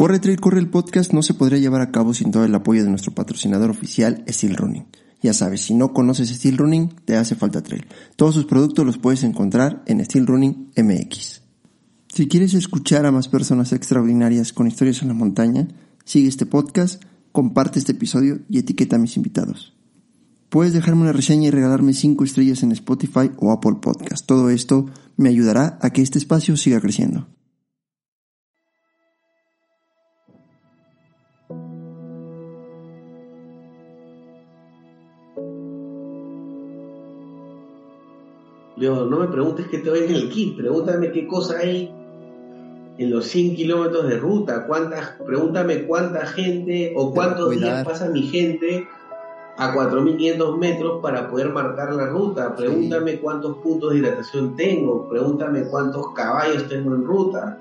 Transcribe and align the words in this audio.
Corre 0.00 0.18
Trail 0.18 0.40
Corre 0.40 0.60
el 0.60 0.70
podcast 0.70 1.12
no 1.12 1.22
se 1.22 1.34
podría 1.34 1.58
llevar 1.58 1.82
a 1.82 1.90
cabo 1.92 2.14
sin 2.14 2.30
todo 2.30 2.46
el 2.46 2.54
apoyo 2.54 2.82
de 2.82 2.88
nuestro 2.88 3.12
patrocinador 3.12 3.68
oficial 3.68 4.24
Steel 4.26 4.56
Running. 4.56 4.86
Ya 5.20 5.34
sabes, 5.34 5.60
si 5.60 5.74
no 5.74 5.92
conoces 5.92 6.30
Steel 6.30 6.56
Running, 6.56 6.88
te 7.04 7.16
hace 7.18 7.34
falta 7.34 7.62
trail. 7.62 7.84
Todos 8.16 8.34
sus 8.34 8.46
productos 8.46 8.86
los 8.86 8.96
puedes 8.96 9.24
encontrar 9.24 9.82
en 9.84 10.02
Steel 10.02 10.26
Running 10.26 10.70
MX. 10.74 11.42
Si 12.08 12.28
quieres 12.28 12.54
escuchar 12.54 13.04
a 13.04 13.12
más 13.12 13.28
personas 13.28 13.74
extraordinarias 13.74 14.54
con 14.54 14.66
historias 14.66 15.02
en 15.02 15.08
la 15.08 15.12
montaña, 15.12 15.68
sigue 16.06 16.30
este 16.30 16.46
podcast, 16.46 17.02
comparte 17.30 17.78
este 17.78 17.92
episodio 17.92 18.40
y 18.48 18.58
etiqueta 18.58 18.96
a 18.96 19.00
mis 19.00 19.18
invitados. 19.18 19.76
Puedes 20.48 20.72
dejarme 20.72 21.02
una 21.02 21.12
reseña 21.12 21.48
y 21.48 21.50
regalarme 21.50 21.92
5 21.92 22.24
estrellas 22.24 22.62
en 22.62 22.72
Spotify 22.72 23.32
o 23.36 23.52
Apple 23.52 23.76
Podcast. 23.82 24.24
Todo 24.24 24.48
esto 24.48 24.86
me 25.18 25.28
ayudará 25.28 25.78
a 25.82 25.90
que 25.90 26.00
este 26.00 26.16
espacio 26.16 26.56
siga 26.56 26.80
creciendo. 26.80 27.28
Leo, 38.80 39.04
no 39.04 39.18
me 39.18 39.28
preguntes 39.28 39.66
qué 39.68 39.76
te 39.78 39.90
doy 39.90 40.04
en 40.04 40.14
el 40.14 40.30
kit, 40.30 40.56
pregúntame 40.56 41.12
qué 41.12 41.26
cosa 41.26 41.58
hay 41.58 41.94
en 42.96 43.10
los 43.10 43.26
100 43.26 43.54
kilómetros 43.54 44.08
de 44.08 44.16
ruta, 44.16 44.66
cuántas, 44.66 45.16
pregúntame 45.26 45.84
cuánta 45.84 46.24
gente 46.24 46.94
o 46.96 47.12
cuántos 47.12 47.50
días 47.50 47.84
pasa 47.84 48.08
mi 48.08 48.22
gente 48.22 48.88
a 49.58 49.74
4.500 49.74 50.56
metros 50.56 51.02
para 51.02 51.28
poder 51.28 51.50
marcar 51.50 51.92
la 51.92 52.06
ruta, 52.06 52.56
pregúntame 52.56 53.20
cuántos 53.20 53.58
puntos 53.58 53.92
de 53.92 53.98
hidratación 53.98 54.56
tengo, 54.56 55.06
pregúntame 55.10 55.64
cuántos 55.64 56.14
caballos 56.14 56.66
tengo 56.66 56.94
en 56.94 57.04
ruta, 57.04 57.58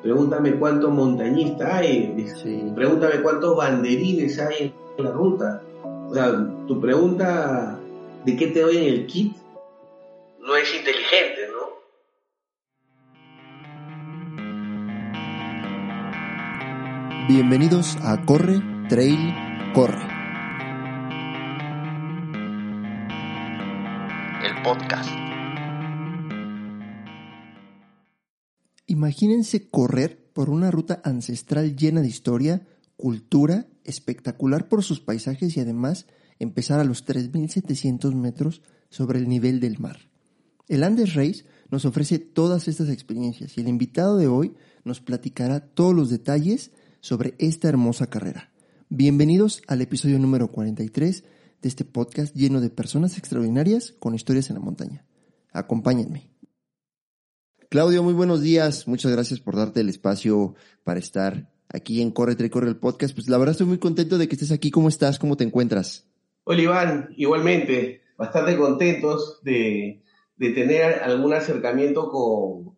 pregúntame 0.00 0.58
cuántos 0.58 0.90
montañistas 0.90 1.70
hay, 1.70 2.26
pregúntame 2.74 3.20
cuántos 3.20 3.54
banderines 3.58 4.38
hay 4.38 4.72
en 4.96 5.04
la 5.04 5.10
ruta. 5.10 5.62
O 6.08 6.14
sea, 6.14 6.48
tu 6.66 6.80
pregunta 6.80 7.78
de 8.24 8.36
qué 8.36 8.46
te 8.46 8.62
doy 8.62 8.78
en 8.78 8.84
el 8.84 9.06
kit 9.06 9.41
no 10.42 10.56
es 10.56 10.74
inteligente, 10.74 11.48
¿no? 11.52 11.72
Bienvenidos 17.28 17.96
a 18.02 18.24
Corre, 18.26 18.60
Trail, 18.88 19.72
Corre. 19.72 20.02
El 24.44 24.62
podcast. 24.64 25.08
Imagínense 28.86 29.70
correr 29.70 30.32
por 30.32 30.50
una 30.50 30.72
ruta 30.72 31.00
ancestral 31.04 31.76
llena 31.76 32.00
de 32.00 32.08
historia, 32.08 32.66
cultura, 32.96 33.66
espectacular 33.84 34.68
por 34.68 34.82
sus 34.82 35.00
paisajes 35.00 35.56
y 35.56 35.60
además 35.60 36.06
empezar 36.40 36.80
a 36.80 36.84
los 36.84 37.06
3.700 37.06 38.14
metros 38.14 38.62
sobre 38.90 39.20
el 39.20 39.28
nivel 39.28 39.60
del 39.60 39.78
mar. 39.78 40.11
El 40.72 40.84
Andes 40.84 41.12
Race 41.12 41.44
nos 41.70 41.84
ofrece 41.84 42.18
todas 42.18 42.66
estas 42.66 42.88
experiencias 42.88 43.58
y 43.58 43.60
el 43.60 43.68
invitado 43.68 44.16
de 44.16 44.26
hoy 44.26 44.54
nos 44.84 45.02
platicará 45.02 45.60
todos 45.60 45.94
los 45.94 46.08
detalles 46.08 46.70
sobre 47.00 47.34
esta 47.36 47.68
hermosa 47.68 48.08
carrera. 48.08 48.50
Bienvenidos 48.88 49.60
al 49.66 49.82
episodio 49.82 50.18
número 50.18 50.48
43 50.48 51.24
de 51.60 51.68
este 51.68 51.84
podcast 51.84 52.34
lleno 52.34 52.62
de 52.62 52.70
personas 52.70 53.18
extraordinarias 53.18 53.92
con 53.98 54.14
historias 54.14 54.48
en 54.48 54.54
la 54.54 54.60
montaña. 54.60 55.04
Acompáñenme. 55.52 56.30
Claudio, 57.68 58.02
muy 58.02 58.14
buenos 58.14 58.40
días. 58.40 58.88
Muchas 58.88 59.12
gracias 59.12 59.40
por 59.40 59.56
darte 59.56 59.80
el 59.80 59.90
espacio 59.90 60.54
para 60.84 61.00
estar 61.00 61.50
aquí 61.68 62.00
en 62.00 62.10
Corre 62.10 62.34
Tre 62.34 62.48
Corre 62.48 62.70
el 62.70 62.78
podcast. 62.78 63.14
Pues 63.14 63.28
la 63.28 63.36
verdad 63.36 63.52
estoy 63.52 63.66
muy 63.66 63.78
contento 63.78 64.16
de 64.16 64.26
que 64.26 64.36
estés 64.36 64.52
aquí. 64.52 64.70
¿Cómo 64.70 64.88
estás? 64.88 65.18
¿Cómo 65.18 65.36
te 65.36 65.44
encuentras? 65.44 66.06
Hola 66.44 66.62
Iván, 66.62 67.08
igualmente, 67.18 68.00
bastante 68.16 68.56
contentos 68.56 69.38
de, 69.42 70.02
de 70.36 70.50
tener 70.50 71.02
algún 71.02 71.32
acercamiento 71.34 72.08
con, 72.10 72.76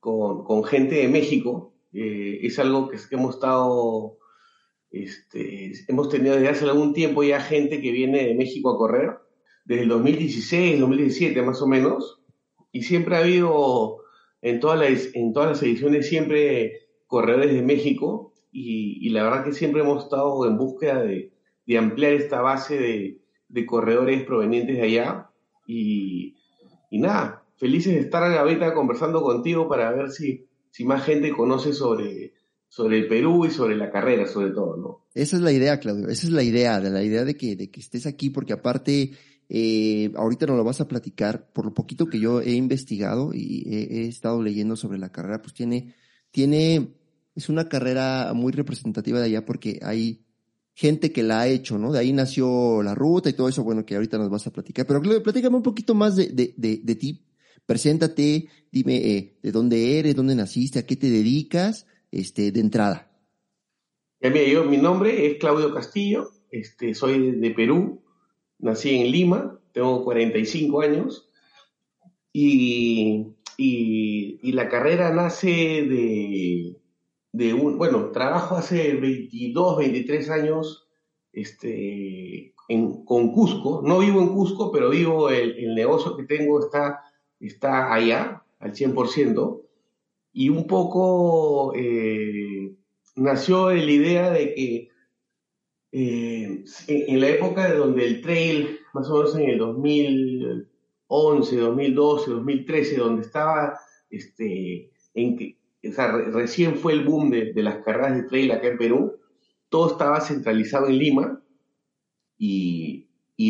con, 0.00 0.64
gente 0.64 0.96
de 0.96 1.08
México. 1.08 1.74
Eh, 1.92 2.40
es 2.42 2.58
algo 2.58 2.88
que, 2.88 2.98
hemos 3.10 3.34
estado, 3.34 4.18
este, 4.90 5.72
hemos 5.88 6.08
tenido 6.08 6.36
desde 6.36 6.48
hace 6.48 6.64
algún 6.64 6.92
tiempo 6.92 7.22
ya 7.22 7.40
gente 7.40 7.80
que 7.80 7.90
viene 7.90 8.26
de 8.26 8.34
México 8.34 8.70
a 8.70 8.78
correr, 8.78 9.18
desde 9.64 9.82
el 9.82 9.88
2016, 9.88 10.80
2017 10.80 11.42
más 11.42 11.60
o 11.62 11.66
menos, 11.66 12.20
y 12.72 12.82
siempre 12.82 13.16
ha 13.16 13.20
habido 13.20 13.98
en 14.42 14.60
todas 14.60 14.78
las, 14.78 15.14
en 15.14 15.32
todas 15.32 15.50
las 15.50 15.62
ediciones 15.62 16.08
siempre 16.08 16.88
corredores 17.06 17.52
de 17.52 17.62
México, 17.62 18.32
y, 18.52 19.08
la 19.10 19.24
verdad 19.24 19.44
que 19.44 19.52
siempre 19.52 19.82
hemos 19.82 20.04
estado 20.04 20.46
en 20.46 20.56
búsqueda 20.56 21.02
de, 21.02 21.32
de 21.66 21.78
ampliar 21.78 22.12
esta 22.14 22.40
base 22.40 22.78
de, 22.78 23.20
de 23.48 23.66
corredores 23.66 24.24
provenientes 24.24 24.76
de 24.76 24.82
allá, 24.82 25.30
y 25.66 26.36
y 26.90 26.98
nada, 26.98 27.44
felices 27.56 27.94
de 27.94 28.00
estar 28.00 28.22
ahorita 28.22 28.74
conversando 28.74 29.22
contigo 29.22 29.68
para 29.68 29.92
ver 29.92 30.10
si, 30.10 30.46
si 30.70 30.84
más 30.84 31.04
gente 31.04 31.32
conoce 31.32 31.72
sobre, 31.72 32.34
sobre 32.68 32.98
el 32.98 33.08
Perú 33.08 33.46
y 33.46 33.50
sobre 33.50 33.76
la 33.76 33.90
carrera, 33.90 34.26
sobre 34.26 34.50
todo, 34.50 34.76
¿no? 34.76 35.06
Esa 35.14 35.36
es 35.36 35.42
la 35.42 35.52
idea, 35.52 35.78
Claudio, 35.78 36.08
esa 36.08 36.26
es 36.26 36.32
la 36.32 36.42
idea, 36.42 36.80
de 36.80 36.90
la 36.90 37.02
idea 37.02 37.24
de 37.24 37.36
que, 37.36 37.56
de 37.56 37.70
que 37.70 37.80
estés 37.80 38.06
aquí, 38.06 38.30
porque 38.30 38.52
aparte, 38.52 39.12
eh, 39.48 40.12
ahorita 40.16 40.46
nos 40.46 40.56
lo 40.56 40.64
vas 40.64 40.80
a 40.80 40.88
platicar, 40.88 41.50
por 41.52 41.64
lo 41.64 41.74
poquito 41.74 42.06
que 42.06 42.18
yo 42.18 42.40
he 42.40 42.52
investigado 42.52 43.32
y 43.32 43.64
he, 43.66 44.00
he, 44.00 44.08
estado 44.08 44.42
leyendo 44.42 44.76
sobre 44.76 44.98
la 44.98 45.12
carrera, 45.12 45.42
pues 45.42 45.54
tiene, 45.54 45.94
tiene, 46.30 46.94
es 47.34 47.48
una 47.48 47.68
carrera 47.68 48.32
muy 48.34 48.52
representativa 48.52 49.18
de 49.18 49.26
allá 49.26 49.44
porque 49.44 49.78
hay 49.82 50.24
gente 50.74 51.12
que 51.12 51.22
la 51.22 51.40
ha 51.40 51.48
hecho, 51.48 51.78
¿no? 51.78 51.92
De 51.92 51.98
ahí 51.98 52.12
nació 52.12 52.82
la 52.82 52.94
ruta 52.94 53.28
y 53.28 53.34
todo 53.34 53.48
eso, 53.48 53.62
bueno, 53.62 53.84
que 53.84 53.96
ahorita 53.96 54.18
nos 54.18 54.30
vas 54.30 54.46
a 54.46 54.52
platicar. 54.52 54.86
Pero 54.86 55.02
platícame 55.22 55.56
un 55.56 55.62
poquito 55.62 55.94
más 55.94 56.16
de, 56.16 56.28
de, 56.28 56.80
de, 56.82 56.94
ti. 56.94 57.26
Preséntate, 57.66 58.48
dime 58.70 58.96
eh, 58.96 59.38
de 59.42 59.52
dónde 59.52 59.98
eres, 59.98 60.16
dónde 60.16 60.34
naciste, 60.34 60.78
a 60.78 60.86
qué 60.86 60.96
te 60.96 61.10
dedicas, 61.10 61.86
este, 62.10 62.50
de 62.52 62.60
entrada. 62.60 63.10
mira, 64.20 64.44
yo, 64.44 64.64
mi 64.64 64.78
nombre 64.78 65.26
es 65.26 65.38
Claudio 65.38 65.74
Castillo, 65.74 66.30
este, 66.50 66.94
soy 66.94 67.32
de 67.32 67.50
Perú, 67.50 68.02
nací 68.58 68.96
en 68.96 69.10
Lima, 69.10 69.60
tengo 69.72 70.02
45 70.04 70.80
años 70.80 71.28
y, 72.32 73.36
y 73.56 74.52
la 74.52 74.68
carrera 74.68 75.12
nace 75.12 75.48
de, 75.48 76.79
de 77.32 77.54
un, 77.54 77.78
bueno, 77.78 78.10
trabajo 78.10 78.56
hace 78.56 78.94
22, 78.94 79.78
23 79.78 80.30
años 80.30 80.88
este, 81.32 82.54
en, 82.68 83.04
con 83.04 83.32
Cusco. 83.32 83.82
No 83.84 84.00
vivo 84.00 84.20
en 84.20 84.28
Cusco, 84.28 84.72
pero 84.72 84.90
vivo, 84.90 85.30
el, 85.30 85.58
el 85.58 85.74
negocio 85.74 86.16
que 86.16 86.24
tengo 86.24 86.64
está, 86.64 87.00
está 87.38 87.92
allá, 87.92 88.42
al 88.58 88.72
100%. 88.72 89.62
Y 90.32 90.48
un 90.48 90.66
poco 90.66 91.72
eh, 91.74 92.74
nació 93.16 93.70
la 93.70 93.90
idea 93.90 94.30
de 94.30 94.54
que 94.54 94.90
eh, 95.92 96.64
en, 96.86 97.20
la 97.20 97.28
época 97.28 97.68
de 97.68 97.76
donde 97.76 98.06
el 98.06 98.22
trail, 98.22 98.78
más 98.92 99.08
o 99.10 99.14
menos 99.18 99.34
en 99.36 99.50
el 99.50 99.58
2011, 99.58 101.56
2012, 101.56 102.30
2013, 102.30 102.96
donde 102.96 103.22
estaba 103.22 103.78
este, 104.08 104.90
en 105.14 105.36
que 105.36 105.56
o 105.88 105.92
sea, 105.92 106.12
recién 106.12 106.76
fue 106.76 106.92
el 106.92 107.04
boom 107.04 107.30
de, 107.30 107.52
las 107.56 107.76
carreras 107.84 108.14
de 108.14 108.24
trail 108.24 108.52
acá 108.52 108.68
en 108.68 108.78
Perú, 108.78 109.16
todo 109.68 109.92
estaba 109.92 110.20
centralizado 110.20 110.88
en 110.88 110.98
Lima 110.98 111.42
y, 112.36 113.06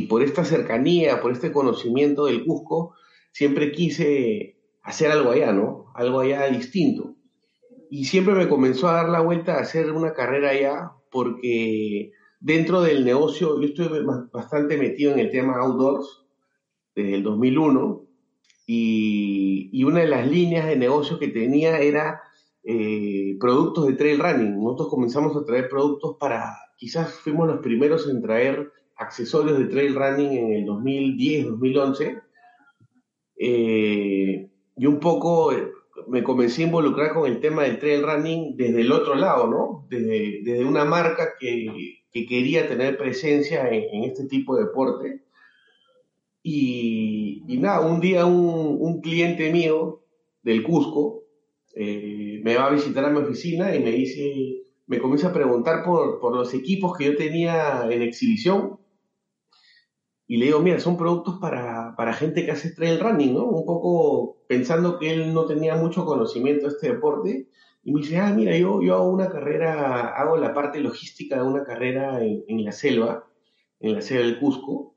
por 0.09 0.23
esta 0.23 0.44
cercanía, 0.44 1.21
por 1.21 1.32
este 1.32 1.53
conocimiento 1.53 2.27
del 2.27 2.44
Cusco, 2.44 2.94
siempre 3.32 3.73
quise 3.73 4.56
hacer 4.82 5.11
algo 5.11 5.32
allá, 5.32 5.53
¿no? 5.53 5.87
Algo 5.94 6.21
allá 6.21 6.47
distinto. 6.47 7.17
Y 7.91 8.05
siempre 8.05 8.35
me 8.35 8.49
comenzó 8.49 8.88
a 8.88 8.94
dar 8.94 9.09
la 9.09 9.21
vuelta 9.21 9.56
a 9.56 9.62
hacer 9.62 9.91
una 9.91 10.15
carrera 10.15 10.50
allá 10.50 10.93
porque 11.11 12.12
dentro 12.38 12.82
del 12.82 13.05
negocio, 13.05 13.61
yo 13.61 13.67
estoy 13.67 13.88
bastante 14.32 14.77
metido 14.77 15.12
en 15.12 15.19
el 15.19 15.31
tema 15.31 15.59
outdoors 15.59 16.25
desde 16.94 17.15
el 17.15 17.23
2001 17.25 18.09
y, 18.72 19.84
una 19.84 20.00
de 20.00 20.06
las 20.06 20.31
líneas 20.31 20.67
de 20.67 20.76
negocio 20.76 21.19
que 21.19 21.28
tenía 21.28 21.81
era 21.81 22.22
eh, 22.62 23.37
productos 23.40 23.87
de 23.87 23.94
trail 23.94 24.20
running. 24.20 24.62
Nosotros 24.62 24.88
comenzamos 24.90 25.37
a 25.37 25.44
traer 25.44 25.69
productos 25.69 26.17
para, 26.20 26.56
quizás 26.76 27.12
fuimos 27.14 27.49
los 27.49 27.58
primeros 27.58 28.08
en 28.08 28.22
traer 28.22 28.70
accesorios 28.96 29.58
de 29.58 29.64
trail 29.64 29.96
running 29.96 30.32
en 30.32 30.52
el 30.52 30.64
2010, 30.67 31.46
2011. 31.46 32.19
Eh, 33.43 34.50
y 34.76 34.87
un 34.87 35.00
poco 35.00 35.52
eh, 35.52 35.72
me 36.06 36.22
comencé 36.22 36.62
a 36.62 36.67
involucrar 36.67 37.12
con 37.12 37.28
el 37.28 37.40
tema 37.40 37.62
del 37.62 37.81
trail 37.81 38.02
running 38.05 38.56
desde 38.56 38.82
el 38.82 38.93
otro 38.93 39.17
lado, 39.17 39.49
¿no? 39.49 39.87
Desde, 39.88 40.64
una 40.64 40.84
marca 40.84 41.31
que, 41.40 42.05
quería 42.12 42.69
tener 42.69 42.96
presencia 42.96 43.69
en, 43.69 44.05
este 44.05 44.26
tipo 44.26 44.56
de 44.56 44.67
deporte. 44.67 45.22
Y, 46.42 47.42
nada, 47.58 47.81
un 47.87 48.00
día 48.00 48.26
un, 48.26 49.00
cliente 49.00 49.52
mío 49.52 50.02
del 50.42 50.62
Cusco 50.62 51.25
eh, 51.75 52.40
me 52.42 52.56
va 52.56 52.66
a 52.66 52.70
visitar 52.70 53.04
a 53.04 53.10
mi 53.10 53.19
oficina 53.19 53.75
y 53.75 53.81
me 53.81 53.90
dice, 53.90 54.62
me 54.87 54.98
comienza 54.98 55.28
a 55.28 55.32
preguntar 55.32 55.84
por, 55.84 56.19
por 56.20 56.34
los 56.34 56.52
equipos 56.54 56.96
que 56.96 57.04
yo 57.06 57.16
tenía 57.16 57.87
en 57.90 58.02
exhibición 58.02 58.81
y 60.31 60.37
le 60.37 60.44
digo, 60.44 60.60
mira, 60.60 60.78
son 60.78 60.96
productos 60.96 61.40
para, 61.40 61.96
para, 61.96 62.12
gente 62.12 62.44
que 62.44 62.52
hace 62.52 62.70
trail 62.70 63.00
running, 63.00 63.34
¿no? 63.34 63.46
Un 63.46 63.66
poco 63.66 64.44
pensando 64.46 64.96
que 64.96 65.12
él 65.12 65.34
no 65.34 65.44
tenía 65.44 65.75
mucho 65.75 66.04
conocimiento 66.04 66.69
de 66.69 66.72
este 66.72 66.93
deporte. 66.93 67.48
Y 67.82 67.93
me 67.93 68.00
dice, 68.00 68.19
ah, 68.19 68.32
mira, 68.32 68.56
yo, 68.56 68.81
yo 68.81 68.94
hago 68.94 69.08
una 69.08 69.28
carrera, 69.28 70.14
hago 70.14 70.36
la 70.36 70.54
parte 70.54 70.78
logística 70.78 71.34
de 71.34 71.43
una 71.43 71.64
carrera 71.64 72.22
en, 72.22 72.64
la 72.64 72.70
selva, 72.70 73.26
en 73.81 73.96
la 73.96 74.02
selva 74.02 74.22
del 74.22 74.38
Cusco. 74.38 74.94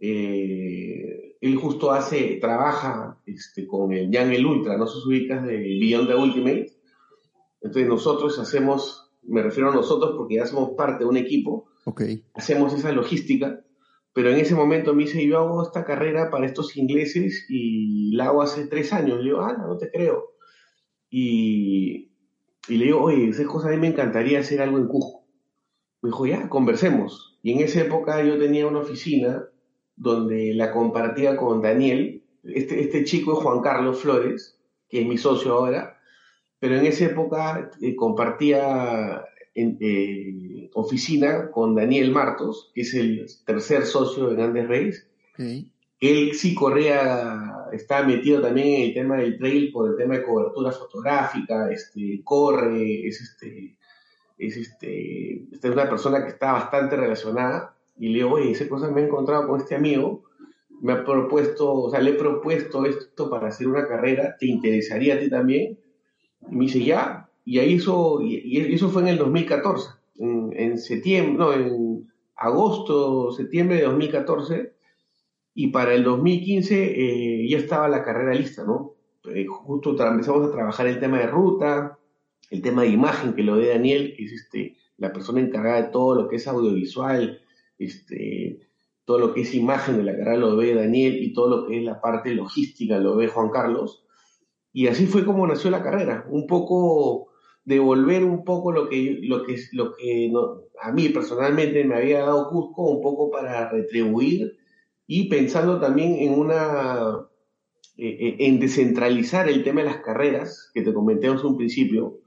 Eh, 0.00 1.36
él 1.40 1.56
justo 1.56 1.92
hace, 1.92 2.38
trabaja 2.40 3.20
este, 3.26 3.66
con 3.66 3.92
el 3.92 4.10
Young 4.10 4.46
Ultra, 4.46 4.76
no 4.76 4.86
sus 4.86 5.06
ubicas 5.06 5.44
de 5.46 5.56
Beyond 5.56 6.08
the 6.08 6.14
Ultimate. 6.14 6.72
Entonces 7.62 7.88
nosotros 7.88 8.38
hacemos, 8.38 9.10
me 9.22 9.42
refiero 9.42 9.70
a 9.70 9.74
nosotros 9.74 10.14
porque 10.16 10.36
ya 10.36 10.46
somos 10.46 10.70
parte 10.70 11.04
de 11.04 11.10
un 11.10 11.16
equipo, 11.16 11.68
okay. 11.84 12.24
hacemos 12.34 12.72
esa 12.74 12.92
logística 12.92 13.62
pero 14.12 14.30
en 14.30 14.38
ese 14.38 14.54
momento 14.54 14.94
me 14.94 15.04
dice, 15.04 15.24
yo 15.24 15.38
hago 15.38 15.62
esta 15.62 15.84
carrera 15.84 16.30
para 16.30 16.46
estos 16.46 16.76
ingleses 16.76 17.46
y 17.48 18.14
la 18.16 18.26
hago 18.26 18.42
hace 18.42 18.66
tres 18.66 18.92
años. 18.92 19.18
Le 19.18 19.24
digo, 19.24 19.40
ah, 19.40 19.56
no, 19.56 19.76
te 19.76 19.90
creo. 19.90 20.32
Y, 21.08 22.10
y 22.68 22.76
le 22.76 22.86
digo, 22.86 23.02
oye, 23.02 23.28
esas 23.28 23.46
cosas 23.46 23.70
a 23.70 23.74
mí 23.74 23.80
me 23.80 23.86
encantaría 23.86 24.40
hacer 24.40 24.60
algo 24.60 24.78
en 24.78 24.88
Cusco. 24.88 25.26
Me 26.02 26.08
dijo, 26.08 26.26
ya, 26.26 26.48
conversemos. 26.48 27.38
Y 27.42 27.52
en 27.52 27.60
esa 27.60 27.82
época 27.82 28.22
yo 28.24 28.38
tenía 28.38 28.66
una 28.66 28.80
oficina 28.80 29.44
donde 30.00 30.54
la 30.54 30.72
compartía 30.72 31.36
con 31.36 31.60
Daniel. 31.60 32.22
Este, 32.42 32.80
este 32.80 33.04
chico 33.04 33.34
es 33.34 33.44
Juan 33.44 33.60
Carlos 33.60 34.00
Flores, 34.00 34.58
que 34.88 35.02
es 35.02 35.06
mi 35.06 35.18
socio 35.18 35.52
ahora. 35.52 35.98
Pero 36.58 36.76
en 36.76 36.86
esa 36.86 37.04
época 37.04 37.70
eh, 37.82 37.94
compartía 37.94 39.24
en, 39.54 39.76
eh, 39.80 40.70
oficina 40.72 41.50
con 41.50 41.74
Daniel 41.74 42.12
Martos, 42.12 42.70
que 42.74 42.80
es 42.80 42.94
el 42.94 43.26
tercer 43.44 43.84
socio 43.84 44.28
de 44.28 44.36
Grandes 44.36 44.68
Reyes. 44.68 45.06
Él 46.00 46.34
sí 46.34 46.54
corría, 46.54 47.66
estaba 47.72 48.06
metido 48.06 48.40
también 48.40 48.68
en 48.68 48.82
el 48.88 48.94
tema 48.94 49.16
del 49.18 49.36
trail 49.36 49.70
por 49.70 49.90
el 49.90 49.96
tema 49.96 50.16
de 50.16 50.22
cobertura 50.22 50.72
fotográfica, 50.72 51.70
este, 51.70 52.22
corre, 52.24 53.06
es 53.06 53.20
este, 53.20 53.76
es 54.38 54.56
este, 54.56 55.44
es 55.52 55.64
una 55.64 55.88
persona 55.90 56.22
que 56.22 56.30
está 56.30 56.52
bastante 56.52 56.96
relacionada. 56.96 57.76
Y 58.00 58.08
le 58.08 58.14
digo, 58.14 58.32
oye, 58.32 58.52
esa 58.52 58.66
cosa 58.66 58.90
me 58.90 59.02
he 59.02 59.04
encontrado 59.04 59.46
con 59.46 59.60
este 59.60 59.74
amigo, 59.74 60.24
me 60.80 60.94
ha 60.94 61.04
propuesto, 61.04 61.70
o 61.70 61.90
sea, 61.90 62.00
le 62.00 62.12
he 62.12 62.14
propuesto 62.14 62.86
esto 62.86 63.28
para 63.28 63.48
hacer 63.48 63.68
una 63.68 63.86
carrera, 63.86 64.36
¿te 64.40 64.46
interesaría 64.46 65.16
a 65.16 65.20
ti 65.20 65.28
también? 65.28 65.78
Y 66.50 66.56
me 66.56 66.64
dice, 66.64 66.82
ya, 66.82 67.28
y 67.44 67.58
ahí 67.58 67.74
eso, 67.74 68.22
y, 68.22 68.56
eso 68.74 68.88
fue 68.88 69.02
en 69.02 69.08
el 69.08 69.18
2014, 69.18 69.90
en, 70.18 70.78
septiembre, 70.78 71.36
no, 71.36 71.52
en 71.52 72.10
agosto, 72.36 73.32
septiembre 73.32 73.76
de 73.76 73.82
2014, 73.82 74.72
y 75.52 75.66
para 75.66 75.92
el 75.92 76.02
2015 76.02 76.82
eh, 76.82 77.48
ya 77.50 77.58
estaba 77.58 77.86
la 77.86 78.02
carrera 78.02 78.32
lista, 78.32 78.64
¿no? 78.64 78.94
Eh, 79.24 79.44
justo 79.46 79.90
empezamos 79.90 80.48
a 80.48 80.52
trabajar 80.52 80.86
el 80.86 80.98
tema 80.98 81.18
de 81.18 81.26
ruta, 81.26 81.98
el 82.48 82.62
tema 82.62 82.82
de 82.82 82.88
imagen 82.88 83.34
que 83.34 83.42
lo 83.42 83.56
ve 83.56 83.68
Daniel, 83.68 84.14
que 84.16 84.24
es 84.24 84.32
este, 84.32 84.76
la 84.96 85.12
persona 85.12 85.40
encargada 85.40 85.82
de 85.82 85.88
todo 85.90 86.14
lo 86.14 86.28
que 86.28 86.36
es 86.36 86.48
audiovisual, 86.48 87.42
este, 87.80 88.60
todo 89.04 89.18
lo 89.18 89.34
que 89.34 89.40
es 89.40 89.54
imagen 89.54 89.96
de 89.96 90.04
la 90.04 90.16
carrera 90.16 90.36
lo 90.36 90.56
ve 90.56 90.74
Daniel 90.74 91.22
y 91.22 91.32
todo 91.32 91.48
lo 91.48 91.66
que 91.66 91.78
es 91.78 91.84
la 91.84 92.00
parte 92.00 92.34
logística 92.34 92.98
lo 92.98 93.16
ve 93.16 93.26
Juan 93.26 93.50
Carlos. 93.50 94.04
Y 94.72 94.86
así 94.86 95.06
fue 95.06 95.24
como 95.24 95.46
nació 95.46 95.70
la 95.70 95.82
carrera, 95.82 96.26
un 96.30 96.46
poco 96.46 97.28
devolver 97.64 98.24
un 98.24 98.44
poco 98.44 98.72
lo 98.72 98.88
que, 98.88 99.18
lo 99.22 99.44
que, 99.44 99.56
lo 99.72 99.94
que 99.96 100.30
a 100.80 100.92
mí 100.92 101.08
personalmente 101.08 101.84
me 101.84 101.96
había 101.96 102.20
dado 102.20 102.48
Cusco, 102.50 102.90
un 102.90 103.02
poco 103.02 103.30
para 103.30 103.68
retribuir 103.70 104.56
y 105.06 105.28
pensando 105.28 105.80
también 105.80 106.16
en 106.20 106.38
una 106.38 107.26
eh, 108.02 108.36
en 108.46 108.58
descentralizar 108.60 109.48
el 109.48 109.62
tema 109.62 109.82
de 109.82 109.88
las 109.88 109.98
carreras, 109.98 110.70
que 110.72 110.82
te 110.82 110.94
comenté 110.94 111.26
hace 111.28 111.46
un 111.46 111.58
principio, 111.58 112.20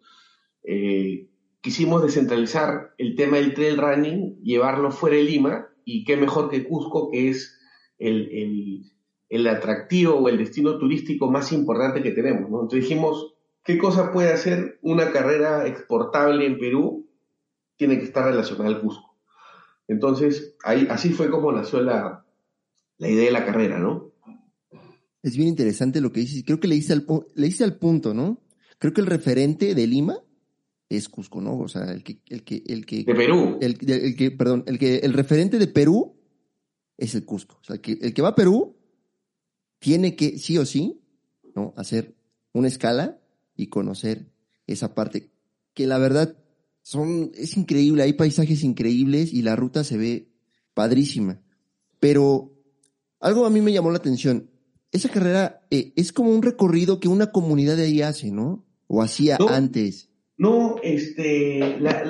eh, 0.64 1.30
quisimos 1.64 2.04
descentralizar 2.04 2.94
el 3.00 3.16
tema 3.16 3.38
del 3.38 3.56
trail 3.56 3.78
running, 3.78 4.40
llevarlo 4.44 4.92
fuera 4.92 5.16
de 5.16 5.24
Lima, 5.24 5.68
y 5.84 6.04
qué 6.04 6.16
mejor 6.16 6.52
que 6.52 6.64
Cusco, 6.64 7.10
que 7.10 7.30
es 7.30 7.60
el, 7.98 8.30
el, 8.32 8.92
el 9.30 9.48
atractivo 9.48 10.14
o 10.14 10.30
el 10.30 10.38
destino 10.38 10.78
turístico 10.78 11.32
más 11.32 11.52
importante 11.52 12.04
que 12.04 12.12
tenemos. 12.12 12.44
Entonces 12.44 12.82
dijimos, 12.82 13.34
¿Qué 13.64 13.78
cosa 13.78 14.12
puede 14.12 14.34
hacer 14.34 14.78
una 14.82 15.12
carrera 15.12 15.66
exportable 15.68 16.46
en 16.46 16.60
Perú? 16.60 17.10
Tiene 17.78 17.98
que 17.98 18.06
estar 18.06 18.26
relacionada 18.26 18.70
al 18.70 18.82
Cusco. 18.82 19.18
Entonces, 19.88 20.56
ahí, 20.64 20.88
así 20.90 21.12
fue 21.12 21.30
como 21.30 21.52
nació 21.52 21.82
la, 21.82 22.26
idea 23.00 23.26
de 23.26 23.32
la 23.32 23.46
carrera, 23.46 23.80
¿no? 23.80 24.12
Es 25.22 25.38
bien 25.38 25.48
interesante 25.48 26.02
lo 26.02 26.12
que 26.12 26.20
dices. 26.22 26.44
Creo 26.46 26.60
que 26.60 26.68
le 26.68 26.76
hice 26.76 26.92
al, 26.92 27.06
le 27.36 27.50
al 27.64 27.78
punto, 27.78 28.14
¿no? 28.14 28.42
Creo 28.80 28.94
que 28.94 29.02
el 29.02 29.08
referente 29.08 29.76
de 29.76 29.88
Lima 29.88 30.18
es 30.98 31.10
Cusco, 31.10 31.42
¿no? 31.42 31.58
O 31.60 31.68
sea, 31.68 31.92
el 31.92 32.04
que, 32.04 32.22
el 32.30 32.44
que, 32.44 32.64
el 32.66 32.86
que. 32.86 33.04
De 33.04 33.16
Perú. 33.16 33.58
El, 33.62 33.78
que, 33.78 34.32
perdón, 34.32 34.64
el 34.68 34.78
que, 34.80 34.98
el 34.98 35.14
referente 35.14 35.60
de 35.60 35.68
Perú 35.68 36.16
es 36.98 37.16
el 37.16 37.26
Cusco. 37.26 37.58
O 37.62 37.64
sea, 37.64 37.76
el 37.76 37.82
que, 37.82 37.94
el 38.02 38.14
que 38.14 38.22
va 38.22 38.30
a 38.30 38.36
Perú 38.36 38.76
tiene 39.80 40.16
que, 40.16 40.38
sí 40.38 40.58
o 40.58 40.66
sí, 40.66 41.02
¿no? 41.56 41.74
Hacer 41.76 42.16
una 42.54 42.68
escala 42.68 43.20
y 43.56 43.68
conocer 43.68 44.32
esa 44.68 44.96
parte 44.96 45.32
que 45.74 45.88
la 45.88 45.98
verdad 45.98 46.38
son 46.82 47.32
es 47.36 47.58
increíble, 47.58 48.04
hay 48.04 48.14
paisajes 48.14 48.64
increíbles 48.64 49.34
y 49.34 49.42
la 49.42 49.56
ruta 49.56 49.84
se 49.84 49.98
ve 49.98 50.30
padrísima. 50.74 51.42
Pero 52.00 52.54
algo 53.20 53.46
a 53.46 53.50
mí 53.50 53.62
me 53.62 53.72
llamó 53.72 53.92
la 53.92 53.98
atención. 53.98 54.50
Esa 54.92 55.10
carrera 55.10 55.66
eh, 55.72 55.94
es 55.96 56.12
como 56.12 56.30
un 56.30 56.44
recorrido 56.44 57.00
que 57.00 57.08
una 57.08 57.32
comunidad 57.32 57.78
de 57.78 57.86
ahí 57.86 58.02
hace, 58.02 58.32
¿no? 58.32 58.66
O 58.88 59.02
hacía 59.02 59.38
antes. 59.50 60.10
No, 60.44 60.76
este, 60.84 61.78
la, 61.80 62.04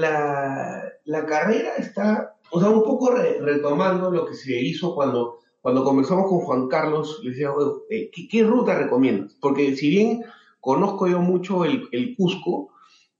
la, 1.05 1.25
carrera 1.27 1.75
está, 1.77 2.35
o 2.49 2.59
sea, 2.59 2.71
un 2.71 2.83
poco 2.83 3.11
retomando 3.11 4.09
lo 4.09 4.25
que 4.25 4.33
se 4.33 4.59
hizo 4.59 4.95
cuando, 4.95 5.37
cuando 5.61 5.83
comenzamos 5.83 6.27
con 6.27 6.39
Juan 6.39 6.67
Carlos, 6.67 7.21
le 7.21 7.29
decía, 7.29 7.49
eh, 7.91 8.09
¿qué, 8.11 8.27
¿qué, 8.27 8.43
ruta 8.43 8.75
recomiendas? 8.75 9.37
Porque 9.39 9.75
si 9.75 9.87
bien 9.87 10.23
conozco 10.59 11.07
yo 11.07 11.19
mucho 11.19 11.63
el, 11.63 12.15
Cusco, 12.17 12.69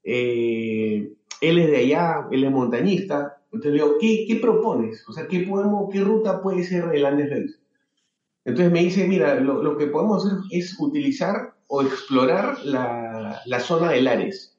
eh, 0.02 1.12
él 1.40 1.58
es 1.60 1.70
de 1.70 1.76
allá, 1.76 2.26
él 2.32 2.42
es 2.42 2.50
montañista, 2.50 3.36
entonces 3.52 3.70
le 3.70 3.84
digo, 3.84 3.96
¿qué, 4.00 4.38
propones? 4.42 5.08
O 5.08 5.12
sea, 5.12 5.28
¿qué, 5.28 5.46
podemos, 5.48 5.90
¿qué 5.92 6.00
ruta 6.00 6.42
puede 6.42 6.64
ser 6.64 6.92
el 6.92 7.06
Andes 7.06 7.30
Reyes? 7.30 7.60
Entonces 8.44 8.72
me 8.72 8.80
dice, 8.80 9.06
mira, 9.06 9.36
lo, 9.36 9.78
que 9.78 9.86
podemos 9.86 10.26
hacer 10.26 10.38
es 10.50 10.74
utilizar 10.80 11.54
o 11.68 11.82
explorar 11.82 12.58
la, 12.64 13.60
zona 13.60 13.92
de 13.92 14.02
Lares. 14.02 14.53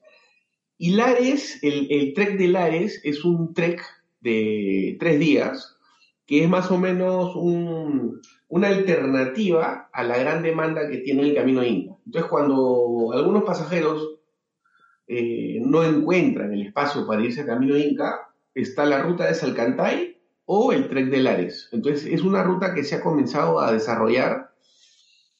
Y 0.78 0.90
Lares, 0.90 1.58
el, 1.62 2.12
trek 2.14 2.36
de 2.36 2.48
Lares 2.48 3.00
es 3.02 3.24
un 3.24 3.54
trek 3.54 3.80
de 4.20 4.96
tres 5.00 5.18
días, 5.18 5.78
que 6.26 6.42
es 6.42 6.48
más 6.48 6.70
o 6.70 6.78
menos 6.78 7.34
un, 7.34 8.20
una 8.48 8.68
alternativa 8.68 9.88
a 9.92 10.02
la 10.02 10.18
gran 10.18 10.42
demanda 10.42 10.88
que 10.88 10.98
tiene 10.98 11.22
el 11.22 11.34
camino 11.34 11.64
Inca. 11.64 11.96
Entonces, 12.04 12.30
cuando 12.30 13.10
algunos 13.14 13.44
pasajeros 13.44 14.18
eh, 15.06 15.60
no 15.64 15.82
encuentran 15.82 16.52
el 16.52 16.66
espacio 16.66 17.06
para 17.06 17.22
irse 17.22 17.42
a 17.42 17.46
camino 17.46 17.76
Inca, 17.76 18.28
está 18.54 18.84
la 18.84 19.02
ruta 19.02 19.26
de 19.26 19.34
Salcantay 19.34 20.18
o 20.44 20.72
el 20.72 20.88
Trek 20.88 21.06
de 21.06 21.20
Lares. 21.20 21.68
Entonces, 21.72 22.06
es 22.12 22.22
una 22.22 22.42
ruta 22.42 22.74
que 22.74 22.84
se 22.84 22.96
ha 22.96 23.00
comenzado 23.00 23.60
a 23.60 23.72
desarrollar. 23.72 24.50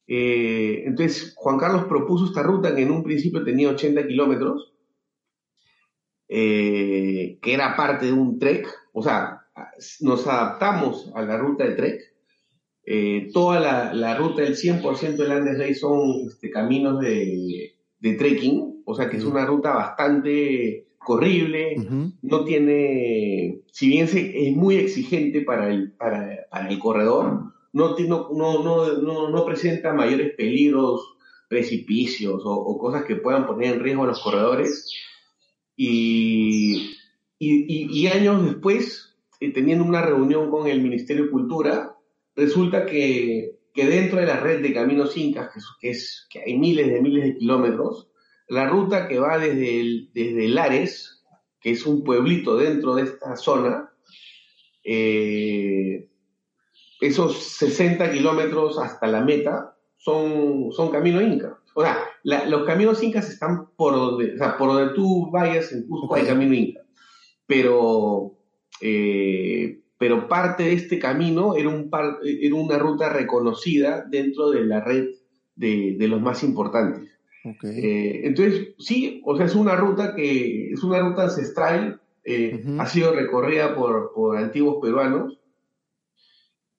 Eh, 0.06 0.84
entonces, 0.86 1.34
Juan 1.36 1.58
Carlos 1.58 1.84
propuso 1.84 2.26
esta 2.26 2.42
ruta 2.42 2.74
que 2.74 2.82
en 2.82 2.90
un 2.90 3.02
principio 3.02 3.44
tenía 3.44 3.68
80 3.68 4.06
kilómetros, 4.06 4.75
eh, 6.28 7.38
que 7.40 7.54
era 7.54 7.76
parte 7.76 8.06
de 8.06 8.12
un 8.12 8.38
trek, 8.38 8.66
o 8.92 9.02
sea, 9.02 9.42
nos 10.00 10.26
adaptamos 10.26 11.10
a 11.14 11.22
la 11.22 11.36
ruta 11.36 11.64
de 11.64 11.74
trek, 11.74 12.00
eh, 12.88 13.30
toda 13.32 13.58
la, 13.92 14.16
ruta, 14.16 14.42
el 14.42 14.56
100% 14.56 15.16
del 15.16 15.32
Andes 15.32 15.58
Rey 15.58 15.74
son 15.74 16.28
este, 16.28 16.50
caminos 16.50 17.00
de, 17.00 17.74
trekking, 18.00 18.82
o 18.84 18.94
sea 18.94 19.10
que 19.10 19.16
es 19.16 19.24
una 19.24 19.44
ruta 19.44 19.74
bastante 19.74 20.86
corrible, 20.96 21.76
no 22.22 22.44
tiene, 22.44 23.62
si 23.72 23.88
bien 23.88 24.08
es 24.12 24.56
muy 24.56 24.76
exigente 24.76 25.40
para 25.40 25.68
el, 25.68 25.92
para, 25.92 26.46
el 26.68 26.78
corredor, 26.78 27.52
no, 27.72 27.96
no, 27.98 28.30
no, 28.32 29.30
no, 29.30 29.44
presenta 29.44 29.92
mayores 29.92 30.34
peligros, 30.36 31.16
precipicios 31.48 32.42
o, 32.44 32.78
cosas 32.78 33.04
que 33.04 33.16
puedan 33.16 33.46
poner 33.46 33.74
en 33.74 33.80
riesgo 33.80 34.04
a 34.04 34.08
los 34.08 34.22
corredores. 34.22 34.92
Y, 35.76 36.96
y, 37.38 38.06
años 38.06 38.44
después, 38.44 39.16
eh, 39.40 39.52
teniendo 39.52 39.84
una 39.84 40.02
reunión 40.02 40.50
con 40.50 40.66
el 40.66 40.80
Ministerio 40.80 41.24
de 41.24 41.30
Cultura, 41.30 41.96
resulta 42.34 42.86
que, 42.86 43.58
que 43.74 43.86
dentro 43.86 44.18
de 44.18 44.26
la 44.26 44.40
red 44.40 44.62
de 44.62 44.72
caminos 44.72 45.16
incas, 45.16 45.50
que, 45.80 45.90
es, 45.90 46.26
que 46.30 46.40
hay 46.40 46.58
miles 46.58 46.86
de 46.86 47.00
miles 47.02 47.24
de 47.24 47.36
kilómetros, 47.36 48.08
la 48.48 48.68
ruta 48.68 49.08
que 49.08 49.18
va 49.18 49.38
desde, 49.38 50.08
desde 50.14 50.48
Lares, 50.48 51.24
que 51.60 51.72
es 51.72 51.84
un 51.84 52.04
pueblito 52.04 52.56
dentro 52.56 52.94
de 52.94 53.02
esta 53.02 53.36
zona, 53.36 53.90
eh, 54.84 56.08
esos 57.00 57.42
60 57.58 58.12
kilómetros 58.12 58.78
hasta 58.78 59.06
la 59.08 59.20
meta 59.20 59.76
son, 59.96 60.70
son 60.72 60.90
camino 60.90 61.20
inca. 61.20 61.58
O 61.74 61.82
sea, 61.82 62.05
los 62.26 62.64
caminos 62.64 63.02
incas 63.02 63.30
están 63.30 63.68
por 63.76 63.94
donde, 63.94 64.34
o 64.34 64.38
sea, 64.38 64.58
por 64.58 64.72
donde 64.72 64.94
tú 64.94 65.30
vayas 65.30 65.72
en 65.72 65.86
Cusco 65.86 66.14
hay 66.14 66.24
camino 66.24 66.54
inca. 66.54 66.80
Pero, 67.46 68.32
eh, 68.80 69.80
pero 69.96 70.26
parte 70.26 70.64
de 70.64 70.72
este 70.72 70.98
camino 70.98 71.54
era, 71.54 71.68
un 71.68 71.88
era 72.24 72.54
una 72.54 72.78
ruta 72.78 73.10
reconocida 73.10 74.04
dentro 74.10 74.50
de 74.50 74.64
la 74.64 74.80
red 74.80 75.06
de, 75.54 75.94
de 75.96 76.08
los 76.08 76.20
más 76.20 76.42
importantes. 76.42 77.08
Eh, 77.62 78.22
entonces, 78.24 78.74
sí, 78.78 79.22
o 79.24 79.36
sea, 79.36 79.46
es 79.46 79.54
una 79.54 79.76
ruta 79.76 80.16
que 80.16 80.72
es 80.72 80.82
una 80.82 80.98
ruta 80.98 81.24
ancestral, 81.24 82.00
eh, 82.24 82.64
ha 82.78 82.86
sido 82.86 83.14
recorrida 83.14 83.76
por, 83.76 84.12
por 84.12 84.36
antiguos 84.36 84.78
peruanos. 84.82 85.38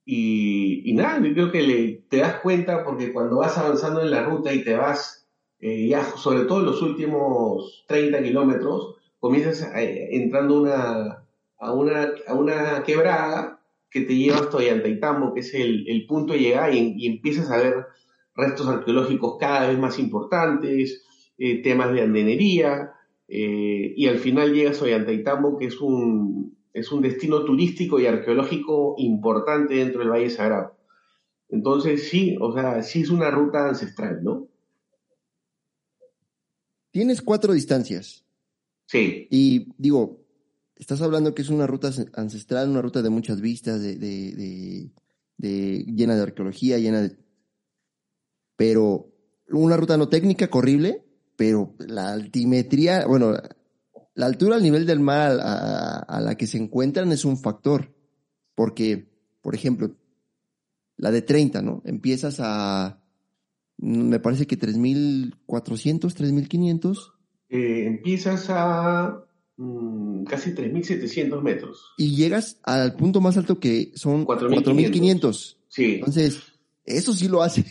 Y, 0.04 0.90
y, 0.90 0.94
nada, 0.94 1.22
yo 1.26 1.34
creo 1.34 1.52
que 1.52 1.62
le, 1.62 2.04
te 2.10 2.18
das 2.18 2.42
cuenta 2.42 2.84
porque 2.84 3.14
cuando 3.14 3.38
vas 3.38 3.58
avanzando 3.58 4.02
en 4.02 4.12
la 4.12 4.24
ruta 4.24 4.54
y 4.54 4.64
te 4.64 4.76
vas, 4.76 5.17
eh, 5.60 5.88
ya 5.88 6.04
sobre 6.04 6.46
todo 6.46 6.60
en 6.60 6.66
los 6.66 6.82
últimos 6.82 7.86
30 7.88 8.22
kilómetros, 8.24 8.96
comienzas 9.20 9.68
entrando 9.76 10.62
una, 10.62 11.26
a, 11.60 11.74
una, 11.74 12.12
a 12.28 12.34
una 12.34 12.84
quebrada 12.84 13.60
que 13.90 14.02
te 14.02 14.16
lleva 14.16 14.38
hasta 14.38 14.58
Ollantaytambo, 14.58 15.34
que 15.34 15.40
es 15.40 15.54
el, 15.54 15.88
el 15.88 16.06
punto 16.06 16.34
de 16.34 16.40
llegada, 16.40 16.72
y, 16.72 16.94
y 16.98 17.08
empiezas 17.08 17.50
a 17.50 17.58
ver 17.58 17.86
restos 18.36 18.68
arqueológicos 18.68 19.38
cada 19.40 19.68
vez 19.68 19.80
más 19.80 19.98
importantes, 19.98 21.04
eh, 21.38 21.62
temas 21.62 21.92
de 21.94 22.02
andenería, 22.02 22.94
eh, 23.28 23.94
y 23.96 24.08
al 24.08 24.20
final 24.20 24.54
llegas 24.54 24.82
a 24.82 24.86
Ollantaytambo, 24.86 25.58
que 25.58 25.66
es 25.66 25.82
un, 25.82 26.58
es 26.74 26.92
un 26.92 27.02
destino 27.02 27.44
turístico 27.44 28.00
y 28.00 28.06
arqueológico 28.06 28.96
importante 28.98 29.76
dentro 29.76 30.02
del 30.02 30.12
Valle 30.12 30.30
Sagrado. 30.30 30.78
Entonces 31.50 32.10
sí, 32.10 32.38
o 32.40 32.54
sea, 32.54 32.84
sí 32.84 33.02
es 33.02 33.10
una 33.10 33.32
ruta 33.32 33.68
ancestral, 33.68 34.24
¿no? 34.24 34.48
Tienes 36.92 37.22
cuatro 37.22 37.54
distancias. 37.54 38.26
Sí. 38.86 39.28
Y 39.30 39.74
digo, 39.78 40.26
estás 40.76 41.02
hablando 41.02 41.36
que 41.36 41.42
es 41.42 41.50
una 41.50 41.68
ruta 41.68 41.92
ancestral, 42.14 42.70
una 42.70 42.82
ruta 42.82 43.02
de 43.02 43.10
muchas 43.10 43.42
vistas, 43.42 43.82
de, 43.82 43.96
de, 43.98 44.92
de 45.38 45.86
llena 45.88 46.16
de 46.16 46.24
arqueología, 46.24 46.78
llena 46.78 47.02
de 47.02 47.18
pero 48.58 49.14
una 49.50 49.78
ruta 49.78 49.96
no 49.96 50.10
técnica, 50.10 50.50
corrible, 50.50 51.06
pero 51.38 51.76
la 51.80 52.12
altimetría, 52.12 53.06
bueno, 53.06 53.34
la 54.16 54.26
altura 54.26 54.56
al 54.58 54.64
nivel 54.64 54.86
del 54.86 55.00
mar 55.00 55.38
a, 55.40 56.20
la 56.20 56.36
que 56.36 56.48
se 56.48 56.58
encuentran 56.58 57.12
es 57.12 57.24
un 57.24 57.38
factor, 57.38 57.96
porque, 58.56 59.14
por 59.42 59.56
ejemplo, 59.56 59.96
la 60.98 61.12
de 61.12 61.22
30, 61.22 61.62
¿no? 61.62 61.84
Empiezas 61.86 62.38
a, 62.40 63.00
me 63.78 64.20
parece 64.20 64.48
que 64.48 64.58
3.400, 64.58 65.36
3.500. 65.46 67.14
Eh, 67.50 67.86
empiezas 67.86 68.50
a 68.50 69.24
mm, 69.58 70.24
casi 70.26 70.52
3.700 70.52 71.42
metros. 71.42 71.94
Y 71.98 72.16
llegas 72.16 72.60
al 72.64 72.96
punto 72.96 73.22
más 73.22 73.38
alto 73.38 73.60
que 73.60 73.92
son 73.96 74.26
4.500. 74.26 75.58
Sí. 75.70 75.96
Entonces, 75.96 76.42
eso 76.88 77.14
sí 77.14 77.28
lo 77.28 77.44
hace. 77.44 77.64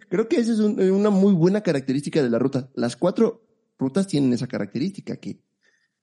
Creo 0.08 0.28
que 0.28 0.36
esa 0.36 0.52
es 0.52 0.58
una 0.58 1.10
muy 1.10 1.32
buena 1.32 1.62
característica 1.62 2.22
de 2.22 2.30
la 2.30 2.38
ruta. 2.38 2.70
Las 2.74 2.96
cuatro 2.96 3.44
rutas 3.78 4.06
tienen 4.06 4.32
esa 4.32 4.46
característica 4.46 5.16
que, 5.16 5.38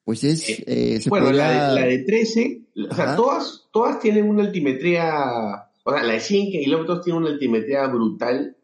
pues 0.04 0.24
es... 0.24 0.50
Eh, 0.50 0.64
eh, 0.68 1.02
bueno, 1.08 1.32
la, 1.32 1.74
de, 1.76 2.00
13, 2.00 2.62
o 2.90 2.96
sea, 2.96 3.16
todas, 3.16 3.68
todas 3.72 4.00
tienen 4.00 4.28
una 4.30 4.44
altimetría, 4.44 5.14
o 5.84 5.92
sea, 5.92 6.04
la 6.04 6.14
de 6.14 6.20
100 6.20 6.52
kilómetros 6.52 7.04
tiene 7.04 7.20
una 7.20 7.30
altimetría 7.30 7.88
brutal. 7.88 8.58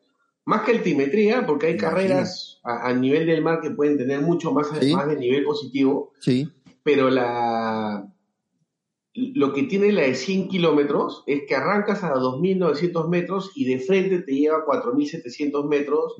Más 0.47 0.61
que 0.61 0.71
altimetría, 0.71 1.45
porque 1.45 1.67
hay 1.67 1.75
carreras 1.75 2.61
a, 2.63 2.93
nivel 2.93 3.27
del 3.27 3.41
mar 3.41 3.59
que 3.59 3.71
pueden 3.71 3.97
tener 3.97 4.21
mucho 4.21 4.53
más, 4.53 4.67
más 4.71 5.07
de 5.07 5.17
nivel 5.17 5.43
positivo. 5.43 6.13
Sí. 6.21 6.47
Pero 6.83 7.09
la, 7.09 8.09
lo 9.13 9.51
que 9.51 9.63
tiene 9.63 9.91
la 9.91 10.03
de 10.03 10.15
100 10.15 10.47
kilómetros 10.47 11.25
es 11.27 11.41
que 11.49 11.53
arrancas 11.53 12.01
a 12.05 12.13
2.900 12.13 13.09
metros 13.09 13.51
y 13.55 13.65
de 13.65 13.79
frente 13.79 14.19
te 14.19 14.35
lleva 14.35 14.59
a 14.59 14.65
4.700 14.65 15.67
metros 15.67 16.15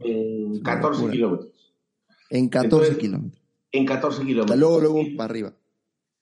en 0.00 0.60
14 0.60 1.10
kilómetros. 1.10 1.74
En 2.28 2.50
14 2.50 2.98
kilómetros. 2.98 3.42
En 3.72 3.86
14 3.86 4.26
kilómetros. 4.26 4.58
Luego, 4.58 4.80
luego 4.80 5.02
para 5.16 5.30
arriba. 5.30 5.54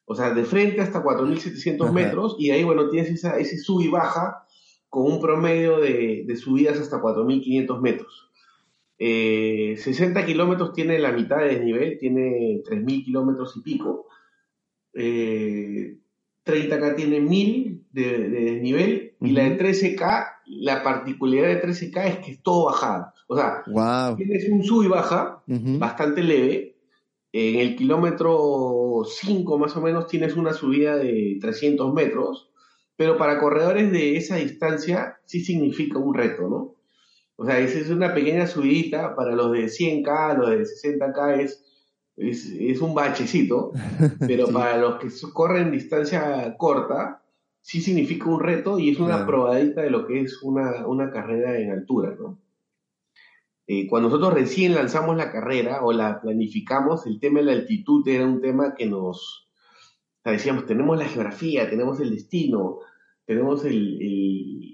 O 0.05 0.15
sea, 0.15 0.33
de 0.33 0.45
frente 0.45 0.81
hasta 0.81 1.03
4.700 1.03 1.91
metros 1.91 2.37
y 2.39 2.53
ahí, 2.53 2.63
bueno, 2.63 2.89
tienes 2.89 3.11
esa, 3.11 3.37
ese 3.37 3.59
sub 3.59 3.83
y 3.83 3.89
baja 3.89 4.45
con 4.89 5.13
un 5.13 5.21
promedio 5.21 5.79
de, 5.79 6.37
subidas 6.37 6.79
hasta 6.79 7.01
4.500 7.01 7.81
metros. 7.81 8.31
60 8.99 10.21
eh, 10.21 10.27
kilómetros 10.27 10.73
tiene 10.73 10.99
la 10.99 11.13
mitad 11.13 11.39
de 11.39 11.49
desnivel, 11.49 11.99
tiene 11.99 12.63
3.000 12.65 13.05
kilómetros 13.05 13.57
y 13.57 13.61
pico. 13.61 14.07
Eh, 14.95 15.99
30K 16.45 16.97
tiene 16.97 17.21
1000 17.21 17.85
de, 17.93 18.29
desnivel 18.29 19.15
y 19.21 19.31
la 19.31 19.45
de 19.45 19.59
13K, 19.59 20.27
la 20.47 20.83
particularidad 20.83 21.49
de 21.49 21.63
13K 21.63 22.07
es 22.07 22.19
que 22.19 22.33
es 22.33 22.43
todo 22.43 22.67
bajada. 22.67 23.15
O 23.27 23.37
sea, 23.37 23.63
tienes 24.17 24.49
un 24.49 24.65
sub 24.65 24.85
y 24.85 24.89
baja 24.89 25.43
bastante 25.47 26.23
leve. 26.23 26.77
En 27.31 27.57
el 27.57 27.77
kilómetro 27.77 29.03
5 29.05 29.59
más 29.59 29.77
o 29.77 29.83
menos 29.83 30.07
tienes 30.07 30.35
una 30.35 30.55
subida 30.55 30.97
de 30.97 31.37
300 31.41 31.93
metros, 31.93 32.51
pero 32.99 33.17
para 33.17 33.39
corredores 33.39 33.91
de 33.91 34.19
esa 34.19 34.37
distancia 34.37 35.19
sí 35.25 35.41
significa 35.41 35.99
un 35.99 36.13
reto, 36.13 36.51
¿no? 36.51 36.75
O 37.37 37.47
sea, 37.47 37.59
esa 37.59 37.79
es 37.79 37.89
una 37.89 38.13
pequeña 38.13 38.47
subidita, 38.47 39.17
para 39.17 39.35
los 39.35 39.53
de 39.53 39.67
100K, 39.67 40.37
los 40.37 40.51
de 40.51 40.59
60K 40.65 41.41
es 41.41 41.65
es, 42.19 42.81
un 42.81 42.95
bachecito, 42.95 43.73
pero 44.27 44.49
para 44.49 44.77
los 44.77 44.99
que 44.99 45.09
corren 45.33 45.71
distancia 45.71 46.57
corta, 46.57 47.23
sí 47.61 47.81
significa 47.81 48.29
un 48.29 48.41
reto 48.41 48.79
y 48.79 48.91
es 48.91 48.99
una 48.99 49.27
probadita 49.27 49.83
de 49.83 49.91
lo 49.91 50.07
que 50.07 50.23
es 50.23 50.43
una, 50.43 51.11
carrera 51.11 51.59
en 51.59 51.71
altura, 51.71 52.17
¿no? 52.19 52.39
Eh, 53.71 53.87
cuando 53.87 54.09
nosotros 54.09 54.33
recién 54.33 54.75
lanzamos 54.75 55.17
la 55.17 55.31
carrera 55.31 55.85
o 55.85 55.93
la 55.93 56.23
planificamos, 56.23 57.07
el 57.07 57.21
tema 57.21 57.41
de 57.41 57.47
la 57.47 57.53
altitud 57.53 58.07
era 58.09 58.25
un 58.25 58.41
tema 58.41 58.75
que 58.75 58.87
nos, 58.87 59.51
decíamos, 60.25 60.65
tenemos 60.65 60.99
la 60.99 61.05
geografía, 61.05 61.69
tenemos 61.69 62.01
el 62.01 62.11
destino, 62.11 62.79
tenemos 63.29 63.63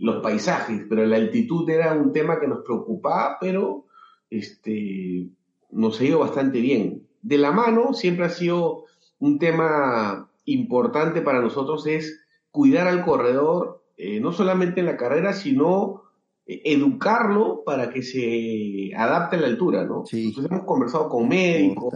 los 0.01 0.23
paisajes, 0.23 0.87
pero 0.89 1.05
la 1.05 1.17
altitud 1.17 1.69
era 1.69 1.93
un 1.93 2.11
tema 2.11 2.41
que 2.41 2.49
nos 2.49 2.65
preocupaba, 2.65 3.37
pero 3.39 3.85
este, 4.31 5.29
nos 5.71 6.01
ha 6.01 6.05
ido 6.05 6.21
bastante 6.21 6.61
bien 6.61 7.05
de 7.25 7.39
la 7.39 7.53
mano 7.53 7.95
siempre 7.95 8.27
ha 8.27 8.31
sido 8.31 8.85
un 9.19 9.39
tema 9.39 10.31
importante 10.45 11.23
para 11.23 11.41
nosotros 11.41 11.87
es 11.87 12.21
cuidar 12.51 12.87
al 12.87 13.03
corredor, 13.03 13.83
eh, 13.97 14.21
no 14.21 14.31
solamente 14.31 14.81
en 14.81 14.87
la 14.87 14.99
carrera, 14.99 15.33
sino 15.33 16.03
eh, 16.47 16.61
educarlo 16.67 17.63
para 17.65 17.89
que 17.89 18.03
se 18.03 18.95
adapte 18.95 19.37
a 19.37 19.41
la 19.41 19.47
altura, 19.47 19.85
¿no? 19.85 20.05
Entonces 20.13 20.51
hemos 20.51 20.67
conversado 20.67 21.09
con 21.09 21.27
médicos, 21.27 21.95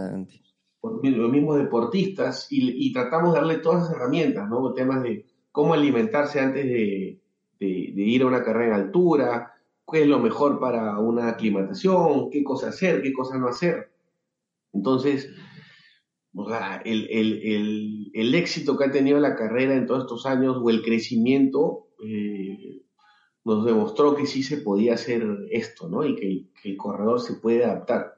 con 0.81 1.01
los 1.03 1.31
mismos 1.31 1.59
deportistas 1.59 2.47
y, 2.51 2.91
tratamos 2.95 3.35
de 3.35 3.41
darle 3.41 3.59
todas 3.59 3.83
las 3.83 3.91
herramientas, 3.93 4.49
¿no? 4.49 4.73
Temas 4.73 5.03
de 5.03 5.27
cómo 5.59 5.75
alimentarse 5.75 6.39
antes 6.39 6.65
de, 6.67 7.19
de 7.59 8.03
ir 8.05 8.23
a 8.23 8.27
una 8.27 8.45
carrera 8.45 8.77
en 8.77 8.85
altura, 8.85 9.55
qué 9.91 10.03
es 10.03 10.07
lo 10.07 10.21
mejor 10.21 10.61
para 10.61 10.97
una 11.01 11.31
aclimatación, 11.31 12.31
qué 12.31 12.45
cosa 12.45 12.69
hacer, 12.69 13.03
qué 13.03 13.13
cosa 13.13 13.39
no 13.39 13.49
hacer. 13.49 13.91
Entonces, 14.73 15.29
el, 16.85 18.35
éxito 18.37 18.79
que 18.79 18.85
ha 18.85 18.93
tenido 18.93 19.19
la 19.19 19.35
carrera 19.35 19.75
en 19.75 19.87
todos 19.87 20.03
estos 20.03 20.27
años 20.27 20.59
o 20.63 20.71
el 20.71 20.81
crecimiento 20.81 21.89
eh, 22.07 22.85
nos 23.45 23.67
demostró 23.67 24.15
que 24.15 24.27
sí 24.27 24.45
se 24.45 24.59
podía 24.59 24.95
hacer 24.95 25.27
esto, 25.51 25.89
¿no? 25.89 26.07
Y 26.07 26.15
que, 26.63 26.71
el 26.71 26.77
corredor 26.77 27.21
se 27.21 27.35
puede 27.35 27.65
adaptar. 27.65 28.17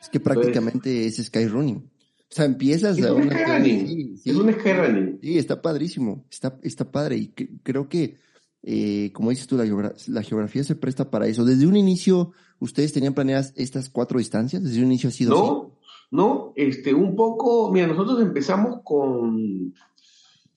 Es 0.00 0.08
que 0.08 0.18
prácticamente 0.18 1.04
es 1.04 1.22
skyrunning. 1.22 1.90
O 2.30 2.34
sea, 2.34 2.44
empiezas 2.44 2.96
Es 2.98 3.04
a 3.06 3.12
un 3.12 3.24
skyrunning. 3.30 4.16
Sí. 4.18 4.30
Es 4.30 4.36
un 4.36 4.52
skyrunning. 4.52 5.18
Sí, 5.22 5.38
está 5.38 5.60
padrísimo, 5.60 6.24
está, 6.30 6.58
está 6.62 6.90
padre 6.90 7.16
y 7.16 7.26
que- 7.28 7.48
creo 7.64 7.88
que, 7.88 8.16
eh, 8.62 9.10
como 9.12 9.30
dices 9.30 9.46
tú, 9.48 9.56
la, 9.56 9.64
geogra- 9.66 9.94
la 10.06 10.22
geografía 10.22 10.62
se 10.62 10.76
presta 10.76 11.10
para 11.10 11.26
eso. 11.26 11.44
Desde 11.44 11.66
un 11.66 11.76
inicio, 11.76 12.32
¿ustedes 12.60 12.92
tenían 12.92 13.14
planeadas 13.14 13.52
estas 13.56 13.88
cuatro 13.90 14.18
distancias? 14.18 14.62
Desde 14.62 14.78
un 14.78 14.86
inicio 14.86 15.08
ha 15.08 15.12
sido 15.12 15.32
así. 15.32 15.42
No, 15.42 15.76
no, 16.12 16.52
este, 16.56 16.94
un 16.94 17.16
poco, 17.16 17.72
mira, 17.72 17.88
nosotros 17.88 18.20
empezamos 18.22 18.80
con 18.84 19.74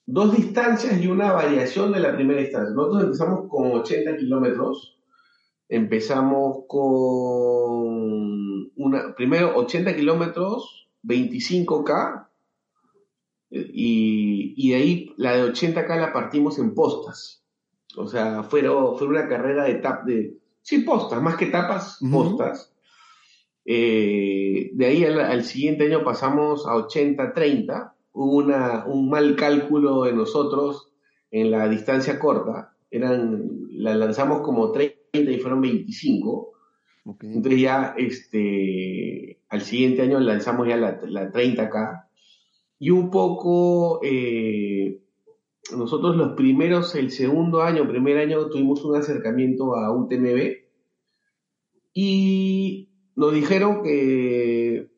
dos 0.06 0.36
distancias 0.36 1.02
y 1.02 1.08
una 1.08 1.32
variación 1.32 1.92
de 1.92 2.00
la 2.02 2.16
primera 2.16 2.42
distancia. 2.42 2.74
Nosotros 2.76 3.04
empezamos 3.04 3.50
con 3.50 3.72
80 3.72 4.18
kilómetros, 4.18 4.98
empezamos 5.70 6.66
con 6.68 8.72
una, 8.76 9.16
primero 9.16 9.56
80 9.56 9.96
kilómetros, 9.96 10.83
25K, 11.04 12.28
eh, 13.52 13.70
y, 13.74 14.54
y 14.58 14.70
de 14.72 14.76
ahí 14.76 15.14
la 15.18 15.36
de 15.38 15.52
80K 15.52 16.00
la 16.00 16.14
partimos 16.14 16.58
en 16.60 16.74
postas. 16.74 17.44
O 17.96 18.08
sea, 18.08 18.44
fue, 18.44 18.62
fue 18.98 19.08
una 19.08 19.28
carrera 19.28 19.66
de 19.66 19.76
tap 19.76 20.06
de, 20.06 20.38
sí, 20.62 20.80
postas, 20.80 21.22
más 21.22 21.38
que 21.38 21.48
tapas, 21.48 22.00
postas. 22.12 22.74
Eh, 23.66 24.72
de 24.74 24.86
ahí 24.86 25.06
al, 25.06 25.20
al 25.20 25.44
siguiente 25.44 25.86
año 25.86 26.04
pasamos 26.04 26.66
a 26.68 26.76
80-30. 26.76 27.94
Hubo 28.14 28.38
una, 28.38 28.86
un 28.86 29.10
mal 29.10 29.36
cálculo 29.36 30.04
de 30.04 30.14
nosotros 30.14 30.92
en 31.32 31.52
la 31.52 31.68
distancia 31.70 32.20
corta. 32.20 32.76
Eran, 32.90 33.68
la 33.72 33.96
lanzamos 33.96 34.42
como 34.42 34.72
30 34.72 34.98
y 35.14 35.38
fueron 35.40 35.62
25. 35.62 36.53
Entonces 37.36 37.60
ya 37.62 37.96
este, 37.98 39.40
al 39.50 39.62
siguiente 39.62 40.02
año 40.04 40.20
lanzamos 40.20 40.68
ya 40.68 40.78
la, 40.78 41.00
la 41.08 41.32
30K. 41.32 42.08
Y 42.80 42.90
un 42.92 43.10
poco, 43.12 44.00
eh, 44.04 45.02
nosotros 45.76 46.16
los 46.16 46.34
primeros, 46.36 46.96
el 46.96 47.12
segundo 47.12 47.62
año, 47.62 47.88
primer 47.88 48.18
año, 48.18 48.48
tuvimos 48.50 48.84
un 48.86 48.96
acercamiento 48.96 49.76
a 49.76 49.92
UTMB 49.96 50.64
y 51.94 52.90
nos 53.16 53.34
dijeron 53.34 53.84
que, 53.84 54.90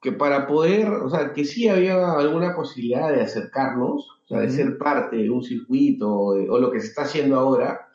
que 0.00 0.12
para 0.12 0.46
poder, 0.46 0.88
o 0.88 1.10
sea, 1.10 1.32
que 1.32 1.44
sí 1.44 1.68
había 1.68 2.12
alguna 2.12 2.54
posibilidad 2.54 3.12
de 3.12 3.22
acercarnos, 3.22 4.08
o 4.24 4.28
sea, 4.28 4.40
de 4.40 4.50
ser 4.50 4.78
parte 4.78 5.16
de 5.16 5.30
un 5.30 5.42
circuito 5.42 6.10
o, 6.12 6.34
de- 6.34 6.48
o 6.48 6.58
lo 6.58 6.70
que 6.70 6.80
se 6.80 6.86
está 6.88 7.02
haciendo 7.02 7.38
ahora, 7.38 7.88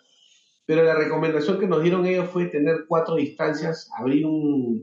pero 0.67 0.83
la 0.83 0.95
recomendación 0.95 1.59
que 1.59 1.65
nos 1.65 1.81
dieron 1.81 2.05
ellos 2.05 2.29
fue 2.29 2.47
tener 2.47 2.85
cuatro 2.89 3.15
distancias, 3.15 3.89
abrir 3.97 4.25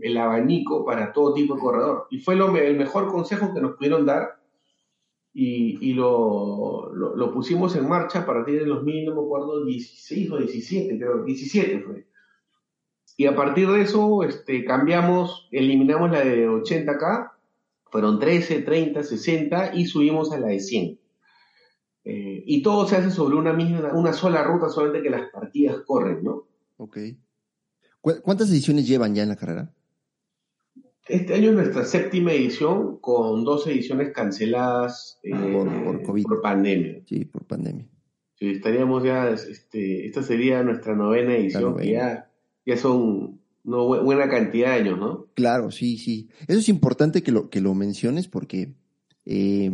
el 0.01 0.17
abanico 0.17 0.83
para 0.83 1.13
todo 1.13 1.35
tipo 1.35 1.55
de 1.55 1.61
corredor. 1.61 2.07
Y 2.11 2.21
fue 2.21 2.37
lo, 2.37 2.57
el 2.57 2.79
mejor 2.79 3.13
consejo 3.13 3.53
que 3.53 3.61
nos 3.61 3.77
pudieron 3.77 4.07
dar 4.07 4.41
y, 5.35 5.77
y 5.87 5.93
lo, 5.93 6.91
lo, 6.95 7.15
lo 7.15 7.33
pusimos 7.35 7.77
en 7.77 7.87
marcha 7.87 8.21
a 8.21 8.27
partir 8.27 8.61
de 8.61 8.67
los 8.67 8.83
mil, 8.83 9.13
me 9.13 9.21
acuerdo, 9.21 9.63
16 9.67 10.31
o 10.31 10.39
17, 10.39 10.99
creo, 10.99 11.23
17 11.23 11.81
fue. 11.81 12.07
Y 13.19 13.27
a 13.27 13.37
partir 13.37 13.69
de 13.69 13.83
eso 13.83 14.23
este, 14.23 14.65
cambiamos, 14.65 15.49
eliminamos 15.53 16.11
la 16.11 16.25
de 16.25 16.49
80K, 16.49 17.31
fueron 17.91 18.19
13, 18.19 18.63
30, 18.63 19.03
60 19.03 19.75
y 19.75 19.85
subimos 19.85 20.33
a 20.33 20.41
la 20.41 20.47
de 20.47 20.61
100. 20.61 20.99
Eh, 22.05 22.43
y 22.47 22.63
todo 22.63 22.87
se 22.87 22.97
hace 22.97 23.11
sobre 23.11 23.37
una 23.37 23.53
misma, 23.53 23.93
una 23.95 24.13
sola 24.13 24.43
ruta, 24.45 24.69
solamente 24.69 25.03
que 25.03 25.11
las 25.11 25.31
partidas 25.31 25.79
corren, 25.87 26.23
¿no? 26.23 26.45
Ok. 26.77 26.99
¿Cu- 28.01 28.21
¿Cuántas 28.23 28.51
ediciones 28.51 28.87
llevan 28.87 29.15
ya 29.15 29.23
en 29.23 29.31
la 29.31 29.37
carrera? 29.37 29.73
Este 31.07 31.35
año 31.35 31.51
es 31.51 31.57
nuestra 31.57 31.85
séptima 31.85 32.33
edición 32.33 32.99
con 32.99 33.45
dos 33.45 33.67
ediciones 33.67 34.13
canceladas 34.13 35.19
eh, 35.23 35.31
Por- 35.31 35.85
por 35.85 36.03
COVID. 36.03 36.23
por 36.25 36.41
pandemia. 36.43 37.03
Sí, 37.07 37.25
por 37.27 37.45
pandemia. 37.45 37.87
Sí, 38.39 38.51
estaríamos 38.51 39.03
ya, 39.05 39.31
este, 39.31 40.07
esta 40.07 40.23
sería 40.23 40.63
nuestra 40.63 40.95
novena 40.95 41.37
edición, 41.37 41.77
que 41.77 41.93
ya, 41.93 42.31
ya 42.67 42.77
son 42.77 43.41
una 43.65 43.77
bu- 43.79 44.03
buena 44.03 44.29
cantidad 44.29 44.71
de 44.75 44.81
años, 44.81 44.99
¿no? 44.99 45.27
Claro, 45.35 45.71
sí, 45.71 45.97
sí. 45.99 46.29
Eso 46.49 46.59
es 46.59 46.69
importante 46.69 47.23
que 47.23 47.33
lo, 47.33 47.49
que 47.49 47.61
lo 47.61 47.75
menciones 47.75 48.27
porque, 48.29 48.75
eh, 49.25 49.71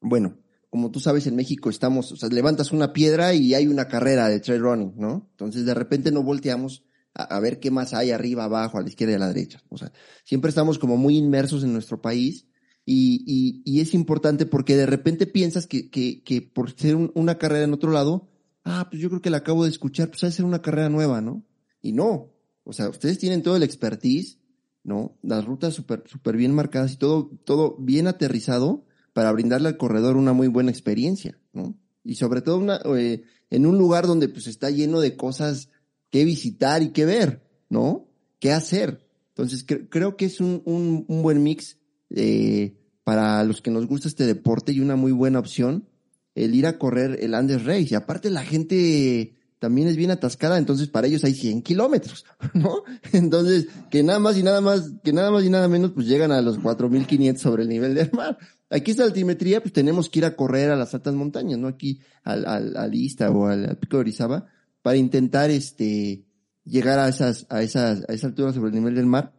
bueno, 0.00 0.36
como 0.70 0.90
tú 0.92 1.00
sabes, 1.00 1.26
en 1.26 1.36
México 1.36 1.68
estamos, 1.68 2.12
o 2.12 2.16
sea, 2.16 2.28
levantas 2.28 2.70
una 2.70 2.92
piedra 2.92 3.34
y 3.34 3.54
hay 3.54 3.66
una 3.66 3.88
carrera 3.88 4.28
de 4.28 4.38
trail 4.40 4.62
running, 4.62 4.94
¿no? 4.96 5.28
Entonces, 5.32 5.66
de 5.66 5.74
repente 5.74 6.12
no 6.12 6.22
volteamos 6.22 6.84
a, 7.12 7.40
ver 7.40 7.58
qué 7.58 7.72
más 7.72 7.92
hay 7.92 8.12
arriba, 8.12 8.44
abajo, 8.44 8.78
a 8.78 8.82
la 8.82 8.88
izquierda 8.88 9.12
y 9.12 9.16
a 9.16 9.18
la 9.18 9.28
derecha. 9.32 9.60
O 9.68 9.76
sea, 9.76 9.92
siempre 10.24 10.48
estamos 10.48 10.78
como 10.78 10.96
muy 10.96 11.16
inmersos 11.16 11.64
en 11.64 11.72
nuestro 11.72 12.00
país 12.00 12.46
y, 12.86 13.24
y, 13.26 13.62
y 13.64 13.80
es 13.80 13.94
importante 13.94 14.46
porque 14.46 14.76
de 14.76 14.86
repente 14.86 15.26
piensas 15.26 15.66
que, 15.66 15.90
que, 15.90 16.22
que 16.22 16.40
por 16.40 16.70
ser 16.78 16.94
un- 16.94 17.10
una 17.16 17.36
carrera 17.36 17.64
en 17.64 17.74
otro 17.74 17.90
lado, 17.90 18.30
ah, 18.64 18.86
pues 18.88 19.02
yo 19.02 19.08
creo 19.08 19.20
que 19.20 19.30
la 19.30 19.38
acabo 19.38 19.64
de 19.64 19.70
escuchar, 19.70 20.08
pues 20.08 20.22
ha 20.22 20.28
de 20.28 20.32
ser 20.32 20.44
una 20.44 20.62
carrera 20.62 20.88
nueva, 20.88 21.20
¿no? 21.20 21.44
Y 21.82 21.92
no. 21.92 22.32
O 22.62 22.72
sea, 22.72 22.88
ustedes 22.88 23.18
tienen 23.18 23.42
todo 23.42 23.56
el 23.56 23.64
expertise, 23.64 24.38
¿no? 24.84 25.18
Las 25.22 25.44
rutas 25.44 25.74
súper 25.74 26.04
super 26.06 26.36
bien 26.36 26.54
marcadas 26.54 26.92
y 26.92 26.96
todo, 26.96 27.30
todo 27.44 27.76
bien 27.80 28.06
aterrizado 28.06 28.84
para 29.12 29.32
brindarle 29.32 29.68
al 29.68 29.76
corredor 29.76 30.16
una 30.16 30.32
muy 30.32 30.48
buena 30.48 30.70
experiencia, 30.70 31.38
¿no? 31.52 31.74
Y 32.04 32.14
sobre 32.14 32.40
todo 32.40 32.96
eh, 32.96 33.22
en 33.50 33.66
un 33.66 33.76
lugar 33.78 34.06
donde 34.06 34.28
pues 34.28 34.46
está 34.46 34.70
lleno 34.70 35.00
de 35.00 35.16
cosas 35.16 35.68
que 36.10 36.24
visitar 36.24 36.82
y 36.82 36.90
que 36.90 37.04
ver, 37.04 37.42
¿no? 37.68 38.08
¿Qué 38.38 38.52
hacer? 38.52 39.06
Entonces 39.28 39.66
cre- 39.66 39.88
creo 39.90 40.16
que 40.16 40.24
es 40.26 40.40
un, 40.40 40.62
un, 40.64 41.04
un 41.08 41.22
buen 41.22 41.42
mix 41.42 41.76
eh, 42.10 42.74
para 43.04 43.44
los 43.44 43.60
que 43.60 43.70
nos 43.70 43.86
gusta 43.86 44.08
este 44.08 44.26
deporte 44.26 44.72
y 44.72 44.80
una 44.80 44.96
muy 44.96 45.12
buena 45.12 45.38
opción 45.38 45.88
el 46.34 46.54
ir 46.54 46.66
a 46.66 46.78
correr 46.78 47.18
el 47.20 47.34
Andes 47.34 47.64
Race. 47.64 47.88
Y 47.90 47.94
aparte 47.94 48.30
la 48.30 48.44
gente 48.44 49.34
también 49.60 49.88
es 49.88 49.96
bien 49.96 50.10
atascada, 50.10 50.58
entonces 50.58 50.88
para 50.88 51.06
ellos 51.06 51.22
hay 51.22 51.34
100 51.34 51.62
kilómetros, 51.62 52.24
¿no? 52.54 52.82
Entonces, 53.12 53.68
que 53.90 54.02
nada 54.02 54.18
más 54.18 54.36
y 54.36 54.42
nada 54.42 54.60
más, 54.60 54.90
que 55.04 55.12
nada 55.12 55.30
más 55.30 55.44
y 55.44 55.50
nada 55.50 55.68
menos, 55.68 55.92
pues 55.92 56.06
llegan 56.06 56.32
a 56.32 56.40
los 56.40 56.58
4.500 56.58 57.36
sobre 57.36 57.62
el 57.62 57.68
nivel 57.68 57.94
del 57.94 58.10
mar. 58.12 58.38
Aquí 58.70 58.90
esta 58.90 59.04
altimetría, 59.04 59.60
pues 59.60 59.72
tenemos 59.72 60.08
que 60.08 60.20
ir 60.20 60.24
a 60.24 60.34
correr 60.34 60.70
a 60.70 60.76
las 60.76 60.94
altas 60.94 61.14
montañas, 61.14 61.58
¿no? 61.58 61.68
Aquí 61.68 62.00
al, 62.24 62.46
al, 62.46 62.76
al 62.76 62.94
Ista 62.94 63.30
o 63.30 63.46
al, 63.46 63.68
al 63.68 63.76
Pico 63.76 63.98
de 63.98 64.00
Orizaba, 64.00 64.46
para 64.80 64.96
intentar, 64.96 65.50
este, 65.50 66.24
llegar 66.64 66.98
a 66.98 67.08
esas, 67.08 67.46
a 67.50 67.62
esas, 67.62 68.08
a 68.08 68.14
esa 68.14 68.28
altura 68.28 68.52
sobre 68.52 68.70
el 68.70 68.76
nivel 68.76 68.94
del 68.94 69.06
mar. 69.06 69.34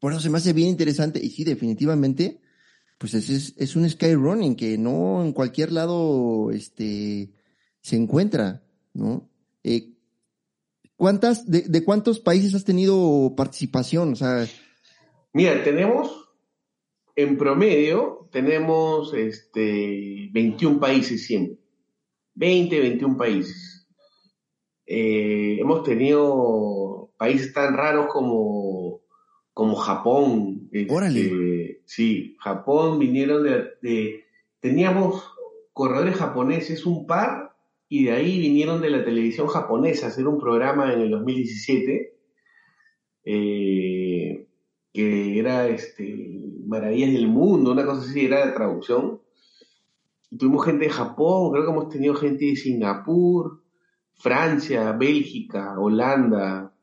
Por 0.00 0.12
eso 0.12 0.22
se 0.22 0.30
me 0.30 0.38
hace 0.38 0.54
bien 0.54 0.68
interesante, 0.68 1.20
y 1.22 1.28
sí, 1.28 1.44
definitivamente, 1.44 2.40
pues 2.96 3.12
es, 3.12 3.28
es, 3.28 3.54
es 3.58 3.76
un 3.76 3.88
skyrunning 3.88 4.56
que 4.56 4.78
no 4.78 5.22
en 5.22 5.32
cualquier 5.32 5.70
lado, 5.70 6.50
este, 6.50 7.32
se 7.82 7.96
encuentra, 7.96 8.62
¿no? 8.94 9.30
Eh, 9.64 9.90
¿Cuántas, 10.96 11.50
de, 11.50 11.62
de 11.62 11.84
cuántos 11.84 12.20
países 12.20 12.54
has 12.54 12.64
tenido 12.64 13.34
participación? 13.36 14.12
O 14.12 14.16
sea, 14.16 14.46
Mira, 15.32 15.64
tenemos, 15.64 16.28
en 17.16 17.36
promedio, 17.36 18.28
tenemos 18.30 19.12
este, 19.14 20.28
21 20.32 20.78
países 20.78 21.26
siempre. 21.26 21.58
20, 22.34 22.80
21 22.80 23.16
países. 23.16 23.88
Eh, 24.86 25.56
hemos 25.60 25.82
tenido 25.82 27.12
países 27.16 27.52
tan 27.52 27.74
raros 27.76 28.06
como, 28.12 29.00
como 29.52 29.74
Japón. 29.76 30.68
este, 30.72 30.92
Órale. 30.94 31.80
Sí, 31.86 32.36
Japón 32.40 32.98
vinieron 32.98 33.42
de, 33.44 33.64
de- 33.82 34.24
Teníamos 34.60 35.22
corredores 35.74 36.16
japoneses, 36.16 36.86
un 36.86 37.06
par, 37.06 37.53
y 37.94 38.06
de 38.06 38.10
ahí 38.10 38.40
vinieron 38.40 38.80
de 38.80 38.90
la 38.90 39.04
televisión 39.04 39.46
japonesa 39.46 40.06
a 40.06 40.08
hacer 40.08 40.26
un 40.26 40.40
programa 40.40 40.92
en 40.92 41.00
el 41.02 41.10
2017. 41.12 42.12
eh, 43.24 44.48
que 44.92 45.38
era 45.38 45.68
este, 45.68 46.40
Maravillas 46.66 47.12
del 47.12 47.28
Mundo, 47.28 47.70
una 47.70 47.86
cosa 47.86 48.00
así, 48.00 48.24
era 48.26 48.46
de 48.46 48.52
traducción. 48.52 49.20
Tuvimos 50.36 50.66
gente 50.66 50.86
de 50.86 50.90
Japón, 50.90 51.52
creo 51.52 51.64
que 51.64 51.70
hemos 51.70 51.88
tenido 51.88 52.16
gente 52.16 52.46
de 52.46 52.56
Singapur, 52.56 53.62
Francia, 54.14 54.90
Bélgica, 54.90 55.78
Holanda, 55.78 56.74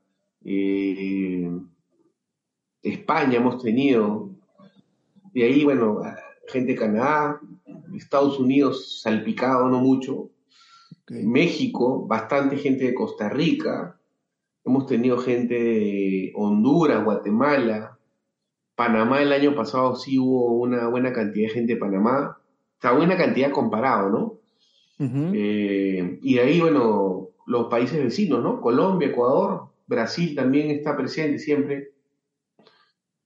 eh, 0.46 1.52
España 2.82 3.36
hemos 3.36 3.62
tenido. 3.62 4.30
De 5.34 5.44
ahí, 5.44 5.66
bueno, 5.66 6.00
gente 6.48 6.72
de 6.72 6.80
Canadá, 6.80 7.42
Estados 7.98 8.40
Unidos 8.40 9.02
salpicado, 9.02 9.68
no 9.68 9.82
mucho. 9.82 10.30
México, 11.10 12.06
bastante 12.08 12.58
gente 12.58 12.86
de 12.86 12.94
Costa 12.94 13.30
Rica. 13.30 14.00
Hemos 14.64 14.86
tenido 14.86 15.18
gente 15.18 15.56
de 15.56 16.32
Honduras, 16.36 17.04
Guatemala, 17.04 17.98
Panamá 18.76 19.22
el 19.22 19.32
año 19.32 19.54
pasado 19.54 19.96
sí 19.96 20.18
hubo 20.18 20.54
una 20.54 20.88
buena 20.88 21.14
cantidad 21.14 21.48
de 21.48 21.54
gente 21.54 21.74
de 21.74 21.80
Panamá. 21.80 22.38
O 22.40 22.82
sea, 22.82 22.94
buena 22.94 23.16
cantidad 23.16 23.52
comparado, 23.52 24.10
¿no? 24.10 24.40
Eh, 25.34 26.20
y 26.22 26.34
de 26.36 26.42
ahí, 26.42 26.60
bueno, 26.60 27.30
los 27.46 27.68
países 27.68 28.04
vecinos, 28.04 28.44
¿no? 28.44 28.62
Colombia, 28.62 29.10
Ecuador, 29.10 29.70
Brasil 29.88 30.36
también 30.36 30.72
está 30.72 30.96
presente 30.96 31.38
siempre. 31.38 31.92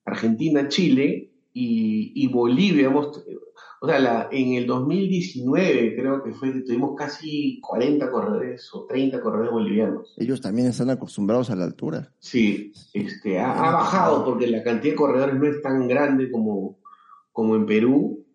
Argentina, 0.03 0.67
Chile 0.67 1.31
y, 1.57 2.27
Bolivia. 2.27 2.89
o 2.89 3.87
sea, 3.87 3.99
la, 3.99 4.27
en 4.31 4.53
el 4.53 4.67
2019 4.67 5.95
creo 5.95 6.21
que 6.21 6.33
fue, 6.33 6.51
tuvimos 6.63 6.95
casi 6.97 7.61
40 7.61 8.11
corredores 8.11 8.69
o 8.73 8.85
30 8.85 9.21
corredores 9.21 9.51
bolivianos. 9.51 10.13
Ellos 10.17 10.41
también 10.41 10.67
están 10.67 10.89
acostumbrados 10.89 11.49
a 11.49 11.55
la 11.55 11.63
altura. 11.63 12.11
Sí, 12.19 12.73
este, 12.93 13.39
ha, 13.39 13.71
bajado 13.71 14.25
porque 14.25 14.47
la 14.47 14.63
cantidad 14.63 14.93
de 14.93 14.97
corredores 14.97 15.35
no 15.35 15.47
es 15.47 15.61
tan 15.61 15.87
grande 15.87 16.29
como, 16.29 16.77
como 17.31 17.55
en 17.55 17.65
Perú. 17.65 18.25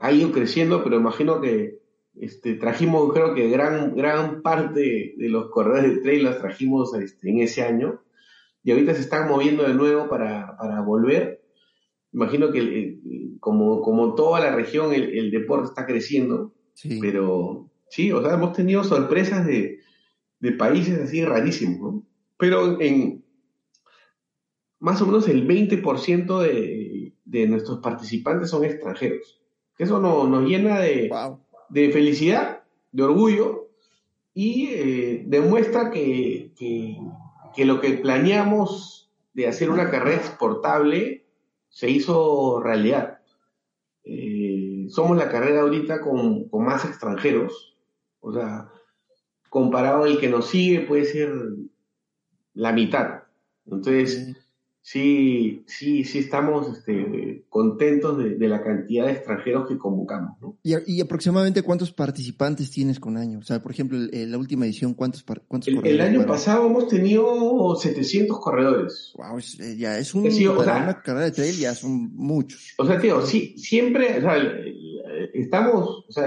Ha 0.00 0.12
ido 0.12 0.30
creciendo, 0.30 0.84
pero 0.84 0.96
imagino 0.96 1.40
que 1.40 1.80
este, 2.16 2.54
trajimos, 2.54 3.12
creo 3.14 3.34
que 3.34 3.48
gran, 3.48 3.94
gran 3.96 4.42
parte 4.42 5.14
de 5.16 5.28
los 5.28 5.50
corredores 5.50 5.94
de 5.94 6.02
trail 6.02 6.24
los 6.24 6.38
trajimos 6.38 6.94
este, 6.94 7.30
en 7.30 7.40
ese 7.40 7.62
año 7.62 8.00
y 8.62 8.72
ahorita 8.72 8.94
se 8.94 9.00
están 9.00 9.28
moviendo 9.28 9.62
de 9.62 9.74
nuevo 9.74 10.08
para, 10.08 10.56
volver. 10.84 11.39
Imagino 12.12 12.50
que 12.50 12.98
como, 13.40 13.82
como 13.82 14.14
toda 14.14 14.40
la 14.40 14.54
región 14.54 14.92
el, 14.92 15.30
deporte 15.30 15.68
está 15.68 15.86
creciendo, 15.86 16.52
pero 17.00 17.70
sí, 17.88 18.12
o 18.12 18.22
sea, 18.22 18.34
hemos 18.34 18.52
tenido 18.52 18.84
sorpresas 18.84 19.46
de, 19.46 19.78
países 20.58 20.98
así 20.98 21.24
rarísimos, 21.24 21.94
¿no? 21.94 22.06
Pero 22.38 22.80
en 22.80 23.22
más 24.78 25.00
o 25.02 25.06
menos 25.06 25.28
el 25.28 25.46
20% 25.46 26.40
de, 26.40 27.12
de 27.24 27.46
nuestros 27.46 27.78
participantes 27.80 28.50
son 28.50 28.64
extranjeros. 28.64 29.40
Eso 29.78 29.98
nos 29.98 30.46
llena 30.46 30.78
de, 30.80 31.10
de 31.70 31.90
felicidad, 31.90 32.64
de 32.92 33.02
orgullo 33.02 33.68
y 34.34 34.68
eh, 34.72 35.24
demuestra 35.26 35.90
que, 35.90 36.52
que, 36.58 37.64
lo 37.64 37.80
que 37.80 37.92
planeamos 37.94 39.10
de 39.32 39.46
hacer 39.46 39.70
una 39.70 39.90
carrera 39.90 40.16
exportable 40.16 41.19
se 41.70 41.88
hizo 41.88 42.60
realidad. 42.60 43.20
Eh, 44.04 44.86
somos 44.90 45.16
la 45.16 45.30
carrera 45.30 45.62
ahorita 45.62 46.00
con, 46.00 46.48
más 46.52 46.84
extranjeros, 46.84 47.76
o 48.20 48.32
sea, 48.32 48.68
comparado 49.48 50.04
al 50.04 50.18
que 50.18 50.28
nos 50.28 50.48
sigue 50.48 50.80
puede 50.82 51.04
ser 51.04 51.32
la 52.54 52.72
mitad. 52.72 53.22
Entonces, 53.64 54.36
sí, 54.82 55.64
sí, 55.66 56.04
sí 56.04 56.18
estamos 56.18 56.68
este, 56.68 57.44
contentos 57.48 58.18
de, 58.18 58.48
la 58.48 58.62
cantidad 58.62 59.06
de 59.06 59.12
extranjeros 59.12 59.68
que 59.68 59.78
convocamos. 59.78 60.40
¿no? 60.40 60.58
¿Y, 60.62 61.00
aproximadamente 61.00 61.62
cuántos 61.62 61.92
participantes 61.92 62.70
tienes 62.70 62.98
con 62.98 63.16
año? 63.16 63.38
O 63.38 63.42
sea, 63.42 63.62
por 63.62 63.72
ejemplo, 63.72 63.98
en 64.10 64.30
la 64.30 64.38
última 64.38 64.64
edición, 64.64 64.94
¿cuántos, 64.94 65.22
cuántos 65.22 65.68
el, 65.68 65.76
corredores? 65.76 66.00
El 66.00 66.00
año 66.00 66.26
pasado 66.26 66.66
hemos 66.66 66.88
tenido 66.88 67.76
700 67.76 68.40
corredores. 68.40 69.12
Wow, 69.16 69.38
eh, 69.38 69.76
ya 69.76 69.98
es 69.98 70.14
un, 70.14 70.26
una 70.26 71.02
carrera 71.02 71.26
de 71.26 71.32
trail, 71.32 71.56
ya 71.56 71.74
son 71.74 72.14
muchos. 72.14 72.74
O 72.78 72.86
sea, 72.86 72.98
tío, 72.98 73.24
sí, 73.24 73.54
siempre, 73.58 74.18
o 74.18 74.20
sea, 74.20 74.36
estamos, 75.34 76.04
o 76.08 76.12
sea, 76.12 76.26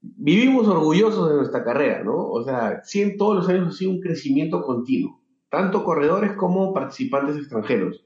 vivimos 0.00 0.68
orgullosos 0.68 1.30
de 1.30 1.36
nuestra 1.36 1.64
carrera, 1.64 2.04
¿no? 2.04 2.30
O 2.30 2.44
sea, 2.44 2.80
sí, 2.84 3.16
todos 3.16 3.36
los 3.36 3.48
años 3.48 3.74
ha 3.74 3.78
sido 3.78 3.90
un 3.90 4.00
crecimiento 4.00 4.62
continuo 4.62 5.23
tanto 5.54 5.84
corredores 5.84 6.32
como 6.32 6.74
participantes 6.74 7.36
extranjeros. 7.36 8.04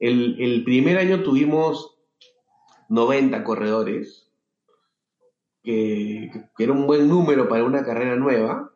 el, 0.00 0.64
primer 0.64 0.98
año 0.98 1.22
tuvimos 1.22 1.96
90 2.88 3.44
corredores, 3.44 4.28
que, 5.62 6.30
era 6.58 6.72
un 6.72 6.86
buen 6.86 7.08
número 7.08 7.48
para 7.48 7.64
una 7.64 7.84
carrera 7.84 8.16
nueva. 8.16 8.72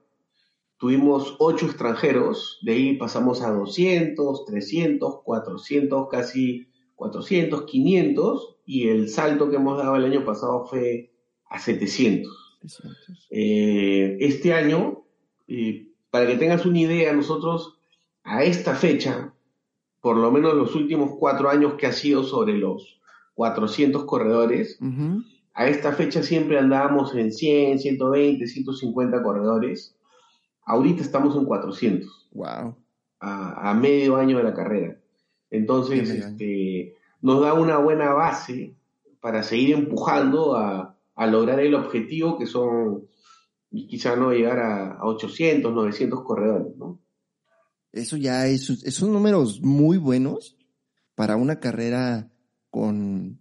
Tuvimos 0.78 1.34
8 1.40 1.66
extranjeros, 1.66 2.60
de 2.62 2.72
ahí 2.72 2.96
pasamos 2.96 3.42
a 3.42 3.50
200, 3.50 4.44
300, 4.44 5.22
400, 5.24 6.08
casi 6.08 6.68
400, 6.94 7.64
500, 7.64 8.56
y 8.64 8.88
el 8.88 9.08
salto 9.08 9.50
que 9.50 9.56
hemos 9.56 9.76
dado 9.76 9.96
el 9.96 10.04
año 10.04 10.24
pasado 10.24 10.66
fue 10.66 11.10
a 11.50 11.58
700. 11.58 12.60
Eh, 13.30 14.18
este 14.20 14.54
año, 14.54 15.04
eh, 15.48 15.88
para 16.10 16.28
que 16.28 16.36
tengas 16.36 16.64
una 16.64 16.78
idea, 16.78 17.12
nosotros 17.12 17.77
a 18.28 18.44
esta 18.44 18.74
fecha, 18.74 19.32
por 20.02 20.16
lo 20.16 20.30
menos 20.30 20.54
los 20.54 20.74
últimos 20.74 21.12
cuatro 21.18 21.48
años 21.48 21.74
que 21.74 21.86
ha 21.86 21.92
sido 21.92 22.22
sobre 22.22 22.58
los 22.58 23.00
400 23.34 24.04
corredores, 24.04 24.78
a 25.54 25.66
esta 25.66 25.92
fecha 25.92 26.22
siempre 26.22 26.58
andábamos 26.58 27.14
en 27.14 27.32
100, 27.32 27.78
120, 27.78 28.46
150 28.46 29.22
corredores. 29.22 29.96
Ahorita 30.66 31.00
estamos 31.00 31.36
en 31.36 31.46
400. 31.46 32.28
Wow. 32.32 32.76
A, 33.20 33.74
medio 33.74 34.16
año 34.16 34.36
de 34.36 34.44
la 34.44 34.54
carrera. 34.54 34.98
Entonces, 35.50 36.10
este, 36.10 36.94
nos 37.22 37.40
da 37.40 37.54
una 37.54 37.78
buena 37.78 38.12
base 38.12 38.74
para 39.20 39.42
seguir 39.42 39.74
empujando 39.74 40.54
a, 40.54 40.94
lograr 41.16 41.58
el 41.60 41.74
objetivo 41.74 42.38
que 42.38 42.46
son, 42.46 43.08
quizá 43.70 44.14
no 44.14 44.32
llegar 44.32 44.58
a, 44.60 44.92
a 44.98 45.06
800, 45.06 45.72
900 45.72 46.22
corredores, 46.22 46.76
¿no? 46.76 46.98
Eso 47.92 48.16
ya 48.16 48.46
es, 48.46 48.64
son 48.64 49.12
números 49.12 49.60
muy 49.62 49.96
buenos 49.96 50.56
para 51.14 51.36
una 51.36 51.58
carrera 51.58 52.30
con, 52.70 53.40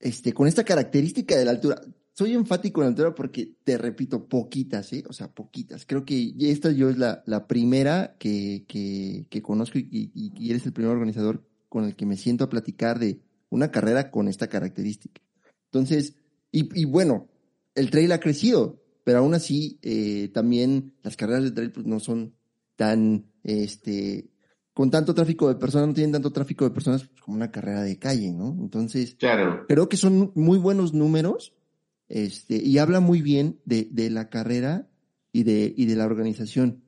este, 0.00 0.32
con 0.32 0.48
esta 0.48 0.64
característica 0.64 1.36
de 1.36 1.44
la 1.44 1.52
altura. 1.52 1.80
Soy 2.12 2.32
enfático 2.32 2.80
en 2.80 2.84
la 2.86 2.88
altura 2.88 3.14
porque, 3.14 3.56
te 3.62 3.76
repito, 3.78 4.28
poquitas, 4.28 4.92
¿eh? 4.92 5.04
O 5.08 5.12
sea, 5.12 5.32
poquitas. 5.32 5.84
Creo 5.84 6.04
que 6.04 6.34
esta 6.40 6.72
yo 6.72 6.88
es 6.88 6.98
la, 6.98 7.22
la 7.26 7.46
primera 7.46 8.16
que, 8.18 8.64
que, 8.68 9.42
conozco 9.42 9.78
y, 9.78 10.32
eres 10.50 10.66
el 10.66 10.72
primer 10.72 10.92
organizador 10.92 11.46
con 11.68 11.84
el 11.84 11.94
que 11.94 12.06
me 12.06 12.16
siento 12.16 12.44
a 12.44 12.48
platicar 12.48 12.98
de 12.98 13.20
una 13.50 13.70
carrera 13.70 14.10
con 14.10 14.28
esta 14.28 14.48
característica. 14.48 15.20
Entonces, 15.66 16.16
y, 16.50 16.68
y 16.80 16.84
bueno, 16.86 17.28
el 17.74 17.90
trail 17.90 18.12
ha 18.12 18.20
crecido, 18.20 18.82
pero 19.04 19.18
aún 19.18 19.34
así, 19.34 19.78
eh, 19.82 20.30
también 20.34 20.94
las 21.02 21.16
carreras 21.16 21.44
de 21.44 21.50
trail 21.52 21.70
pues, 21.70 21.86
no 21.86 22.00
son 22.00 22.35
tan, 22.76 23.32
este, 23.42 24.30
con 24.72 24.90
tanto 24.90 25.14
tráfico 25.14 25.48
de 25.48 25.56
personas, 25.56 25.88
no 25.88 25.94
tienen 25.94 26.12
tanto 26.12 26.32
tráfico 26.32 26.64
de 26.64 26.70
personas 26.70 27.06
pues, 27.06 27.20
como 27.20 27.36
una 27.36 27.50
carrera 27.50 27.82
de 27.82 27.98
calle, 27.98 28.30
¿no? 28.32 28.56
Entonces, 28.60 29.14
claro. 29.14 29.64
creo 29.66 29.88
que 29.88 29.96
son 29.96 30.32
muy 30.34 30.58
buenos 30.58 30.92
números, 30.92 31.54
este, 32.08 32.56
y 32.56 32.78
habla 32.78 33.00
muy 33.00 33.22
bien 33.22 33.60
de, 33.64 33.88
de 33.90 34.10
la 34.10 34.28
carrera 34.28 34.88
y 35.32 35.42
de, 35.42 35.74
y 35.76 35.86
de 35.86 35.96
la 35.96 36.06
organización. 36.06 36.84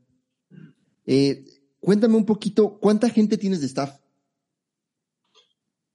Eh, 1.06 1.44
cuéntame 1.80 2.16
un 2.16 2.26
poquito, 2.26 2.78
¿cuánta 2.78 3.08
gente 3.10 3.38
tienes 3.38 3.60
de 3.60 3.66
staff? 3.66 3.98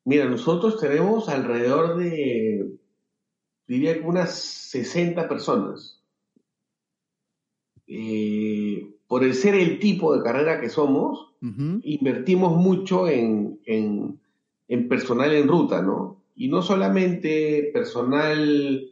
Mira, 0.06 0.25
nosotros 0.25 0.79
tenemos 0.79 1.29
alrededor 1.29 1.97
de, 1.97 2.77
diría 3.67 3.93
que 3.93 4.01
unas 4.01 4.34
60 4.34 5.29
personas. 5.29 6.01
Eh, 7.88 8.95
por 9.08 9.24
el 9.24 9.34
ser 9.34 9.56
el 9.56 9.80
tipo 9.80 10.16
de 10.16 10.24
carrera 10.24 10.60
que 10.60 10.70
somos, 10.70 11.34
invertimos 11.84 12.56
mucho 12.56 13.08
en, 13.08 13.60
personal 14.89 15.34
en 15.34 15.48
ruta, 15.48 15.82
¿no? 15.82 16.22
Y 16.36 16.48
no 16.48 16.62
solamente 16.62 17.70
personal, 17.74 18.92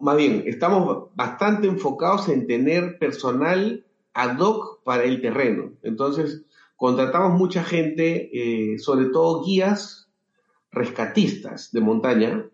más 0.00 0.16
bien, 0.16 0.42
estamos 0.46 1.10
bastante 1.14 1.68
enfocados 1.68 2.28
en 2.28 2.46
tener 2.46 2.98
personal 2.98 3.84
ad 4.14 4.38
hoc 4.40 4.82
para 4.82 5.04
el 5.04 5.20
terreno. 5.20 5.72
Entonces, 5.82 6.44
contratamos 6.76 7.38
mucha 7.38 7.62
gente, 7.62 8.30
eh, 8.32 8.78
sobre 8.78 9.06
todo 9.06 9.44
guías 9.44 10.10
rescatistas 10.72 11.70
de 11.70 11.80
montaña, 11.80 12.46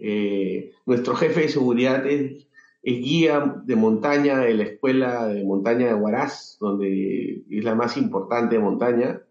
eh, 0.00 0.72
nuestro 0.84 1.14
jefe 1.14 1.42
de 1.42 1.48
seguridad 1.48 2.06
es, 2.06 2.46
guía 2.82 3.60
de 3.64 3.74
montaña 3.74 4.38
de 4.38 4.54
la 4.54 4.62
escuela 4.62 5.26
de 5.26 5.42
montaña 5.42 5.88
de 5.88 5.94
Huaraz, 5.94 6.56
donde 6.60 7.42
es 7.50 7.64
la 7.64 7.74
más 7.74 7.96
importante 7.96 8.54
de 8.54 8.62
montaña. 8.62 9.22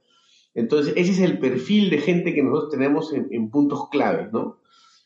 Entonces, 0.54 0.94
ese 0.98 1.12
es 1.12 1.20
el 1.22 1.40
perfil 1.40 1.90
de 1.90 2.00
gente 2.00 2.34
que 2.34 2.44
nosotros 2.44 2.72
tenemos 2.72 3.14
en, 3.14 3.50
puntos 3.50 3.88
claves, 3.90 4.32
¿no? 4.34 4.60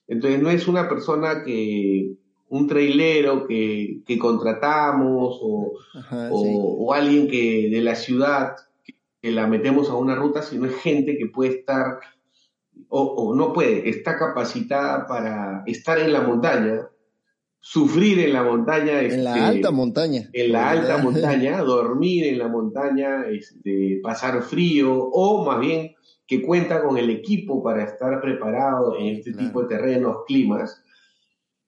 Entonces, 0.07 0.41
no 0.41 0.49
es 0.49 0.67
una 0.67 0.89
persona 0.89 1.43
que, 1.43 2.15
un 2.49 2.65
trailero 2.65 3.45
que, 3.45 4.01
contratamos 4.19 5.39
o, 5.41 5.73
o, 6.31 6.93
alguien 6.93 7.27
que 7.27 7.69
de 7.69 7.81
la 7.81 7.93
ciudad 7.93 8.55
que 9.21 9.31
la 9.31 9.47
metemos 9.47 9.89
a 9.89 9.95
una 9.95 10.15
ruta, 10.15 10.41
sino 10.41 10.65
es 10.65 10.75
gente 10.75 11.17
que 11.17 11.27
puede 11.27 11.51
estar 11.51 11.99
o, 12.87 13.35
no 13.35 13.53
puede, 13.53 13.89
está 13.89 14.17
capacitada 14.17 15.05
para 15.07 15.63
estar 15.65 15.99
en 15.99 16.13
la 16.13 16.21
montaña, 16.21 16.87
sufrir 17.59 18.19
en 18.19 18.33
la 18.33 18.43
montaña. 18.43 19.01
en 19.01 19.23
la 19.23 19.31
este, 19.31 19.45
alta 19.45 19.71
montaña. 19.71 20.29
En 20.33 20.51
la 20.51 20.69
alta 20.69 20.97
montaña, 20.97 21.61
dormir 21.63 22.25
en 22.25 22.39
la 22.39 22.47
montaña, 22.47 23.25
este, 23.27 23.99
pasar 24.01 24.41
frío, 24.41 24.93
o 24.93 25.45
más 25.45 25.59
bien 25.59 25.95
que 26.25 26.41
cuenta 26.41 26.83
con 26.83 26.97
el 26.97 27.09
equipo 27.09 27.63
para 27.63 27.83
estar 27.83 28.21
preparado 28.21 28.97
en 28.97 29.07
este 29.17 29.33
tipo 29.33 29.63
de 29.63 29.67
terrenos, 29.67 30.17
climas. 30.27 30.83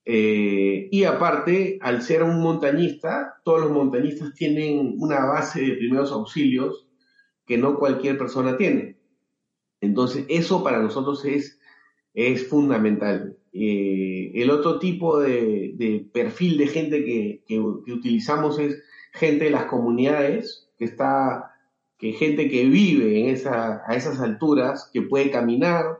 Eh, 0.04 0.88
y 0.90 1.04
aparte, 1.04 1.78
al 1.80 2.02
ser 2.02 2.22
un 2.22 2.40
montañista, 2.40 3.40
todos 3.44 3.60
los 3.62 3.70
montañistas 3.70 4.32
tienen 4.34 4.94
una 4.98 5.24
base 5.26 5.62
de 5.62 5.76
primeros 5.76 6.12
auxilios 6.12 6.86
que 7.44 7.58
no 7.58 7.78
cualquier 7.78 8.18
persona 8.18 8.56
tiene. 8.56 9.01
Entonces, 9.82 10.24
eso 10.28 10.62
para 10.62 10.80
nosotros 10.80 11.24
es, 11.24 11.58
es 12.14 12.48
fundamental. 12.48 13.36
Eh, 13.52 14.30
el 14.34 14.50
otro 14.50 14.78
tipo 14.78 15.18
de, 15.18 16.06
perfil 16.12 16.56
de 16.56 16.68
gente 16.68 17.04
que, 17.04 17.42
que, 17.46 17.58
utilizamos 17.58 18.58
es 18.60 18.80
gente 19.12 19.46
de 19.46 19.50
las 19.50 19.64
comunidades, 19.64 20.70
que 20.78 20.84
está, 20.84 21.52
que 21.98 22.12
gente 22.12 22.48
que 22.48 22.64
vive 22.64 23.20
en 23.20 23.30
esa, 23.30 23.82
a 23.86 23.96
esas 23.96 24.20
alturas, 24.20 24.88
que 24.92 25.02
puede 25.02 25.32
caminar, 25.32 25.98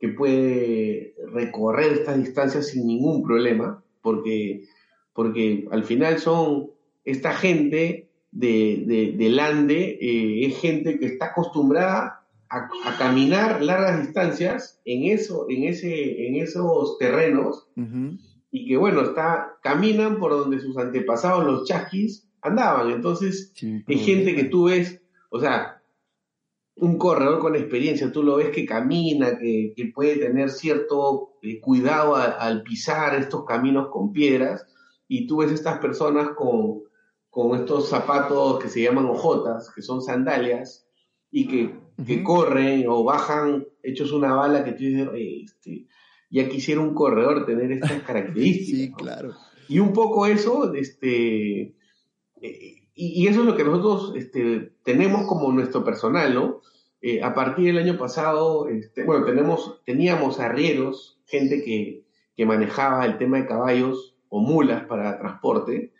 que 0.00 0.08
puede 0.08 1.14
recorrer 1.32 1.92
estas 1.92 2.18
distancias 2.18 2.66
sin 2.66 2.84
ningún 2.84 3.22
problema, 3.22 3.82
porque, 4.02 4.64
porque 5.12 5.68
al 5.70 5.84
final 5.84 6.18
son 6.18 6.70
esta 7.04 7.32
gente 7.32 8.08
de, 8.32 8.82
de, 8.86 9.12
del 9.16 9.38
Ande, 9.38 9.98
eh, 10.00 10.46
es 10.46 10.58
gente 10.58 10.98
que 10.98 11.06
está 11.06 11.26
acostumbrada 11.26 12.23
a, 12.54 12.98
caminar 12.98 13.62
largas 13.62 14.02
distancias 14.02 14.80
en, 14.84 15.12
eso, 15.12 15.46
en, 15.48 15.64
ese, 15.64 16.28
en 16.28 16.36
esos 16.36 16.98
terrenos. 16.98 17.68
Y 18.50 18.68
que, 18.68 18.76
bueno, 18.76 19.00
está, 19.02 19.58
caminan 19.62 20.18
por 20.18 20.30
donde 20.32 20.60
sus 20.60 20.76
antepasados, 20.78 21.44
los 21.44 21.66
chasquis, 21.66 22.28
andaban. 22.40 22.90
Entonces, 22.90 23.52
hay 23.86 23.98
gente 23.98 24.34
que 24.34 24.44
tú 24.44 24.66
ves, 24.66 25.02
o 25.30 25.40
sea, 25.40 25.82
un 26.76 26.98
corredor 26.98 27.40
con 27.40 27.56
experiencia, 27.56 28.12
tú 28.12 28.22
lo 28.22 28.36
ves 28.36 28.50
que 28.50 28.66
camina, 28.66 29.38
que, 29.38 29.92
puede 29.94 30.16
tener 30.16 30.50
cierto 30.50 31.36
eh, 31.42 31.60
cuidado 31.60 32.16
al 32.16 32.62
pisar 32.62 33.14
estos 33.16 33.44
caminos 33.44 33.88
con 33.90 34.12
piedras, 34.12 34.66
y 35.08 35.26
tú 35.26 35.38
ves 35.38 35.52
estas 35.52 35.78
personas 35.78 36.30
con, 36.30 36.82
con 37.30 37.58
estos 37.58 37.88
zapatos 37.88 38.58
que 38.60 38.68
se 38.68 38.82
llaman 38.82 39.06
ojotas, 39.06 39.70
que 39.74 39.82
son 39.82 40.02
sandalias, 40.02 40.86
y 41.30 41.48
que, 41.48 41.83
corren 42.22 42.86
o 42.88 43.04
bajan 43.04 43.66
hechos 43.82 44.12
una 44.12 44.34
bala 44.34 44.64
que 44.64 44.72
tú 44.72 44.84
dices, 44.84 45.08
este, 45.14 45.86
ya 46.30 46.48
quisiera 46.48 46.80
un 46.80 46.94
corredor 46.94 47.46
tener 47.46 47.70
estas 47.72 48.02
características. 48.06 48.78
sí, 48.78 48.92
claro. 48.92 49.34
Y 49.68 49.78
un 49.78 49.92
poco 49.92 50.26
eso, 50.26 50.74
este, 50.74 51.74
eh, 52.40 52.84
y, 52.94 53.26
eso 53.26 53.40
es 53.40 53.46
lo 53.46 53.56
que 53.56 53.64
nosotros 53.64 54.12
este, 54.16 54.72
tenemos 54.82 55.26
como 55.26 55.50
nuestro 55.52 55.84
personal, 55.84 56.34
¿no? 56.34 56.60
Eh, 57.00 57.22
a 57.22 57.34
partir 57.34 57.66
del 57.66 57.78
año 57.78 57.98
pasado, 57.98 58.68
este, 58.68 59.04
bueno, 59.04 59.24
tenemos, 59.24 59.82
teníamos 59.84 60.40
arrieros, 60.40 61.20
gente 61.26 61.62
que, 61.62 62.04
que 62.36 62.46
manejaba 62.46 63.04
el 63.06 63.18
tema 63.18 63.38
de 63.38 63.46
caballos 63.46 64.16
o 64.28 64.40
mulas 64.40 64.84
para 64.86 65.18
transporte, 65.18 65.92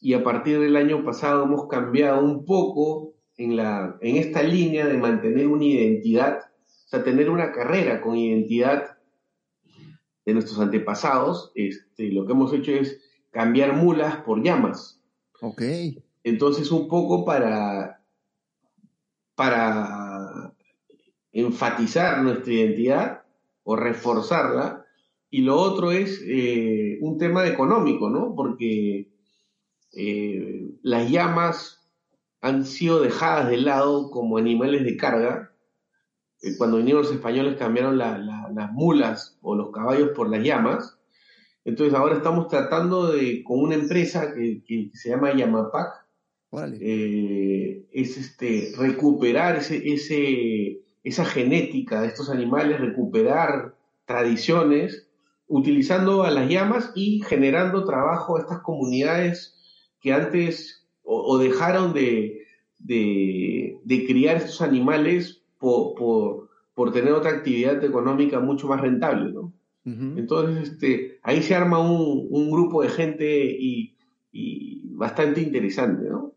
y 0.00 0.12
a 0.12 0.22
partir 0.22 0.60
del 0.60 0.76
año 0.76 1.04
pasado 1.04 1.44
hemos 1.44 1.66
cambiado 1.68 2.22
un 2.22 2.44
poco 2.44 3.13
en, 3.36 3.56
la, 3.56 3.96
en 4.00 4.16
esta 4.16 4.42
línea 4.42 4.86
de 4.86 4.96
mantener 4.96 5.46
una 5.46 5.64
identidad, 5.64 6.38
o 6.38 6.88
sea, 6.88 7.02
tener 7.02 7.30
una 7.30 7.52
carrera 7.52 8.00
con 8.00 8.16
identidad 8.16 8.98
de 10.24 10.32
nuestros 10.32 10.58
antepasados. 10.58 11.52
Este, 11.54 12.10
lo 12.12 12.26
que 12.26 12.32
hemos 12.32 12.52
hecho 12.52 12.72
es 12.72 13.00
cambiar 13.30 13.74
mulas 13.74 14.16
por 14.18 14.42
llamas. 14.42 15.00
Ok. 15.40 15.62
Entonces, 16.22 16.70
un 16.70 16.88
poco 16.88 17.24
para, 17.24 18.02
para 19.34 20.54
enfatizar 21.32 22.22
nuestra 22.22 22.52
identidad 22.52 23.22
o 23.64 23.76
reforzarla. 23.76 24.86
Y 25.30 25.42
lo 25.42 25.56
otro 25.56 25.90
es 25.90 26.22
eh, 26.24 26.98
un 27.00 27.18
tema 27.18 27.46
económico, 27.46 28.08
¿no? 28.08 28.34
Porque 28.36 29.10
eh, 29.92 30.70
las 30.82 31.10
llamas 31.10 31.83
han 32.44 32.66
sido 32.66 33.00
dejadas 33.00 33.48
de 33.48 33.56
lado 33.56 34.10
como 34.10 34.36
animales 34.36 34.84
de 34.84 34.98
carga. 34.98 35.50
Eh, 36.42 36.58
cuando 36.58 36.76
vinieron 36.76 37.00
los 37.00 37.10
españoles 37.10 37.56
cambiaron 37.56 37.96
las 37.96 38.70
mulas 38.70 39.38
o 39.40 39.56
los 39.56 39.72
caballos 39.72 40.10
por 40.10 40.28
las 40.28 40.44
llamas. 40.44 40.98
Entonces 41.64 41.94
ahora 41.94 42.16
estamos 42.16 42.48
tratando 42.48 43.10
de, 43.12 43.42
con 43.44 43.60
una 43.60 43.76
empresa 43.76 44.34
que, 44.34 44.62
que 44.62 44.90
se 44.92 45.08
llama 45.08 45.34
Yamapac, 45.34 46.04
eh, 46.82 47.86
es 47.90 48.18
este, 48.18 48.74
recuperar 48.76 49.56
ese, 49.56 49.80
ese, 49.82 50.82
esa 51.02 51.24
genética 51.24 52.02
de 52.02 52.08
estos 52.08 52.28
animales, 52.28 52.78
recuperar 52.78 53.74
tradiciones, 54.04 55.08
utilizando 55.48 56.24
a 56.24 56.30
las 56.30 56.50
llamas 56.50 56.92
y 56.94 57.22
generando 57.22 57.86
trabajo 57.86 58.36
a 58.36 58.40
estas 58.40 58.60
comunidades 58.60 59.56
que 60.02 60.12
antes 60.12 60.83
o, 61.04 61.38
dejaron 61.38 61.92
de, 61.92 62.46
de, 62.78 64.04
criar 64.06 64.36
estos 64.36 64.62
animales 64.62 65.42
por, 65.58 65.94
por, 65.94 66.48
por, 66.74 66.92
tener 66.92 67.12
otra 67.12 67.30
actividad 67.30 67.82
económica 67.84 68.40
mucho 68.40 68.66
más 68.68 68.80
rentable. 68.80 69.32
¿no? 69.32 69.52
Entonces, 69.84 70.70
este, 70.70 71.18
ahí 71.22 71.42
se 71.42 71.54
arma 71.54 71.78
un, 71.78 72.26
un 72.30 72.50
grupo 72.50 72.82
de 72.82 72.88
gente 72.88 73.44
y, 73.44 73.94
y 74.32 74.82
bastante 74.94 75.42
interesante, 75.42 76.08
¿no? 76.08 76.32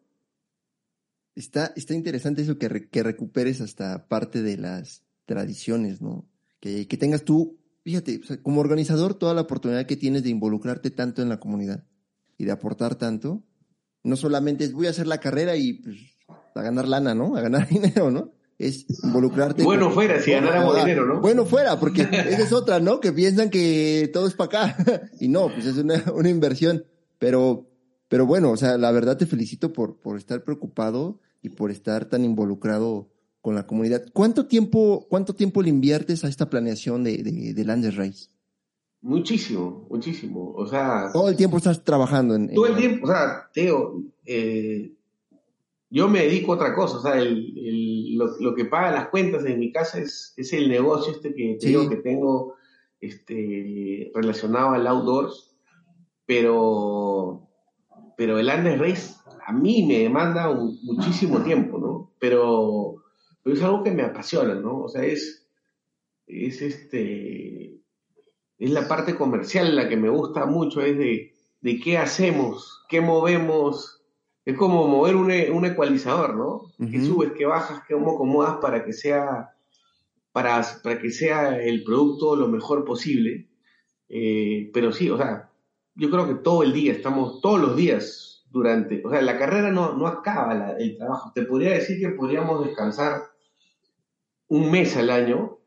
Está, 1.33 1.71
está 1.75 1.93
interesante 1.93 2.41
eso 2.41 2.57
que, 2.57 2.89
que 2.89 3.03
recuperes 3.03 3.61
hasta 3.61 4.07
parte 4.07 4.41
de 4.41 4.57
las 4.57 5.03
tradiciones, 5.25 6.01
¿no? 6.01 6.25
Que, 6.59 6.87
que 6.87 6.97
tengas 6.97 7.23
tú, 7.23 7.57
fíjate, 7.83 8.19
como 8.41 8.59
organizador, 8.59 9.13
toda 9.13 9.33
la 9.33 9.41
oportunidad 9.41 9.85
que 9.85 9.95
tienes 9.95 10.23
de 10.23 10.29
involucrarte 10.29 10.89
tanto 10.89 11.21
en 11.21 11.29
la 11.29 11.39
comunidad 11.39 11.85
y 12.37 12.45
de 12.45 12.51
aportar 12.51 12.95
tanto. 12.95 13.43
No 14.07 14.15
solamente 14.15 14.63
es 14.63 14.71
voy 14.71 14.87
a 14.87 14.91
hacer 14.91 15.05
la 15.05 15.19
carrera 15.19 15.57
y 15.57 15.73
pues, 15.73 15.97
a 16.55 16.61
ganar 16.61 16.87
lana, 16.87 17.13
¿no? 17.13 17.35
A 17.35 17.41
ganar 17.41 17.67
dinero, 17.69 18.09
¿no? 18.09 18.31
Es 18.57 18.85
involucrarte. 19.03 19.63
Bueno 19.63 19.91
fuera, 19.91 20.19
si 20.19 20.31
ganáramos 20.31 20.77
dinero, 20.77 21.05
¿no? 21.05 21.19
Bueno 21.19 21.45
fuera, 21.45 21.79
porque 21.79 22.01
esa 22.11 22.41
es 22.41 22.53
otra, 22.53 22.79
¿no? 22.79 22.99
Que 22.99 23.11
piensan 23.11 23.49
que 23.49 24.09
todo 24.13 24.25
es 24.27 24.33
para 24.33 24.69
acá. 24.69 25.09
y 25.19 25.27
no, 25.27 25.49
pues 25.53 25.65
es 25.65 25.77
una, 25.77 26.03
una 26.13 26.29
inversión. 26.29 26.85
Pero, 27.19 27.69
pero 28.07 28.25
bueno, 28.25 28.51
o 28.51 28.57
sea, 28.57 28.77
la 28.77 28.91
verdad 28.91 29.17
te 29.17 29.25
felicito 29.25 29.73
por, 29.73 29.99
por 29.99 30.17
estar 30.17 30.43
preocupado 30.43 31.19
y 31.41 31.49
por 31.49 31.69
estar 31.69 32.05
tan 32.05 32.23
involucrado 32.23 33.09
con 33.41 33.55
la 33.55 33.67
comunidad. 33.67 34.05
¿Cuánto 34.13 34.47
tiempo, 34.47 35.05
cuánto 35.09 35.35
tiempo 35.35 35.61
le 35.61 35.69
inviertes 35.69 36.23
a 36.23 36.29
esta 36.29 36.49
planeación 36.49 37.03
de, 37.03 37.17
de, 37.17 37.53
de 37.53 37.65
Landes 37.65 37.95
Race? 37.95 38.29
Muchísimo, 39.01 39.87
muchísimo. 39.89 40.53
O 40.55 40.65
sea. 40.65 41.09
Todo 41.13 41.29
el 41.29 41.35
tiempo 41.35 41.57
estás 41.57 41.83
trabajando 41.83 42.35
en. 42.35 42.53
Todo 42.53 42.67
el 42.67 42.75
tiempo, 42.75 43.05
o 43.05 43.09
sea, 43.09 43.49
Teo, 43.53 44.01
eh, 44.25 44.91
yo 45.89 46.07
me 46.07 46.23
dedico 46.23 46.53
a 46.53 46.55
otra 46.55 46.75
cosa. 46.75 46.97
O 46.97 47.01
sea, 47.01 47.17
el, 47.17 48.17
lo, 48.17 48.55
que 48.55 48.65
paga 48.65 48.91
las 48.91 49.09
cuentas 49.09 49.45
en 49.45 49.59
mi 49.59 49.71
casa 49.71 49.99
es, 49.99 50.33
es 50.35 50.51
el 50.53 50.69
negocio 50.69 51.13
este 51.13 51.33
que 51.33 51.57
que 51.57 51.95
tengo 51.97 52.55
este, 52.99 54.11
relacionado 54.13 54.71
al 54.71 54.87
outdoors. 54.87 55.55
Pero, 56.25 57.47
pero 58.17 58.37
el 58.37 58.49
Andes 58.49 58.79
Race 58.79 59.17
a 59.47 59.53
mí 59.53 59.85
me 59.87 59.99
demanda 59.99 60.53
muchísimo 60.83 61.41
tiempo, 61.41 61.77
¿no? 61.77 62.11
Pero, 62.19 63.05
es 63.45 63.63
algo 63.63 63.81
que 63.81 63.91
me 63.91 64.03
apasiona, 64.03 64.55
¿no? 64.55 64.83
O 64.83 64.89
sea, 64.89 65.05
es, 65.05 65.47
es 66.27 66.61
este, 66.61 67.56
es 68.59 68.71
la 68.71 68.87
parte 68.87 69.15
comercial 69.15 69.75
la 69.75 69.87
que 69.87 69.97
me 69.97 70.09
gusta 70.09 70.45
mucho, 70.45 70.81
es 70.81 70.97
de, 70.97 71.33
de 71.61 71.79
qué 71.79 71.97
hacemos, 71.97 72.83
qué 72.89 73.01
movemos, 73.01 74.01
es 74.45 74.57
como 74.57 74.87
mover 74.87 75.15
un, 75.15 75.31
un 75.55 75.65
ecualizador, 75.65 76.35
¿no? 76.35 76.61
Que 76.89 77.03
subes, 77.03 77.33
que 77.33 77.45
bajas, 77.45 77.81
que 77.87 77.93
acomodas 77.93 78.57
para 78.61 78.83
que 78.85 78.93
sea, 78.93 79.51
para, 80.31 80.65
para 80.83 80.99
que 80.99 81.11
sea 81.11 81.61
el 81.61 81.83
producto 81.83 82.35
lo 82.35 82.47
mejor 82.47 82.85
posible. 82.85 83.49
Eh, 84.09 84.71
pero 84.73 84.91
sí, 84.91 85.09
o 85.09 85.17
sea, 85.17 85.51
yo 85.95 86.09
creo 86.09 86.27
que 86.27 86.35
todo 86.35 86.63
el 86.63 86.73
día, 86.73 86.93
estamos 86.93 87.41
todos 87.41 87.59
los 87.59 87.75
días 87.75 88.45
durante, 88.49 89.01
o 89.05 89.09
sea, 89.09 89.21
la 89.21 89.37
carrera 89.37 89.71
no, 89.71 89.93
no 89.93 90.07
acaba 90.07 90.71
el 90.79 90.97
trabajo. 90.97 91.31
Te 91.35 91.43
podría 91.43 91.71
decir 91.71 91.99
que 91.99 92.15
podríamos 92.15 92.65
descansar 92.65 93.23
un 94.47 94.71
mes 94.71 94.95
al 94.95 95.09
año, 95.09 95.57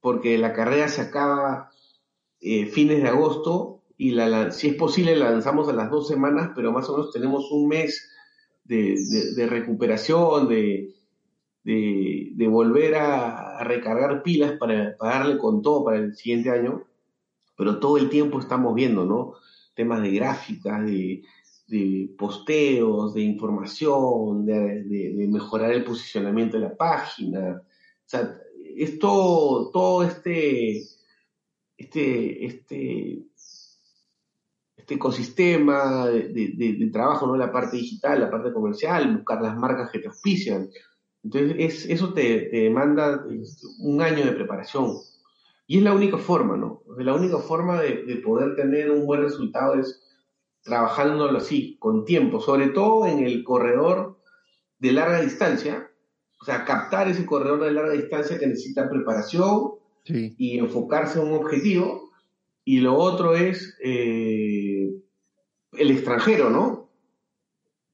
porque 0.00 0.36
la 0.36 0.52
carrera 0.52 0.88
se 0.88 1.02
acaba 1.02 1.70
eh, 2.46 2.66
fines 2.66 3.02
de 3.02 3.08
agosto 3.08 3.80
y 3.96 4.10
la, 4.10 4.50
si 4.52 4.68
es 4.68 4.74
posible 4.74 5.16
la 5.16 5.30
lanzamos 5.30 5.66
a 5.68 5.72
las 5.72 5.90
dos 5.90 6.06
semanas, 6.06 6.50
pero 6.54 6.72
más 6.72 6.86
o 6.90 6.92
menos 6.92 7.10
tenemos 7.10 7.50
un 7.50 7.68
mes 7.68 8.10
de, 8.64 9.46
recuperación, 9.48 10.48
de, 10.48 10.94
de, 11.62 12.48
volver 12.48 12.96
a, 12.96 13.64
recargar 13.64 14.22
pilas 14.22 14.58
para, 14.58 14.94
para, 14.98 15.20
darle 15.20 15.38
con 15.38 15.62
todo 15.62 15.84
para 15.84 15.98
el 15.98 16.14
siguiente 16.14 16.50
año, 16.50 16.84
pero 17.56 17.78
todo 17.78 17.96
el 17.96 18.10
tiempo 18.10 18.40
estamos 18.40 18.74
viendo, 18.74 19.06
¿no? 19.06 19.34
Temas 19.74 20.02
de 20.02 20.10
gráficas, 20.10 20.84
de, 20.84 21.22
posteos, 22.18 23.14
de 23.14 23.22
información, 23.22 24.44
de, 24.44 25.14
mejorar 25.30 25.72
el 25.72 25.82
posicionamiento 25.82 26.58
de 26.58 26.64
la 26.64 26.76
página. 26.76 27.62
O 27.62 28.08
sea, 28.08 28.38
es 28.76 28.98
todo, 28.98 30.02
este, 30.02 30.82
este, 31.76 32.46
este, 32.46 33.24
este 34.76 34.94
ecosistema 34.94 36.06
de, 36.06 36.90
trabajo, 36.92 37.26
¿no? 37.26 37.36
La 37.36 37.50
parte 37.50 37.76
digital, 37.76 38.20
la 38.20 38.30
parte 38.30 38.52
comercial, 38.52 39.16
buscar 39.16 39.42
las 39.42 39.56
marcas 39.56 39.90
que 39.90 39.98
te 39.98 40.08
auspician. 40.08 40.70
Entonces, 41.22 41.56
es, 41.58 41.86
eso 41.88 42.12
te, 42.12 42.48
demanda 42.50 43.24
este, 43.30 43.66
un 43.80 44.02
año 44.02 44.24
de 44.24 44.32
preparación. 44.32 44.98
Y 45.66 45.78
es 45.78 45.82
la 45.82 45.94
única 45.94 46.18
forma, 46.18 46.56
¿no? 46.56 46.82
La 46.98 47.14
única 47.14 47.38
forma 47.38 47.80
de, 47.80 48.20
poder 48.24 48.54
tener 48.56 48.90
un 48.90 49.06
buen 49.06 49.22
resultado 49.22 49.74
es 49.74 50.02
trabajándolo 50.62 51.38
así, 51.38 51.76
con 51.78 52.04
tiempo, 52.04 52.40
sobre 52.40 52.68
todo 52.68 53.06
en 53.06 53.20
el 53.20 53.44
corredor 53.44 54.18
de 54.78 54.92
larga 54.92 55.20
distancia, 55.20 55.90
o 56.40 56.44
sea, 56.44 56.64
captar 56.64 57.08
ese 57.08 57.24
corredor 57.24 57.64
de 57.64 57.72
larga 57.72 57.92
distancia 57.92 58.38
que 58.38 58.46
necesita 58.46 58.88
preparación 58.88 59.72
y 60.06 60.58
enfocarse 60.58 61.20
en 61.20 61.28
un 61.28 61.34
objetivo. 61.34 62.10
Y 62.64 62.80
lo 62.80 62.96
otro 62.96 63.34
es 63.34 63.76
eh, 63.82 64.90
el 65.72 65.90
extranjero, 65.90 66.50
¿no? 66.50 66.90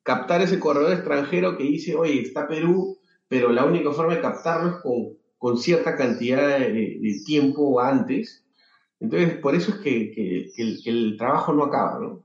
Captar 0.02 0.42
ese 0.42 0.58
corredor 0.58 0.92
extranjero 0.92 1.56
que 1.56 1.64
dice, 1.64 1.94
oye, 1.94 2.20
está 2.20 2.48
Perú, 2.48 2.98
pero 3.28 3.50
la 3.52 3.64
única 3.64 3.92
forma 3.92 4.14
de 4.14 4.20
captarlo 4.20 4.70
es 4.70 4.76
con, 4.82 5.16
con 5.38 5.58
cierta 5.58 5.96
cantidad 5.96 6.58
de, 6.58 7.22
tiempo 7.24 7.80
antes. 7.80 8.44
Entonces, 8.98 9.38
por 9.38 9.54
eso 9.54 9.72
es 9.72 9.78
que, 9.78 10.52
el, 10.86 11.16
trabajo 11.16 11.52
no 11.52 11.64
acaba, 11.64 11.98
¿no? 11.98 12.24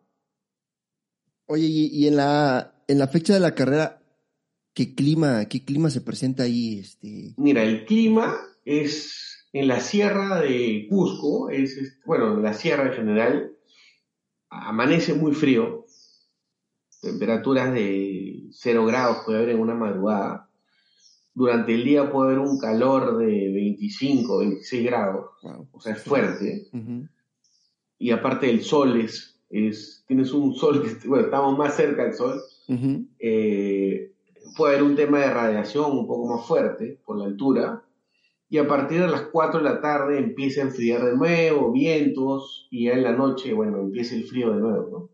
Oye, 1.47 1.65
y, 1.65 2.07
en, 2.07 2.17
la, 2.17 2.75
en 2.87 2.99
la 2.99 3.07
fecha 3.07 3.33
de 3.33 3.39
la 3.39 3.53
carrera, 3.53 4.01
¿qué 4.73 4.95
clima, 4.95 5.45
qué 5.45 5.63
clima 5.63 5.89
se 5.89 6.01
presenta 6.01 6.43
ahí? 6.43 6.79
Este? 6.79 7.33
Mira, 7.37 7.63
el 7.63 7.85
clima 7.85 8.35
es 8.65 9.34
en 9.55 9.69
la 9.69 9.79
sierra 9.79 10.41
de 10.41 10.85
Cusco, 10.89 11.49
es, 11.49 11.97
bueno, 12.05 12.33
en 12.33 12.43
la 12.43 12.53
sierra 12.53 12.87
en 12.87 12.93
general, 12.93 13.55
amanece 14.49 15.13
muy 15.13 15.31
frío, 15.31 15.85
temperaturas 17.01 17.73
de 17.73 18.49
0 18.51 18.85
grados 18.85 19.19
puede 19.25 19.37
haber 19.37 19.51
en 19.51 19.61
una 19.61 19.73
madrugada, 19.73 20.49
durante 21.33 21.73
el 21.73 21.85
día 21.85 22.11
puede 22.11 22.33
haber 22.33 22.39
un 22.39 22.59
calor 22.59 23.17
de 23.17 23.25
25, 23.53 24.39
26 24.39 24.85
grados, 24.87 25.25
o 25.71 25.79
sea, 25.79 25.93
es 25.93 26.03
fuerte. 26.03 26.67
Y 27.97 28.11
aparte 28.11 28.49
el 28.49 28.61
sol 28.61 28.99
es, 28.99 29.39
es, 29.49 30.03
tienes 30.05 30.33
un 30.33 30.53
sol, 30.53 30.83
bueno, 31.05 31.27
estamos 31.27 31.57
más 31.57 31.77
cerca 31.77 32.03
del 32.03 32.13
sol, 32.13 32.41
eh, 33.19 34.11
puede 34.57 34.75
haber 34.75 34.83
un 34.85 34.97
tema 34.97 35.19
de 35.19 35.33
radiación 35.33 35.97
un 35.97 36.07
poco 36.07 36.35
más 36.35 36.45
fuerte 36.45 36.99
por 37.05 37.17
la 37.17 37.23
altura, 37.23 37.84
y 38.49 38.57
a 38.57 38.67
partir 38.67 39.01
de 39.01 39.07
las 39.07 39.23
4 39.31 39.59
de 39.59 39.65
la 39.65 39.81
tarde 39.81 40.19
empieza 40.19 40.61
a 40.61 40.65
enfriar 40.65 41.03
de 41.03 41.15
nuevo, 41.15 41.71
vientos, 41.71 42.67
y 42.69 42.85
ya 42.85 42.93
en 42.93 43.03
la 43.03 43.13
noche, 43.13 43.53
bueno, 43.53 43.79
empieza 43.79 44.15
el 44.15 44.25
frío 44.25 44.53
de 44.53 44.61
nuevo, 44.61 44.89
¿no? 44.91 45.09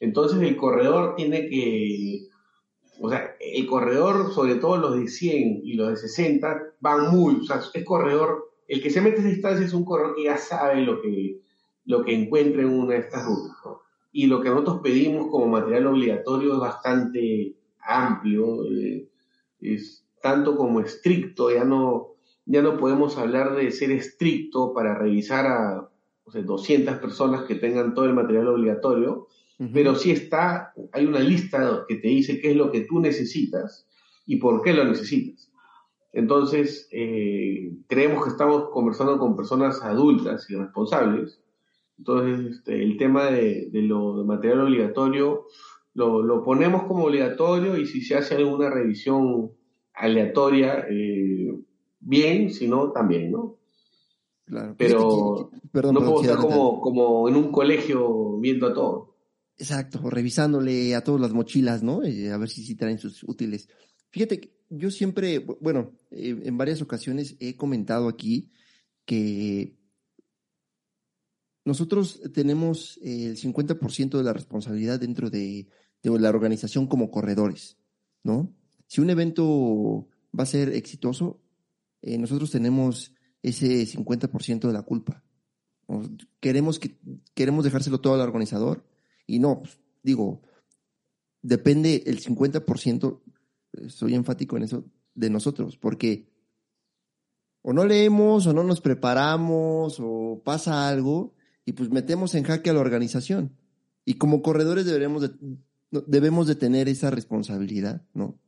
Entonces 0.00 0.40
el 0.40 0.56
corredor 0.56 1.14
tiene 1.16 1.48
que 1.48 2.28
o 3.04 3.10
sea, 3.10 3.34
el 3.40 3.66
corredor, 3.66 4.32
sobre 4.32 4.54
todo 4.54 4.76
los 4.76 4.96
de 4.96 5.08
100 5.08 5.62
y 5.64 5.74
los 5.74 5.88
de 5.88 5.96
60, 5.96 6.74
van 6.78 7.10
muy, 7.10 7.34
o 7.34 7.42
sea, 7.42 7.60
es 7.74 7.84
corredor, 7.84 8.52
el 8.68 8.80
que 8.80 8.90
se 8.90 9.00
mete 9.00 9.20
a 9.20 9.24
distancia 9.24 9.66
es 9.66 9.72
un 9.72 9.84
corredor 9.84 10.14
que 10.14 10.24
ya 10.24 10.36
sabe 10.36 10.82
lo 10.82 11.02
que, 11.02 11.40
lo 11.84 12.04
que 12.04 12.14
encuentra 12.14 12.62
en 12.62 12.68
una 12.68 12.94
de 12.94 13.00
estas 13.00 13.26
rutas. 13.26 13.56
Y 14.12 14.26
lo 14.26 14.40
que 14.40 14.50
nosotros 14.50 14.80
pedimos 14.84 15.28
como 15.32 15.48
material 15.48 15.88
obligatorio 15.88 16.52
es 16.52 16.60
bastante 16.60 17.56
amplio, 17.80 18.64
eh, 18.66 19.08
es 19.60 20.06
tanto 20.22 20.56
como 20.56 20.80
estricto, 20.80 21.50
ya 21.50 21.64
no, 21.64 22.11
ya 22.44 22.62
no 22.62 22.76
podemos 22.76 23.18
hablar 23.18 23.54
de 23.54 23.70
ser 23.70 23.90
estricto 23.92 24.72
para 24.72 24.94
revisar 24.94 25.46
a 25.46 25.88
200 26.26 26.96
personas 26.96 27.42
que 27.42 27.56
tengan 27.56 27.94
todo 27.94 28.06
el 28.06 28.14
material 28.14 28.48
obligatorio, 28.48 29.28
pero 29.72 29.94
sí 29.94 30.10
está, 30.10 30.72
hay 30.92 31.06
una 31.06 31.20
lista 31.20 31.84
que 31.86 31.96
te 31.96 32.08
dice 32.08 32.40
qué 32.40 32.50
es 32.50 32.56
lo 32.56 32.72
que 32.72 32.80
tú 32.80 32.98
necesitas 32.98 33.86
y 34.26 34.36
por 34.36 34.62
qué 34.62 34.72
lo 34.72 34.84
necesitas. 34.84 35.52
Entonces, 36.12 36.88
eh, 36.90 37.72
creemos 37.86 38.24
que 38.24 38.30
estamos 38.30 38.70
conversando 38.70 39.18
con 39.18 39.36
personas 39.36 39.82
adultas 39.82 40.48
y 40.50 40.56
responsables. 40.56 41.40
Entonces, 41.96 42.56
este, 42.56 42.82
el 42.82 42.96
tema 42.96 43.26
de, 43.26 43.70
lo 43.72 44.18
de 44.18 44.24
material 44.24 44.62
obligatorio 44.62 45.46
lo, 45.94 46.42
ponemos 46.42 46.84
como 46.84 47.04
obligatorio 47.04 47.76
y 47.76 47.86
si 47.86 48.00
se 48.00 48.16
hace 48.16 48.34
alguna 48.34 48.68
revisión 48.68 49.52
aleatoria, 49.94 50.86
eh, 50.90 51.54
bien, 52.02 52.50
si 52.50 52.68
no, 52.68 52.92
también, 52.92 53.32
¿no? 53.32 53.58
Claro. 54.44 54.74
Pero 54.76 55.92
no 55.92 56.00
puedo 56.00 56.22
estar 56.22 56.36
como, 56.36 56.80
como 56.80 57.28
en 57.28 57.36
un 57.36 57.50
colegio 57.50 58.38
viendo 58.38 58.66
a 58.66 58.74
todos. 58.74 59.08
Exacto, 59.56 60.10
revisándole 60.10 60.94
a 60.94 61.04
todas 61.04 61.20
las 61.20 61.32
mochilas, 61.32 61.82
¿no? 61.82 62.02
Eh, 62.02 62.30
a 62.30 62.36
ver 62.36 62.48
si 62.48 62.64
sí 62.64 62.74
traen 62.74 62.98
sus 62.98 63.22
útiles. 63.22 63.68
Fíjate 64.10 64.40
que 64.40 64.52
yo 64.68 64.90
siempre, 64.90 65.38
bueno, 65.38 65.92
eh, 66.10 66.40
en 66.44 66.58
varias 66.58 66.82
ocasiones 66.82 67.36
he 67.40 67.56
comentado 67.56 68.08
aquí 68.08 68.50
que 69.04 69.76
nosotros 71.64 72.20
tenemos 72.32 72.98
el 73.02 73.36
50% 73.36 74.18
de 74.18 74.24
la 74.24 74.32
responsabilidad 74.32 74.98
dentro 74.98 75.30
de, 75.30 75.68
la 76.02 76.30
organización 76.30 76.88
como 76.88 77.10
corredores, 77.10 77.78
¿no? 78.24 78.52
Si 78.88 79.00
un 79.00 79.10
evento 79.10 80.08
va 80.36 80.42
a 80.42 80.46
ser 80.46 80.70
exitoso, 80.70 81.41
eh, 82.02 82.18
nosotros 82.18 82.50
tenemos 82.50 83.14
ese 83.42 83.86
50% 83.86 84.66
de 84.66 84.72
la 84.72 84.82
culpa. 84.82 85.24
Queremos, 86.40 86.78
que, 86.78 86.98
queremos 87.34 87.64
dejárselo 87.64 88.00
todo 88.00 88.14
al 88.14 88.20
organizador, 88.20 88.84
y 89.26 89.38
no, 89.38 89.60
pues, 89.60 89.78
digo, 90.02 90.42
depende 91.42 92.02
el 92.06 92.20
50%, 92.20 93.20
soy 93.88 94.14
enfático 94.14 94.56
en 94.56 94.64
eso, 94.64 94.84
de 95.14 95.30
nosotros, 95.30 95.76
porque 95.76 96.32
o 97.62 97.72
no 97.72 97.84
leemos 97.84 98.46
o 98.46 98.52
no 98.52 98.64
nos 98.64 98.80
preparamos 98.80 99.98
o 100.00 100.42
pasa 100.44 100.88
algo 100.88 101.34
y 101.64 101.72
pues 101.72 101.90
metemos 101.90 102.34
en 102.34 102.44
jaque 102.44 102.70
a 102.70 102.72
la 102.72 102.80
organización. 102.80 103.56
Y 104.04 104.14
como 104.14 104.42
corredores 104.42 104.84
deberemos 104.84 105.22
de, 105.22 105.30
debemos 106.06 106.48
de 106.48 106.56
tener 106.56 106.88
esa 106.88 107.10
responsabilidad, 107.10 108.04
¿no? 108.14 108.40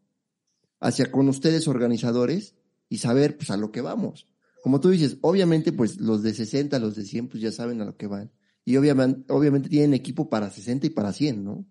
Hacia 0.81 1.13
con 1.13 1.29
ustedes 1.29 1.69
organizadores 1.69 2.57
y 2.95 2.99
saber 2.99 3.37
pues 3.37 3.51
a 3.51 3.57
lo 3.57 3.73
que 3.73 3.81
vamos. 3.81 4.29
Como 4.63 4.81
tú 4.81 4.91
dices, 4.91 5.19
obviamente 5.21 5.73
pues 5.73 6.01
los 6.01 6.23
de 6.23 6.33
60, 6.33 6.79
los 6.79 6.95
de 6.95 7.05
100 7.05 7.29
pues 7.29 7.43
ya 7.43 7.51
saben 7.51 7.81
a 7.81 7.85
lo 7.85 7.97
que 7.97 8.07
van 8.07 8.31
y 8.65 8.77
obviamente, 8.77 9.33
obviamente 9.33 9.69
tienen 9.69 9.95
equipo 9.95 10.31
para 10.31 10.49
60 10.49 10.87
y 10.87 10.91
para 10.91 11.13
100, 11.13 11.45
¿no? 11.45 11.67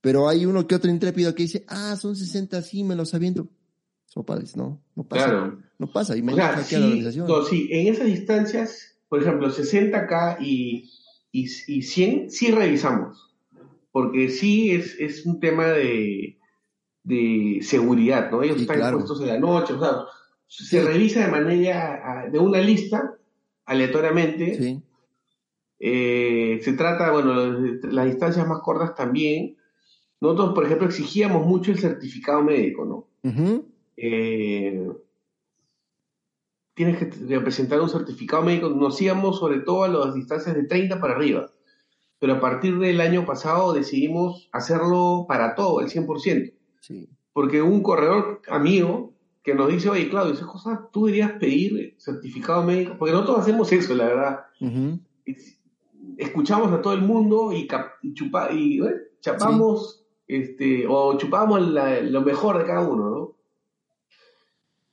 Pero 0.00 0.28
hay 0.28 0.46
uno 0.46 0.66
que 0.66 0.74
otro 0.74 0.90
intrépido 0.90 1.34
que 1.34 1.42
dice, 1.44 1.64
ah, 1.68 1.96
son 1.96 2.16
60, 2.16 2.62
sí, 2.62 2.84
me 2.84 2.94
los 2.94 3.12
aviento. 3.14 3.48
Sopales, 4.06 4.56
no, 4.56 4.82
no 4.94 5.04
pasa. 5.04 5.24
Claro. 5.24 5.58
No 5.78 5.90
pasa, 5.90 6.16
y 6.16 6.22
me 6.22 6.32
o 6.32 6.36
sea, 6.36 6.62
sí, 6.62 6.76
la 6.76 6.86
organización. 6.86 7.26
No, 7.26 7.44
sí, 7.44 7.68
en 7.70 7.92
esas 7.92 8.06
distancias, 8.06 8.98
por 9.08 9.22
ejemplo, 9.22 9.50
60K 9.50 10.38
y, 10.40 10.90
y, 11.32 11.48
y 11.66 11.82
100, 11.82 12.30
sí 12.30 12.50
revisamos. 12.50 13.34
Porque 13.90 14.30
sí 14.30 14.70
es, 14.70 14.96
es 14.98 15.26
un 15.26 15.38
tema 15.38 15.66
de, 15.66 16.38
de 17.04 17.58
seguridad, 17.62 18.30
¿no? 18.30 18.42
Ellos 18.42 18.60
están 18.60 18.94
puestos 18.94 19.20
en 19.20 19.28
la 19.28 19.38
noche, 19.38 19.74
o 19.74 19.80
sea, 19.80 20.04
se 20.52 20.82
revisa 20.82 21.24
de 21.24 21.30
manera, 21.30 22.28
de 22.30 22.38
una 22.38 22.58
lista, 22.58 23.16
aleatoriamente, 23.64 24.54
sí. 24.54 24.82
Eh, 25.84 26.60
se 26.62 26.74
trata, 26.74 27.10
bueno, 27.10 27.34
las 27.90 28.06
distancias 28.06 28.46
más 28.46 28.60
cortas 28.60 28.94
también. 28.94 29.56
Nosotros, 30.20 30.54
por 30.54 30.64
ejemplo, 30.64 30.86
exigíamos 30.86 31.44
mucho 31.44 31.72
el 31.72 31.78
certificado 31.80 32.40
médico, 32.40 32.84
¿no? 32.84 33.08
Eh, 33.96 34.88
tienes 36.74 36.98
que 36.98 37.40
presentar 37.40 37.80
un 37.80 37.88
certificado 37.88 38.44
médico. 38.44 38.68
Nos 38.68 39.02
íbamos 39.02 39.40
sobre 39.40 39.58
todo 39.58 39.82
a 39.82 39.88
las 39.88 40.14
distancias 40.14 40.54
de 40.54 40.62
30 40.62 41.00
para 41.00 41.14
arriba. 41.14 41.50
Pero 42.20 42.34
a 42.34 42.40
partir 42.40 42.78
del 42.78 43.00
año 43.00 43.26
pasado 43.26 43.72
decidimos 43.72 44.48
hacerlo 44.52 45.24
para 45.26 45.56
todo, 45.56 45.80
el 45.80 45.88
100%. 45.88 46.54
Sí. 46.80 47.08
Porque 47.32 47.60
un 47.60 47.82
corredor 47.82 48.40
amigo 48.48 49.11
que 49.42 49.54
nos 49.54 49.68
dice, 49.68 49.88
oye, 49.88 50.08
Claudio, 50.08 50.34
esa 50.34 50.46
cosa, 50.46 50.88
tú 50.92 51.06
deberías 51.06 51.32
pedir 51.32 51.94
certificado 51.98 52.62
médico, 52.62 52.96
porque 52.98 53.12
nosotros 53.12 53.40
hacemos 53.40 53.72
eso, 53.72 53.94
la 53.94 54.06
verdad 54.06 54.40
escuchamos 56.16 56.72
a 56.72 56.82
todo 56.82 56.94
el 56.94 57.02
mundo 57.02 57.52
y, 57.52 57.68
y, 58.02 58.82
¿eh? 58.82 58.94
chapamos, 59.20 60.04
este, 60.26 60.86
o 60.88 61.16
chupamos 61.18 61.60
lo 61.60 62.20
mejor 62.22 62.58
de 62.58 62.64
cada 62.64 62.80
uno, 62.80 63.10
¿no? 63.10 63.36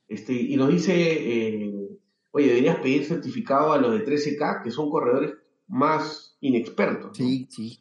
Este, 0.08 0.32
y 0.32 0.56
nos 0.56 0.68
dice, 0.68 0.92
eh, 0.94 1.98
oye, 2.32 2.48
deberías 2.48 2.78
pedir 2.78 3.04
certificado 3.04 3.72
a 3.72 3.78
los 3.78 3.92
de 3.92 4.04
13K, 4.04 4.62
que 4.64 4.70
son 4.70 4.90
corredores 4.90 5.34
más 5.68 6.36
inexpertos. 6.40 7.16
Sí, 7.16 7.46
sí. 7.48 7.80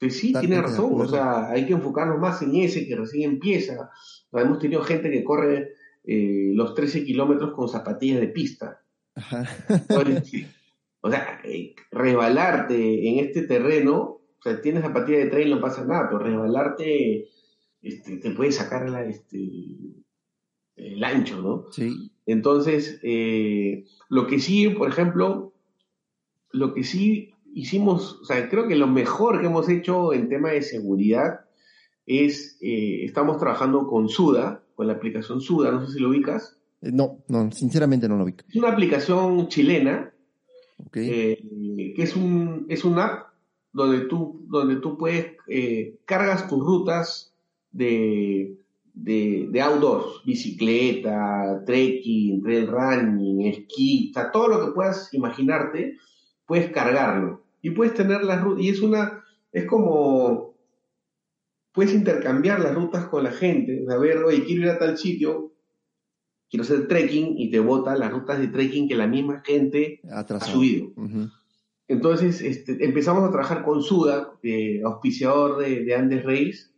Pues 0.00 0.16
sí, 0.16 0.32
tiene 0.32 0.62
razón, 0.62 0.92
o 0.94 1.08
sea, 1.08 1.50
hay 1.50 1.66
que 1.66 1.72
enfocarnos 1.72 2.20
más 2.20 2.40
en 2.42 2.54
ese 2.54 2.86
que 2.86 2.94
recién 2.94 3.32
empieza. 3.32 3.90
Hemos 4.32 4.60
tenido 4.60 4.80
gente 4.82 5.10
que 5.10 5.24
corre 5.24 5.72
eh, 6.08 6.52
los 6.54 6.74
13 6.74 7.04
kilómetros 7.04 7.52
con 7.52 7.68
zapatillas 7.68 8.20
de 8.20 8.28
pista. 8.28 8.82
Ajá. 9.14 9.44
O 11.00 11.10
sea, 11.10 11.40
eh, 11.44 11.76
rebalarte 11.92 13.08
en 13.08 13.24
este 13.24 13.42
terreno 13.42 14.20
O 14.38 14.42
sea, 14.42 14.60
tienes 14.60 14.82
zapatilla 14.82 15.18
de 15.18 15.26
trail, 15.26 15.50
no 15.50 15.60
pasa 15.60 15.84
nada, 15.84 16.08
pero 16.08 16.18
resbalarte 16.18 17.28
este, 17.82 18.16
te 18.16 18.30
puede 18.32 18.50
sacar 18.50 18.90
la, 18.90 19.04
este, 19.04 19.38
el 20.74 21.04
ancho, 21.04 21.40
¿no? 21.40 21.66
Sí. 21.70 22.10
Entonces, 22.26 22.98
eh, 23.02 23.84
lo 24.08 24.26
que 24.26 24.38
sí, 24.38 24.68
por 24.70 24.88
ejemplo, 24.88 25.54
lo 26.50 26.74
que 26.74 26.84
sí 26.84 27.34
hicimos, 27.54 28.20
o 28.20 28.24
sea, 28.24 28.48
creo 28.48 28.68
que 28.68 28.76
lo 28.76 28.86
mejor 28.86 29.40
que 29.40 29.46
hemos 29.46 29.68
hecho 29.68 30.12
en 30.12 30.28
tema 30.28 30.50
de 30.50 30.62
seguridad 30.62 31.40
es, 32.06 32.58
eh, 32.60 33.04
estamos 33.04 33.38
trabajando 33.38 33.86
con 33.86 34.08
Suda, 34.08 34.64
con 34.78 34.86
la 34.86 34.92
aplicación 34.92 35.40
Suda, 35.40 35.72
no 35.72 35.84
sé 35.84 35.94
si 35.94 35.98
lo 35.98 36.10
ubicas. 36.10 36.56
Eh, 36.82 36.92
no, 36.92 37.18
no, 37.26 37.50
sinceramente 37.50 38.08
no 38.08 38.16
lo 38.16 38.22
ubico. 38.22 38.44
Es 38.48 38.54
una 38.54 38.68
aplicación 38.68 39.48
chilena, 39.48 40.12
Ok. 40.86 40.98
eh, 40.98 41.92
que 41.96 42.00
es 42.04 42.14
un, 42.14 42.64
es 42.68 42.84
una 42.84 43.04
app 43.06 43.26
donde 43.72 44.02
tú, 44.02 44.46
donde 44.46 44.76
tú 44.76 44.96
puedes, 44.96 45.32
eh, 45.48 45.96
cargas 46.04 46.46
tus 46.48 46.64
rutas 46.64 47.34
de, 47.72 48.56
de, 48.94 49.48
de 49.50 49.60
outdoors, 49.60 50.22
bicicleta, 50.24 51.60
trekking, 51.66 52.40
trail 52.40 52.68
running, 52.68 53.48
esquí, 53.48 54.12
todo 54.32 54.46
lo 54.46 54.64
que 54.64 54.72
puedas 54.74 55.12
imaginarte, 55.12 55.96
puedes 56.46 56.70
cargarlo. 56.70 57.42
Y 57.62 57.70
puedes 57.70 57.94
tener 57.94 58.22
las 58.22 58.40
rutas, 58.44 58.62
y 58.62 58.68
es 58.68 58.80
una, 58.80 59.24
es 59.50 59.66
como, 59.66 60.47
puedes 61.78 61.94
intercambiar 61.94 62.58
las 62.58 62.74
rutas 62.74 63.06
con 63.06 63.22
la 63.22 63.30
gente, 63.30 63.84
a 63.88 63.96
ver, 63.98 64.16
oye, 64.24 64.42
quiero 64.44 64.62
ir 64.62 64.68
a 64.70 64.78
tal 64.80 64.98
sitio, 64.98 65.52
quiero 66.50 66.64
hacer 66.64 66.88
trekking, 66.88 67.38
y 67.38 67.52
te 67.52 67.60
bota 67.60 67.94
las 67.96 68.10
rutas 68.10 68.40
de 68.40 68.48
trekking 68.48 68.88
que 68.88 68.96
la 68.96 69.06
misma 69.06 69.42
gente 69.46 70.00
ha 70.10 70.18
Atrasado. 70.18 70.50
subido. 70.56 70.88
Ujú. 70.96 71.28
Entonces 71.86 72.40
este, 72.42 72.84
empezamos 72.84 73.22
a 73.22 73.30
trabajar 73.30 73.62
con 73.64 73.80
Suda, 73.82 74.32
eh, 74.42 74.80
auspiciador 74.84 75.58
de, 75.58 75.84
de 75.84 75.94
Andes 75.94 76.24
Reis, 76.24 76.74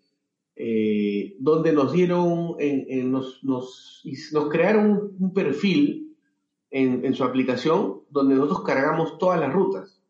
eh, 0.54 1.34
donde 1.38 1.72
nos 1.72 1.94
dieron, 1.94 2.56
en- 2.58 2.84
en- 2.88 3.10
nos, 3.10 3.42
nos, 3.42 4.02
nos 4.32 4.48
crearon 4.50 4.90
un, 4.90 5.16
un 5.18 5.32
perfil 5.32 6.14
en, 6.70 7.06
en 7.06 7.14
su 7.14 7.24
aplicación 7.24 8.00
donde 8.10 8.34
nosotros 8.34 8.64
cargamos 8.64 9.16
todas 9.18 9.40
las 9.40 9.50
rutas. 9.52 10.02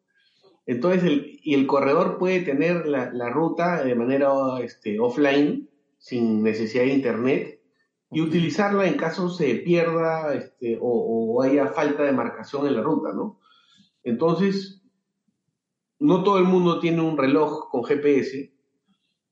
Entonces, 0.67 1.05
el, 1.05 1.30
y 1.43 1.55
el 1.55 1.67
corredor 1.67 2.19
puede 2.19 2.41
tener 2.41 2.87
la, 2.87 3.11
la 3.13 3.31
ruta 3.31 3.83
de 3.85 3.95
manera 3.95 4.31
este, 4.63 4.99
offline, 5.01 5.69
sin 5.99 6.43
necesidad 6.43 6.85
de 6.85 6.95
internet, 6.95 7.61
y 8.11 8.21
utilizarla 8.21 8.87
en 8.87 8.95
caso 8.97 9.29
se 9.29 9.55
pierda 9.57 10.35
este, 10.35 10.79
o, 10.81 10.89
o 11.37 11.43
haya 11.43 11.69
falta 11.69 12.03
de 12.03 12.13
marcación 12.13 12.67
en 12.67 12.77
la 12.77 12.83
ruta, 12.83 13.13
¿no? 13.13 13.39
Entonces, 14.03 14.83
no 15.99 16.23
todo 16.25 16.39
el 16.39 16.45
mundo 16.45 16.81
tiene 16.81 17.03
un 17.03 17.17
reloj 17.19 17.69
con 17.71 17.85
GPS. 17.85 18.53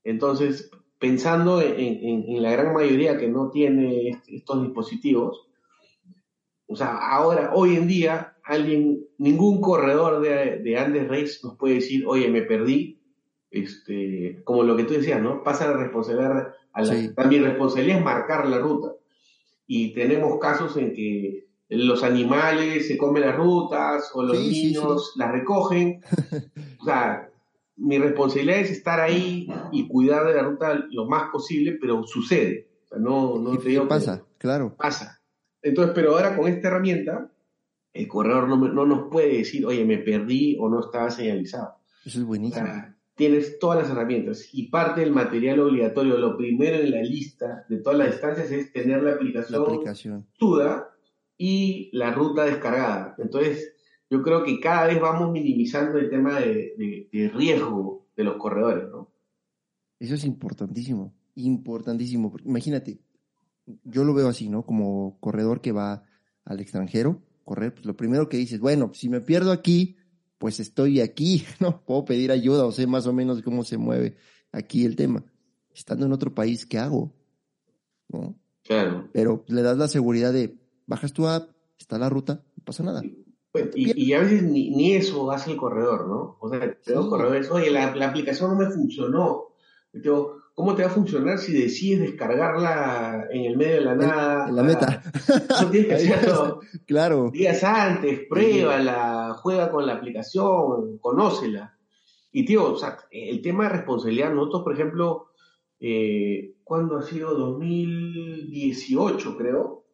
Entonces, 0.03 0.69
pensando 0.99 1.61
en, 1.61 1.73
en- 1.79 2.23
en 2.29 2.41
la 2.43 2.51
gran 2.51 2.73
mayoría 2.73 3.17
que 3.17 3.27
no 3.27 3.49
tiene 3.49 4.09
est- 4.09 4.29
estos 4.29 4.61
dispositivos, 4.63 5.47
o 6.67 6.75
sea, 6.75 6.95
ahora, 6.97 7.51
hoy 7.55 7.75
en 7.75 7.87
día, 7.87 8.35
alguien, 8.49 9.05
ningún 9.17 9.61
corredor 9.61 10.21
de, 10.21 10.57
de 10.59 10.77
Andes 10.77 11.07
Race 11.07 11.39
nos 11.43 11.57
puede 11.57 11.75
decir, 11.75 12.03
oye, 12.07 12.27
me 12.29 12.41
perdí, 12.41 12.99
este, 13.51 14.41
como 14.43 14.63
lo 14.63 14.75
que 14.75 14.83
tú 14.83 14.93
decías, 14.93 15.21
¿no? 15.21 15.43
Pasa 15.43 15.67
la 15.69 15.77
responsabilidad 15.77 16.53
a 16.73 16.81
la, 16.81 16.93
Sí. 16.93 17.13
también 17.15 17.43
responsabilidad 17.43 17.97
es 17.99 18.03
marcar 18.03 18.47
la 18.47 18.59
ruta. 18.59 18.93
Y 19.67 19.93
tenemos 19.93 20.39
casos 20.39 20.77
en 20.77 20.93
que 20.93 21.47
los 21.69 22.03
animales 22.03 22.87
se 22.87 22.97
comen 22.97 23.21
las 23.23 23.35
rutas 23.37 24.09
o 24.13 24.23
los 24.23 24.37
Sí, 24.37 24.51
sí, 24.53 24.65
niños 24.67 25.13
las 25.15 25.31
recogen. 25.31 26.01
o 26.81 26.85
sea, 26.85 27.29
mi 27.77 27.97
responsabilidad 27.97 28.59
es 28.59 28.71
estar 28.71 28.99
ahí 28.99 29.47
y 29.71 29.87
cuidar 29.87 30.25
de 30.27 30.33
la 30.33 30.43
ruta 30.43 30.85
lo 30.91 31.05
más 31.07 31.29
posible, 31.31 31.77
pero 31.79 32.03
sucede. 32.05 32.67
O 32.85 32.87
sea, 32.87 32.99
no, 32.99 33.37
no 33.39 33.53
¿Y 33.53 33.57
te 33.59 33.69
digo 33.69 33.83
que- 33.83 33.89
pasa? 33.89 34.23
Claro. 34.37 34.75
pasa. 34.77 35.21
Entonces, 35.61 35.93
pero 35.93 36.11
ahora 36.15 36.35
con 36.37 36.47
esta 36.47 36.69
herramienta, 36.69 37.29
el 37.93 38.07
corredor 38.07 38.47
no, 38.47 38.57
me- 38.57 38.69
no 38.69 38.85
nos 38.85 39.09
puede 39.09 39.37
decir, 39.39 39.65
oye, 39.65 39.83
me 39.85 39.97
perdí 39.97 40.57
o 40.59 40.69
no 40.69 40.79
estaba 40.81 41.09
señalizado. 41.11 41.75
Eso 42.05 42.19
es 42.19 42.23
O 42.23 42.27
buenísimo. 42.27 42.65
sea, 42.65 42.95
tienes 43.15 43.59
todas 43.59 43.79
las 43.79 43.89
herramientas 43.91 44.49
y 44.53 44.67
parte 44.69 45.01
del 45.01 45.11
material 45.11 45.59
obligatorio, 45.59 46.17
lo 46.17 46.37
primero 46.37 46.77
en 46.77 46.91
la 46.91 47.01
lista 47.01 47.65
de 47.67 47.77
todas 47.79 47.97
las 47.99 48.11
distancias 48.11 48.51
es 48.51 48.71
tener 48.71 49.01
la 49.03 49.09
La 49.11 49.15
aplicación 49.15 49.61
aplicación. 49.63 50.27
Suda 50.39 50.89
y 51.37 51.89
la 51.93 52.11
ruta 52.13 52.45
descargada. 52.45 53.15
Entonces, 53.17 53.73
yo 54.09 54.21
creo 54.23 54.43
que 54.43 54.59
cada 54.59 54.87
vez 54.87 54.99
vamos 54.99 55.31
minimizando 55.31 55.97
el 55.99 56.09
tema 56.09 56.39
de, 56.39 56.73
de- 56.77 57.09
de 57.11 57.29
riesgo 57.29 58.07
de 58.15 58.23
los 58.23 58.37
corredores, 58.37 58.89
¿no? 58.89 59.11
Eso 59.99 60.15
es 60.15 60.23
importantísimo, 60.23 61.13
importantísimo. 61.35 62.33
Imagínate, 62.45 62.99
yo 63.83 64.03
lo 64.03 64.13
veo 64.13 64.29
así, 64.29 64.49
¿no? 64.49 64.63
Como 64.65 65.17
corredor 65.19 65.59
que 65.61 65.71
va 65.73 66.03
al 66.45 66.59
extranjero, 66.61 67.21
correr, 67.49 67.73
pues 67.73 67.83
lo 67.87 67.97
primero 67.97 68.29
que 68.29 68.37
dices, 68.37 68.59
bueno, 68.59 68.91
si 68.93 69.09
me 69.09 69.21
pierdo 69.21 69.51
aquí, 69.51 69.97
pues 70.37 70.59
estoy 70.59 71.01
aquí, 71.01 71.43
¿no? 71.59 71.83
Puedo 71.83 72.05
pedir 72.05 72.31
ayuda 72.31 72.63
o 72.65 72.71
sé 72.71 72.85
más 72.85 73.07
o 73.07 73.13
menos 73.13 73.41
cómo 73.41 73.63
se 73.63 73.77
mueve 73.77 74.17
aquí 74.51 74.85
el 74.85 74.95
tema. 74.95 75.25
Estando 75.73 76.05
en 76.05 76.13
otro 76.13 76.33
país, 76.35 76.67
¿qué 76.67 76.77
hago? 76.77 77.11
¿No? 78.07 78.39
Claro. 78.63 79.09
Pero 79.13 79.45
le 79.47 79.63
das 79.63 79.77
la 79.77 79.87
seguridad 79.87 80.31
de, 80.31 80.59
bajas 80.85 81.11
tu 81.11 81.27
app, 81.27 81.49
está 81.79 81.97
la 81.97 82.07
ruta, 82.07 82.43
no 82.55 82.63
pasa 82.63 82.83
nada. 82.83 83.01
Pues, 83.51 83.69
y, 83.73 83.99
y 83.99 84.13
a 84.13 84.19
veces 84.19 84.43
ni, 84.43 84.69
ni 84.69 84.93
eso 84.93 85.31
hace 85.31 85.49
el 85.51 85.57
corredor, 85.57 86.07
¿no? 86.07 86.37
O 86.39 86.49
sea, 86.51 86.59
tengo 86.85 87.03
Sí. 87.03 87.09
corredores, 87.09 87.49
oye, 87.49 87.71
la, 87.71 87.95
la 87.95 88.09
aplicación 88.09 88.51
no 88.51 88.57
me 88.57 88.69
funcionó. 88.69 89.45
Y 89.91 90.01
digo, 90.01 90.38
¿cómo 90.59 90.75
te 90.75 90.83
va 90.83 90.89
a 90.89 90.93
funcionar 90.93 91.37
si 91.37 91.53
decides 91.53 92.01
descargarla 92.01 93.29
en 93.31 93.45
el 93.45 93.55
medio 93.55 93.75
de 93.75 93.81
la 93.81 93.95
nada? 93.95 94.49
En 94.49 94.55
la 94.57 94.63
meta. 94.63 95.01
No 95.61 95.69
tienes 95.69 95.87
que 95.87 95.95
hacerlo 95.95 96.59
Claro. 96.85 97.29
días 97.31 97.63
antes, 97.63 98.27
pruébala, 98.27 99.35
juega 99.37 99.71
con 99.71 99.85
la 99.87 99.93
aplicación, 99.93 100.97
conócela. 100.99 101.77
Y 102.33 102.43
tío, 102.43 102.73
o 102.73 102.77
sea, 102.77 102.97
el 103.09 103.41
tema 103.41 103.63
de 103.63 103.69
responsabilidad, 103.69 104.33
nosotros, 104.33 104.63
por 104.63 104.73
ejemplo, 104.73 105.27
eh, 105.79 106.55
¿cuándo 106.65 106.97
ha 106.97 107.03
sido? 107.03 107.33
2018, 107.35 109.37
creo. 109.37 109.85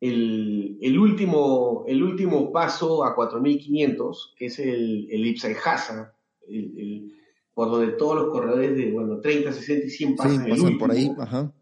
El, 0.00 0.78
el 0.80 0.96
último, 0.96 1.84
el 1.88 2.04
último 2.04 2.52
paso 2.52 3.04
a 3.04 3.16
4500, 3.16 4.34
que 4.38 4.46
es 4.46 4.60
el, 4.60 5.08
el 5.10 5.26
Ipsai-Hasa, 5.26 6.14
el- 6.48 6.78
el- 6.78 7.16
por 7.54 7.70
donde 7.70 7.92
todos 7.92 8.14
los 8.16 8.30
corredores 8.30 8.74
de, 8.76 8.90
bueno, 8.92 9.20
30, 9.20 9.52
60 9.52 9.86
y 9.86 9.90
100 9.90 10.10
Sí, 10.10 10.16
pasan. 10.16 10.44
el 10.44 10.50
pasan 10.50 10.78
por 10.78 10.90
ahí, 10.90 11.12
ajá. 11.18 11.52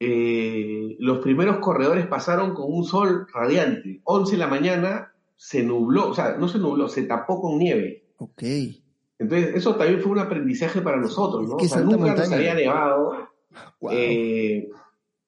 eh, 0.00 0.96
los 0.98 1.18
primeros 1.18 1.58
corredores 1.58 2.06
pasaron 2.06 2.54
con 2.54 2.66
un 2.72 2.84
sol 2.84 3.26
radiante. 3.32 4.00
11 4.04 4.32
de 4.32 4.38
la 4.38 4.46
mañana 4.46 5.12
se 5.36 5.62
nubló, 5.62 6.10
o 6.10 6.14
sea, 6.14 6.36
no 6.36 6.48
se 6.48 6.58
nubló, 6.58 6.88
se 6.88 7.02
tapó 7.02 7.40
con 7.40 7.58
nieve. 7.58 8.04
Ok. 8.18 8.42
Entonces, 9.18 9.54
eso 9.54 9.76
también 9.76 10.00
fue 10.00 10.12
un 10.12 10.18
aprendizaje 10.18 10.80
para 10.80 10.96
nosotros, 10.98 11.44
Es 11.44 11.48
¿no? 11.50 11.56
que 11.56 11.66
o 11.66 11.68
sea, 11.68 11.80
nunca 11.80 11.96
nos 11.98 12.06
montaña. 12.08 12.36
había 12.36 12.54
nevado. 12.54 13.28
Wow. 13.80 13.90
Eh, 13.92 14.68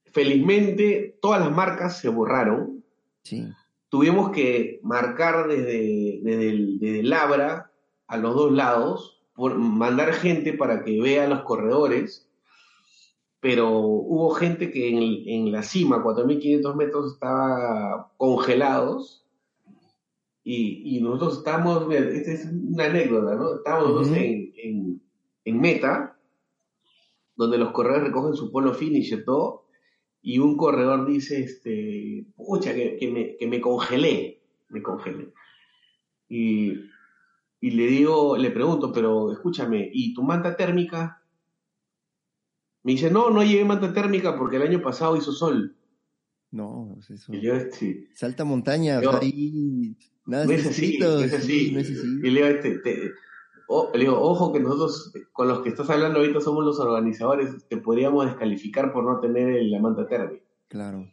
felizmente, 0.07 1.19
todas 1.21 1.41
las 1.41 1.55
marcas 1.55 1.99
se 1.99 2.09
borraron. 2.09 2.85
sí. 3.23 3.47
Tuvimos 3.89 4.31
que 4.31 4.81
marcar 4.83 5.47
desde, 5.47 6.19
desde, 6.23 6.49
el, 6.51 6.79
desde 6.81 7.01
el 7.01 7.09
Labra 7.09 7.71
a 8.09 8.17
los 8.17 8.35
dos 8.35 8.51
lados, 8.53 9.16
por, 9.37 9.57
mandar 9.57 10.13
gente 10.15 10.55
para 10.55 10.83
que 10.83 11.01
vea 11.01 11.29
los 11.29 11.43
corredores, 11.43 12.29
pero 13.41 13.79
hubo 13.79 14.31
gente 14.31 14.73
que 14.73 14.89
en, 14.89 15.47
en 15.47 15.53
la 15.53 15.63
cima, 15.63 16.03
4.500 16.03 16.75
metros, 16.75 17.13
estaba 17.15 18.13
congelados 18.17 19.25
y, 20.43 20.97
y 20.97 21.01
nosotros 21.01 21.39
estábamos, 21.39 21.87
mira, 21.87 22.01
esta 22.01 22.33
es 22.33 22.47
una 22.47 22.87
anécdota, 22.87 23.35
¿no? 23.37 23.57
Estábamos 23.57 23.89
nosotros 23.89 24.09
Ujú. 24.11 24.17
en, 24.17 24.53
en, 24.57 25.03
en 25.45 25.61
meta, 25.61 26.19
donde 27.37 27.59
los 27.59 27.73
corredores 27.73 28.05
recogen 28.05 28.35
su 28.35 28.51
polo 28.51 28.73
finish 28.73 29.13
y 29.13 29.25
todo, 29.25 29.67
y 30.23 30.39
un 30.39 30.57
corredor 30.57 31.07
dice, 31.07 31.41
este, 31.41 32.27
pucha, 32.37 32.75
que, 32.75 32.97
que 32.97 33.11
me, 33.13 33.37
que 33.37 33.47
me 33.47 33.61
congelé, 33.61 34.41
me 34.71 34.83
congelé. 34.83 35.33
Y, 36.29 36.81
y 37.61 37.71
le 37.71 37.87
digo, 37.87 38.37
le 38.37 38.51
pregunto, 38.51 38.93
pero 38.93 39.33
escúchame, 39.33 39.91
¿y 39.93 40.13
tu 40.15 40.23
manta 40.23 40.57
térmica? 40.57 41.23
Me 42.83 42.93
dice, 42.93 43.11
no, 43.11 43.31
no 43.31 43.43
llevé 43.43 43.65
manta 43.65 43.93
térmica 43.93 44.37
porque 44.39 44.57
el 44.57 44.63
año 44.63 44.81
pasado 44.83 45.17
hizo 45.17 45.33
sol. 45.33 45.77
No, 46.53 46.91
pues 46.95 47.11
eso. 47.11 47.35
Y 47.35 47.41
yo, 47.41 47.55
este, 47.55 48.09
Es 48.15 48.23
alta 48.23 48.45
montaña, 48.45 49.01
Yo- 49.03 49.13
nada 50.27 50.45
no 50.47 50.53
es 50.53 50.61
es 50.61 50.67
así, 50.69 50.99
no 50.99 51.19
es 51.21 51.31
sí, 51.31 51.37
así. 51.37 51.71
no 51.73 51.81
es 51.81 51.91
así. 51.91 52.07
Y 52.23 52.31
le 52.31 52.41
digo, 52.43 52.47
este, 52.47 52.79
te- 52.79 53.11
o- 53.69 53.91
le 53.93 54.01
digo, 54.01 54.21
ojo 54.21 54.53
que 54.53 54.61
nosotros, 54.61 55.13
con 55.33 55.49
los 55.49 55.61
que 55.63 55.71
estás 55.71 55.91
hablando 55.91 56.21
ahorita, 56.21 56.41
somos 56.41 56.65
los 56.65 56.79
organizadores, 56.79 57.67
te 57.69 57.77
podríamos 57.79 58.25
descalificar 58.27 58.93
por 58.93 59.05
no 59.05 59.19
tener 59.21 59.61
la 59.65 59.81
manta 59.81 60.07
térmica. 60.07 60.45
Claro. 60.69 61.11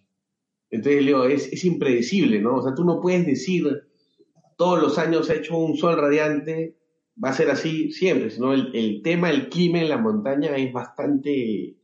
Entonces 0.70 1.02
le 1.02 1.08
digo, 1.08 1.24
es, 1.26 1.52
es 1.52 1.66
impredecible, 1.66 2.40
¿no? 2.42 2.58
O 2.58 2.62
sea, 2.62 2.74
tú 2.76 2.84
no 2.84 3.00
puedes 3.02 3.26
decir, 3.26 3.84
todos 4.58 4.82
los 4.82 4.98
años 4.98 5.30
ha 5.30 5.36
hecho 5.36 5.58
un 5.58 5.78
sol 5.78 5.98
radiante 5.98 6.78
va 7.24 7.30
a 7.30 7.34
ser 7.34 7.52
así 7.52 7.92
siempre, 7.92 8.32
sino 8.32 8.54
el, 8.54 8.72
el 8.76 9.02
tema 9.02 9.30
del 9.30 9.50
clima 9.50 9.80
en 9.80 9.90
la 9.90 9.98
montaña 9.98 10.56
es 10.56 10.72
bastante 10.74 11.78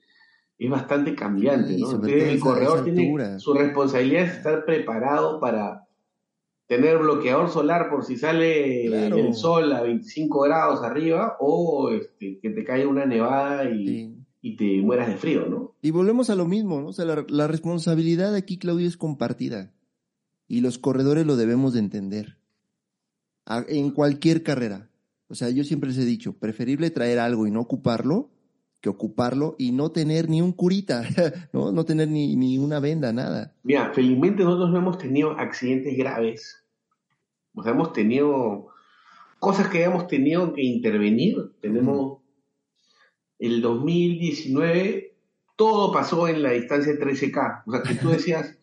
es 0.59 0.69
bastante 0.69 1.15
cambiante, 1.15 1.77
¿no? 1.77 1.91
Entonces, 1.91 2.23
el 2.23 2.39
corredor 2.39 2.83
tiene 2.83 3.39
su 3.39 3.53
responsabilidad 3.53 4.25
es 4.25 4.33
estar 4.37 4.65
preparado 4.65 5.39
para 5.39 5.87
tener 6.67 6.97
bloqueador 6.97 7.49
solar 7.49 7.89
por 7.89 8.03
si 8.03 8.17
sale 8.17 8.85
el 8.85 9.33
sol 9.33 9.71
a 9.71 9.81
25 9.81 10.41
grados 10.41 10.83
arriba 10.83 11.37
o 11.39 11.89
este, 11.91 12.39
que 12.39 12.49
te 12.49 12.63
caiga 12.65 12.89
una 12.89 13.05
nevada 13.05 13.69
y, 13.71 14.15
te 14.57 14.81
mueras 14.81 15.07
de 15.07 15.15
frío, 15.15 15.47
¿no? 15.47 15.75
Y 15.81 15.91
volvemos 15.91 16.29
a 16.29 16.35
lo 16.35 16.45
mismo, 16.45 16.81
¿no? 16.81 16.87
O 16.87 16.93
sea, 16.93 17.05
la, 17.05 17.25
la 17.29 17.47
responsabilidad 17.47 18.35
aquí, 18.35 18.57
Claudio, 18.57 18.87
es 18.87 18.97
compartida 18.97 19.73
y 20.47 20.61
los 20.61 20.77
corredores 20.77 21.25
lo 21.25 21.37
debemos 21.37 21.73
de 21.73 21.79
entender. 21.79 22.38
En 23.67 23.91
cualquier 23.91 24.43
carrera. 24.43 24.89
O 25.27 25.35
sea, 25.35 25.49
yo 25.49 25.63
siempre 25.63 25.89
les 25.89 25.99
he 25.99 26.05
dicho, 26.05 26.33
preferible 26.33 26.89
traer 26.89 27.19
algo 27.19 27.45
y 27.47 27.51
no 27.51 27.61
ocuparlo 27.61 28.31
que 28.81 28.89
ocuparlo 28.89 29.55
y 29.57 29.71
no 29.71 29.91
tener 29.91 30.29
ni 30.29 30.41
un 30.41 30.53
curita, 30.53 31.03
¿no? 31.53 31.71
No 31.71 31.85
tener 31.85 32.07
ni, 32.07 32.35
ni 32.35 32.57
una 32.57 32.79
venda, 32.79 33.11
nada. 33.11 33.53
Mira, 33.63 33.91
felizmente 33.93 34.43
nosotros 34.43 34.71
no 34.71 34.77
hemos 34.77 34.97
tenido 34.97 35.31
accidentes 35.31 35.97
graves. 35.97 36.63
O 37.53 37.63
sea, 37.63 37.73
hemos 37.73 37.93
tenido 37.93 38.67
cosas 39.39 39.67
que 39.67 39.83
hemos 39.83 40.07
tenido 40.07 40.53
que 40.53 40.61
intervenir. 40.63 41.35
Tenemos 41.61 42.19
el 43.37 43.61
2019, 43.61 45.17
todo 45.55 45.91
pasó 45.91 46.27
en 46.27 46.41
la 46.41 46.51
distancia 46.51 46.93
13K. 46.93 47.63
O 47.65 47.71
sea, 47.71 47.83
que 47.83 47.95
tú 47.95 48.09
decías, 48.09 48.57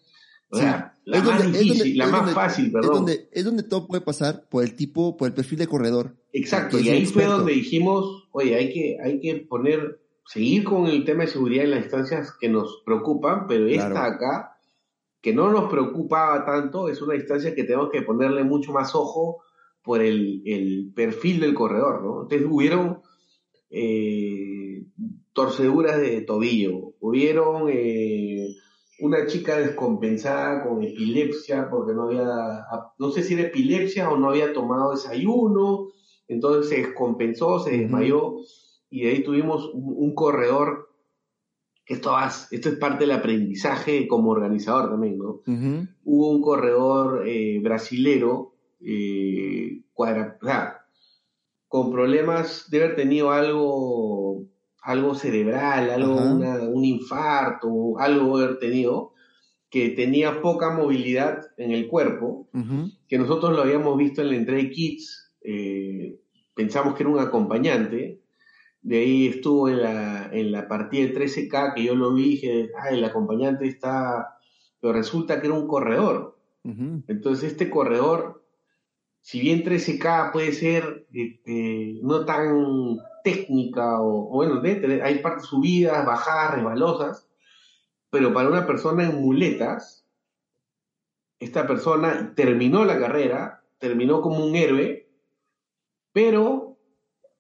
o 0.49 0.57
sea, 0.57 0.86
la 1.07 1.23
más 1.23 1.53
difícil, 1.53 1.97
la 1.97 2.09
más 2.09 2.35
fácil, 2.35 2.73
perdón. 2.73 2.91
Es 2.91 2.99
donde, 2.99 3.29
es 3.31 3.45
donde 3.45 3.63
todo 3.63 3.87
puede 3.87 4.01
pasar 4.01 4.49
por 4.49 4.65
el 4.65 4.75
tipo, 4.75 5.17
por 5.17 5.29
el 5.29 5.35
perfil 5.35 5.61
de 5.61 5.69
corredor. 5.69 6.17
Exacto, 6.33 6.81
y 6.81 6.89
ahí 6.89 7.07
fue 7.07 7.25
donde 7.25 7.53
dijimos, 7.53 8.29
oye, 8.33 8.57
hay 8.57 8.73
que, 8.73 8.99
hay 9.03 9.21
que 9.21 9.37
poner 9.37 10.01
seguir 10.27 10.65
con 10.65 10.87
el 10.89 11.05
tema 11.05 11.23
de 11.23 11.29
seguridad 11.29 11.65
en 11.65 11.71
las 11.71 11.83
distancias 11.85 12.33
que 12.41 12.49
nos 12.49 12.83
preocupan, 12.85 13.47
pero 13.47 13.69
esta 13.69 14.05
acá, 14.05 14.59
que 15.23 15.33
no 15.33 15.51
nos 15.51 15.71
preocupaba 15.71 16.45
tanto, 16.45 16.89
es 16.89 17.01
una 17.01 17.15
distancia 17.15 17.55
que 17.55 17.63
tenemos 17.63 17.91
que 17.91 18.03
ponerle 18.03 18.43
mucho 18.43 18.73
más 18.73 18.95
ojo 18.97 19.43
por 19.85 20.03
el, 20.03 20.93
perfil 20.95 21.39
del 21.39 21.55
corredor, 21.55 22.03
¿no? 22.03 22.23
Entonces 22.23 22.49
hubieron 22.51 23.01
eh, 23.71 24.85
torceduras 25.33 26.01
de 26.01 26.23
tobillo, 26.23 26.95
hubieron 26.99 27.69
eh, 27.71 28.57
una 28.99 29.27
chica 29.27 29.59
descompensada 29.59 30.65
con 30.65 30.83
epilepsia 30.83 31.69
porque 31.71 31.93
no 31.93 32.05
había, 32.05 32.67
no 32.99 33.11
sé 33.11 33.23
si 33.23 33.35
era 33.35 33.45
epilepsia 33.45 34.11
o 34.11 34.17
no 34.17 34.31
había 34.31 34.53
tomado 34.53 34.93
desayuno, 34.93 35.89
entonces 36.29 36.71
se 36.71 36.83
descompensó, 36.83 37.59
se 37.61 37.77
desmayó 37.77 38.37
y 38.91 39.03
de 39.03 39.11
ahí 39.11 39.23
tuvimos 39.23 39.71
un, 39.75 40.15
corredor, 40.15 40.89
esto, 41.85 42.15
esto 42.51 42.69
es 42.69 42.77
parte 42.77 43.05
del 43.05 43.17
aprendizaje 43.17 44.09
como 44.09 44.31
organizador 44.31 44.91
también, 44.91 45.19
¿no? 45.19 45.43
Hubo 46.05 46.31
un 46.31 46.41
corredor 46.41 47.27
eh, 47.27 47.61
brasilero, 47.63 48.55
eh, 48.81 49.83
con 51.69 51.91
problemas 51.91 52.71
de 52.71 52.85
haber 52.85 52.97
tenido 52.97 53.31
algo, 53.31 54.47
algo 54.87 55.17
cerebral, 55.17 55.91
algo, 55.91 56.15
un 56.15 56.85
infarto, 56.85 57.99
algo 57.99 58.39
haber 58.39 58.61
tenido, 58.61 59.13
que 59.69 59.91
tenía 59.91 60.41
poca 60.41 60.71
movilidad 60.71 61.41
en 61.57 61.73
el 61.73 61.89
cuerpo, 61.89 62.49
que 63.09 63.19
nosotros 63.19 63.53
lo 63.53 63.63
habíamos 63.63 63.99
visto 63.99 64.23
en 64.23 64.29
la 64.29 64.37
Entre 64.37 64.71
Kids, 64.71 65.33
eh, 65.43 66.21
pensamos 66.55 66.95
que 66.95 67.03
era 67.03 67.11
un 67.11 67.19
acompañante, 67.19 68.21
de 68.83 68.99
ahí 68.99 69.27
estuvo 69.27 69.69
en 69.69 69.83
la, 69.83 70.31
en 70.33 70.53
la 70.53 70.69
partida 70.69 71.09
de 71.09 71.15
13K, 71.15 71.75
que 71.75 71.83
yo 71.83 71.97
lo 71.97 72.15
vi 72.15 72.23
y 72.23 72.31
dije, 72.31 72.71
ay, 72.81 72.99
el 72.99 73.05
acompañante 73.05 73.67
está, 73.67 74.39
pero 74.81 74.93
resulta 74.93 75.41
que 75.41 75.49
era 75.49 75.57
un 75.57 75.67
corredor. 75.67 76.39
Entonces 77.09 77.53
este 77.53 77.71
corredor, 77.71 78.36
si 79.27 79.41
bien 79.41 79.65
13K 79.65 80.31
puede 80.31 80.53
ser 80.53 81.05
este, 81.13 81.99
no 82.01 82.25
tan 82.25 83.01
técnica, 83.25 84.01
o, 84.01 84.29
bueno, 84.29 84.63
hay 85.03 85.19
partes 85.19 85.47
subidas, 85.47 86.07
bajadas, 86.07 86.55
resbalosas, 86.55 87.29
pero 88.09 88.33
para 88.33 88.49
una 88.49 88.69
persona 88.69 89.03
en 89.03 89.21
muletas, 89.21 90.07
esta 91.41 91.67
persona 91.67 92.35
terminó 92.37 92.85
la 92.85 93.01
carrera, 93.01 93.65
terminó 93.79 94.21
como 94.21 94.47
un 94.47 94.55
héroe, 94.55 95.09
pero 96.13 96.77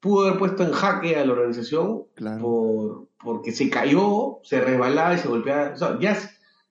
pudo 0.00 0.26
haber 0.26 0.40
puesto 0.40 0.64
en 0.64 0.72
jaque 0.72 1.14
a 1.14 1.24
la 1.24 1.34
organización 1.34 2.06
por, 2.40 3.06
porque 3.22 3.52
se 3.52 3.70
cayó, 3.70 4.40
se 4.42 4.60
resbalaba 4.60 5.14
y 5.14 5.18
se 5.18 5.28
golpeaba. 5.28 5.74
O 5.74 5.76
sea, 5.76 5.96
ya 6.00 6.18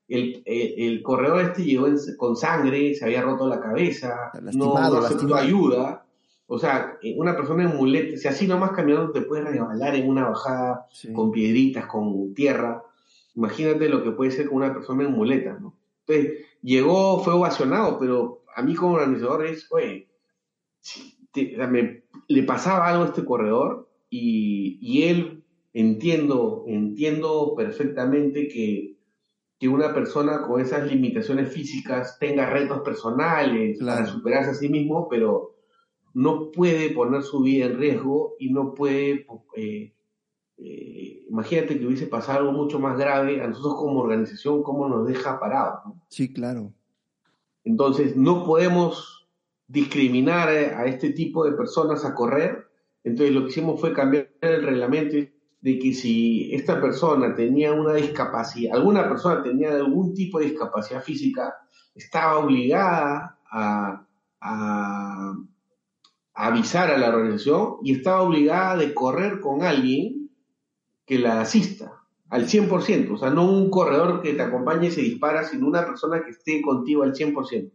el, 0.07 0.43
el, 0.45 1.01
corredor 1.01 1.41
este 1.41 1.63
llegó 1.63 1.87
con 2.17 2.35
sangre, 2.35 2.93
se 2.93 3.05
había 3.05 3.21
roto 3.21 3.47
la 3.47 3.59
cabeza, 3.59 4.31
no, 4.53 4.75
no 4.75 5.35
ayuda. 5.35 6.05
O 6.47 6.59
sea, 6.59 6.97
eh, 7.01 7.15
una 7.17 7.35
persona 7.35 7.63
en 7.63 7.75
muleta, 7.75 8.17
si 8.17 8.27
así 8.27 8.47
nomás 8.47 8.71
caminando 8.71 9.11
te 9.11 9.21
puedes 9.21 9.45
resbalar 9.45 9.95
en 9.95 10.07
una 10.07 10.29
bajada 10.29 10.87
con 11.13 11.31
piedritas, 11.31 11.87
con 11.87 12.33
tierra. 12.35 12.83
Imagínate 13.35 13.89
lo 13.89 14.03
que 14.03 14.11
puede 14.11 14.31
ser 14.31 14.47
con 14.47 14.57
una 14.57 14.73
persona 14.73 15.05
en 15.05 15.11
muleta, 15.11 15.57
¿no? 15.59 15.75
Entonces, 16.07 16.45
llegó, 16.61 17.23
fue 17.23 17.33
ovacionado, 17.33 17.97
pero 17.99 18.43
a 18.55 18.61
mí 18.61 18.75
como 18.75 18.95
organizador 18.95 19.45
es, 19.45 19.67
oye, 19.71 20.07
me, 21.35 22.03
le 22.27 22.43
pasaba 22.43 22.87
algo 22.87 23.03
a 23.03 23.07
este 23.07 23.25
corredor 23.25 23.89
y, 24.09 25.03
él 25.03 25.43
entiendo, 25.73 26.63
entiendo 26.67 27.53
perfectamente 27.57 28.47
que, 28.47 28.94
que, 29.59 29.67
una 29.67 29.93
persona 29.93 30.41
con 30.41 30.61
esas 30.61 30.89
limitaciones 30.91 31.51
físicas 31.51 32.17
tenga 32.19 32.49
retos 32.49 32.81
personales 32.81 33.79
para 33.79 34.05
superarse 34.05 34.51
a 34.51 34.53
sí 34.55 34.69
mismo, 34.69 35.07
pero 35.09 35.55
no 36.13 36.51
puede 36.51 36.91
poner 36.91 37.23
su 37.23 37.41
vida 37.41 37.65
en 37.65 37.77
riesgo 37.77 38.35
y 38.39 38.51
no 38.51 38.73
puede, 38.73 39.25
eh, 39.55 39.93
eh, 40.57 41.25
imagínate 41.29 41.79
que 41.79 41.85
hubiese 41.85 42.07
pasado 42.07 42.39
algo 42.39 42.51
mucho 42.51 42.79
más 42.79 42.97
grave, 42.97 43.41
a 43.41 43.47
nosotros 43.47 43.75
como 43.75 43.99
organización, 43.99 44.63
¿cómo 44.63 44.87
nos 44.87 45.07
deja 45.07 45.39
parados? 45.39 45.79
Sí, 46.09 46.31
claro. 46.31 46.71
Entonces, 47.63 48.15
no 48.15 48.45
podemos 48.45 49.15
discriminar 49.67 50.49
a 50.49 50.85
este 50.85 51.11
tipo 51.11 51.45
de 51.45 51.53
personas 51.53 52.05
a 52.05 52.13
correr. 52.13 52.67
Entonces 53.03 53.35
lo 53.35 53.43
que 53.43 53.49
hicimos 53.49 53.79
fue 53.79 53.93
cambiar 53.93 54.31
el 54.41 54.63
reglamento 54.63 55.17
de 55.65 55.79
que 55.79 55.93
si 55.95 56.53
esta 56.53 56.79
persona 56.79 57.33
tenía 57.33 57.73
una 57.73 57.95
discapacidad, 57.95 58.75
alguna 58.75 59.09
persona 59.09 59.41
tenía 59.41 59.71
algún 59.71 60.13
tipo 60.13 60.37
de 60.37 60.45
discapacidad 60.45 61.01
física, 61.01 61.55
estaba 61.95 62.37
obligada 62.37 63.39
a, 63.49 64.05
avisar 66.35 66.91
a 66.91 66.99
la 66.99 67.09
organización 67.09 67.77
y 67.81 67.93
estaba 67.93 68.21
obligada 68.21 68.77
de 68.77 68.93
correr 68.93 69.39
con 69.39 69.63
alguien 69.63 70.29
que 71.03 71.17
la 71.17 71.41
asista 71.41 71.93
al 72.29 72.45
100%, 72.45 73.13
o 73.13 73.17
sea, 73.17 73.31
no 73.31 73.49
un 73.49 73.71
corredor 73.71 74.21
que 74.21 74.35
te 74.35 74.43
acompañe 74.43 74.89
y 74.89 74.91
se 74.91 75.01
dispara, 75.01 75.45
sino 75.45 75.65
una 75.67 75.83
persona 75.83 76.23
que 76.23 76.29
esté 76.29 76.61
contigo 76.61 77.01
al 77.01 77.15
100%. 77.15 77.71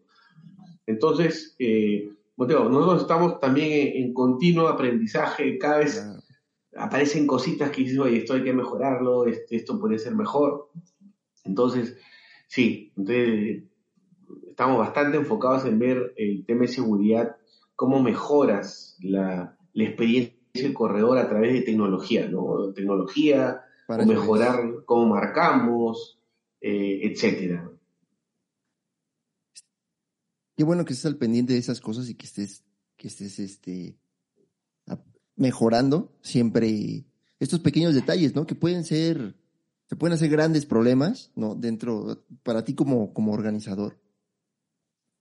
Entonces, 0.86 1.57
eh, 1.59 2.09
nosotros 2.36 3.03
estamos 3.03 3.41
también 3.41 3.97
en, 3.97 4.14
continuo 4.14 4.68
aprendizaje, 4.68 5.59
cada 5.59 5.78
vez 5.78 6.20
aparecen 6.81 7.26
cositas 7.26 7.70
que 7.70 7.83
dices, 7.83 7.99
oye, 7.99 8.18
esto 8.18 8.35
hay 8.35 8.45
que 8.45 8.53
mejorarlo, 8.53 9.26
este, 9.26 9.57
esto 9.57 9.78
puede 9.78 9.99
ser 9.99 10.14
mejor. 10.14 10.70
Entonces, 11.45 11.97
sí, 12.47 12.93
estamos 14.49 14.78
bastante 14.78 15.16
enfocados 15.16 15.64
en 15.64 15.78
ver 15.78 16.14
el 16.16 16.45
tema 16.47 16.62
de 16.62 16.68
seguridad, 16.68 17.37
cómo 17.76 18.03
mejoras 18.03 18.97
la, 19.01 19.57
experiencia 19.74 20.35
del 20.55 20.74
corredor 20.74 21.18
a 21.18 21.28
través 21.28 21.53
de 21.53 21.62
tecnología, 21.62 22.28
¿no? 22.28 22.72
Tecnología, 22.72 23.62
o 23.89 24.05
mejorar 24.05 24.85
cómo 24.85 25.07
marcamos, 25.07 26.20
eh, 26.61 27.01
etcétera 27.05 27.70
qué 30.61 30.64
bueno 30.64 30.85
que 30.85 30.93
estés 30.93 31.07
al 31.07 31.16
pendiente 31.16 31.55
de 31.55 31.59
esas 31.59 31.81
cosas 31.81 32.11
y 32.11 32.14
que 32.14 32.26
estés, 32.26 32.66
que 32.99 33.09
estés 33.09 33.39
este, 33.39 33.97
mejorando 35.41 36.12
siempre 36.20 37.07
estos 37.41 37.61
pequeños 37.61 37.95
detalles, 37.95 38.34
¿no? 38.34 38.47
Que 38.47 38.55
pueden 38.55 38.84
ser, 38.84 39.34
se 39.88 39.97
pueden 39.97 40.14
hacer 40.14 40.28
grandes 40.28 40.66
problemas, 40.66 41.32
¿no? 41.34 41.55
Dentro, 41.55 42.26
para 42.43 42.62
ti 42.62 42.74
como, 42.74 43.14
como 43.14 43.32
organizador. 43.32 43.99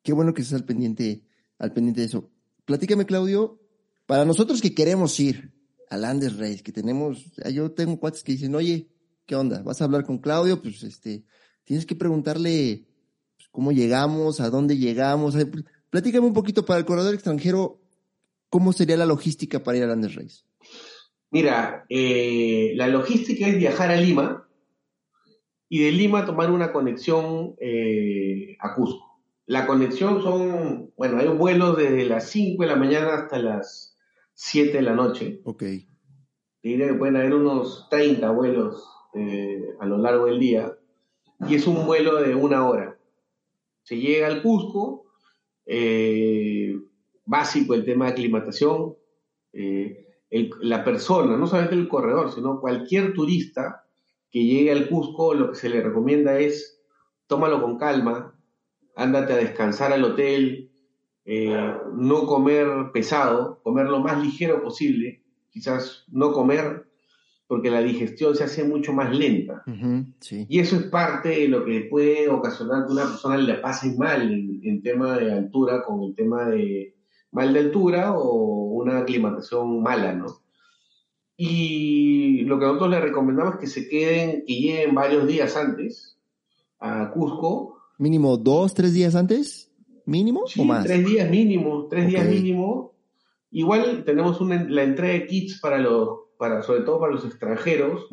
Qué 0.04 0.12
bueno 0.12 0.34
que 0.34 0.42
estés 0.42 0.60
al 0.60 0.66
pendiente, 0.66 1.24
al 1.58 1.72
pendiente 1.72 2.02
de 2.02 2.08
eso. 2.08 2.30
Platícame, 2.66 3.06
Claudio, 3.06 3.62
para 4.06 4.26
nosotros 4.26 4.62
que 4.62 4.76
queremos 4.76 5.18
ir 5.22 5.54
al 5.90 6.04
Andes 6.04 6.38
Race, 6.38 6.64
que 6.64 6.74
tenemos, 6.74 7.32
yo 7.54 7.72
tengo 7.72 7.98
cuates 7.98 8.22
que 8.22 8.34
dicen, 8.34 8.54
oye, 8.56 8.90
¿qué 9.26 9.38
onda? 9.38 9.64
¿Vas 9.64 9.82
a 9.82 9.86
hablar 9.86 10.04
con 10.04 10.18
Claudio? 10.18 10.62
Pues 10.62 10.84
este, 10.84 11.24
tienes 11.64 11.86
que 11.86 11.96
preguntarle 11.96 12.90
cómo 13.52 13.72
llegamos, 13.72 14.42
a 14.42 14.50
dónde 14.50 14.78
llegamos. 14.78 15.36
Platícame 15.90 16.28
un 16.28 16.34
poquito 16.34 16.66
para 16.66 16.80
el 16.80 16.86
corredor 16.86 17.14
extranjero, 17.14 17.79
¿cómo 18.50 18.74
sería 18.74 18.98
la 18.98 19.06
logística 19.06 19.64
para 19.64 19.78
ir 19.78 19.84
a 19.84 19.94
Andes 19.94 20.16
Reyes? 20.16 20.46
Mira, 21.32 21.86
eh, 21.90 22.74
la 22.76 22.88
logística 22.88 23.48
es 23.48 23.58
viajar 23.58 23.92
a 23.92 23.96
Lima 23.96 24.48
y 25.70 25.84
de 25.84 25.92
Lima 25.92 26.26
tomar 26.26 26.52
una 26.52 26.72
conexión 26.72 27.56
eh, 27.60 28.58
a 28.60 28.74
Cusco. 28.74 29.22
La 29.46 29.66
conexión 29.66 30.22
son, 30.22 30.92
bueno, 30.98 31.18
hay 31.18 31.28
vuelos 31.28 31.78
desde 31.78 32.06
las 32.06 32.30
5 32.30 32.64
de 32.64 32.70
la 32.70 32.76
mañana 32.76 33.14
hasta 33.14 33.40
las 33.40 33.96
7 34.34 34.74
de 34.74 34.82
la 34.82 34.94
noche. 34.94 35.42
Ok. 35.44 35.64
Diría 36.62 36.88
que 36.88 36.94
pueden 36.94 37.16
haber 37.16 37.34
unos 37.34 37.88
30 37.90 38.30
vuelos 38.32 38.84
eh, 39.14 39.64
a 39.80 39.86
lo 39.86 39.98
largo 39.98 40.26
del 40.26 40.40
día 40.40 40.74
y 41.48 41.56
es 41.56 41.68
un 41.68 41.86
vuelo 41.86 42.22
de 42.22 42.36
una 42.36 42.68
hora. 42.68 43.00
Se 43.84 43.98
llega 43.98 44.28
al 44.28 44.42
Cusco, 44.42 45.06
eh, 45.66 46.69
básico 47.30 47.76
el 47.76 47.86
tema 47.86 48.06
de 48.06 48.12
aclimatación, 48.12 48.96
eh, 49.54 50.06
la 50.62 50.84
persona, 50.84 51.38
no 51.38 51.48
solamente 51.48 51.76
el 51.76 51.88
corredor, 51.88 52.32
sino 52.32 52.60
cualquier 52.60 53.14
turista 53.14 53.84
que 54.32 54.44
llegue 54.44 54.72
al 54.72 54.90
Cusco, 54.90 55.34
lo 55.34 55.52
que 55.52 55.56
se 55.56 55.70
le 55.70 55.82
recomienda 55.82 56.40
es 56.40 56.82
tómalo 57.28 57.62
con 57.62 57.78
calma, 57.78 58.36
ándate 58.96 59.34
a 59.34 59.38
descansar 59.38 59.94
al 59.94 60.04
hotel, 60.04 60.72
eh, 61.26 61.74
no 61.94 62.26
comer 62.26 62.68
pesado, 62.92 63.62
comer 63.64 63.86
lo 63.86 64.00
más 64.00 64.22
ligero 64.24 64.64
posible, 64.64 65.24
quizás 65.52 66.06
no 66.08 66.34
comer 66.34 66.88
porque 67.46 67.72
la 67.72 67.82
digestión 67.82 68.36
se 68.36 68.44
hace 68.44 68.64
mucho 68.64 68.94
más 68.94 69.16
lenta. 69.16 69.64
Y 70.48 70.60
eso 70.60 70.76
es 70.76 70.84
parte 70.84 71.30
de 71.30 71.48
lo 71.48 71.66
que 71.66 71.82
puede 71.90 72.30
ocasionar 72.30 72.86
que 72.86 72.92
una 72.92 73.06
persona 73.06 73.38
le 73.38 73.56
pase 73.56 73.96
mal 73.98 74.22
en, 74.22 74.60
en, 74.64 74.84
tema 74.84 75.18
de 75.18 75.34
altura, 75.34 75.82
con 75.82 76.04
el 76.04 76.14
tema 76.14 76.46
de 76.46 76.99
mal 77.32 77.54
de 77.54 77.60
altura 77.60 78.18
o 78.18 78.66
una 78.74 79.00
aclimatación 79.00 79.82
mala, 79.82 80.14
¿no? 80.14 80.28
Y 81.38 82.42
lo 82.42 82.60
que 82.60 82.66
nosotros 82.66 82.90
le 82.90 83.00
recomendamos 83.00 83.56
es 83.56 83.60
que 83.60 83.68
se 83.68 83.90
queden, 83.90 84.44
que 84.46 84.54
lleguen 84.54 84.94
varios 84.94 85.28
días 85.28 85.56
antes 85.56 86.18
a 86.80 87.12
Cusco. 87.12 87.78
¿Mínimo 87.98 88.38
dos, 88.38 88.74
tres 88.74 88.94
días 88.94 89.16
antes? 89.16 89.72
¿Mínimo 90.06 90.44
o 90.58 90.64
más? 90.66 90.84
Tres 90.86 91.06
días 91.06 91.30
mínimo, 91.30 91.88
tres 91.90 92.08
días 92.08 92.28
mínimo. 92.28 92.94
Igual 93.52 94.04
tenemos 94.06 94.42
una, 94.42 94.64
la 94.64 94.84
entrega 94.84 95.14
de 95.14 95.28
kits 95.28 95.60
para 95.60 95.78
los 95.78 96.30
para, 96.40 96.64
sobre 96.64 96.84
todo 96.84 97.02
para 97.02 97.12
los 97.12 97.26
extranjeros, 97.26 98.08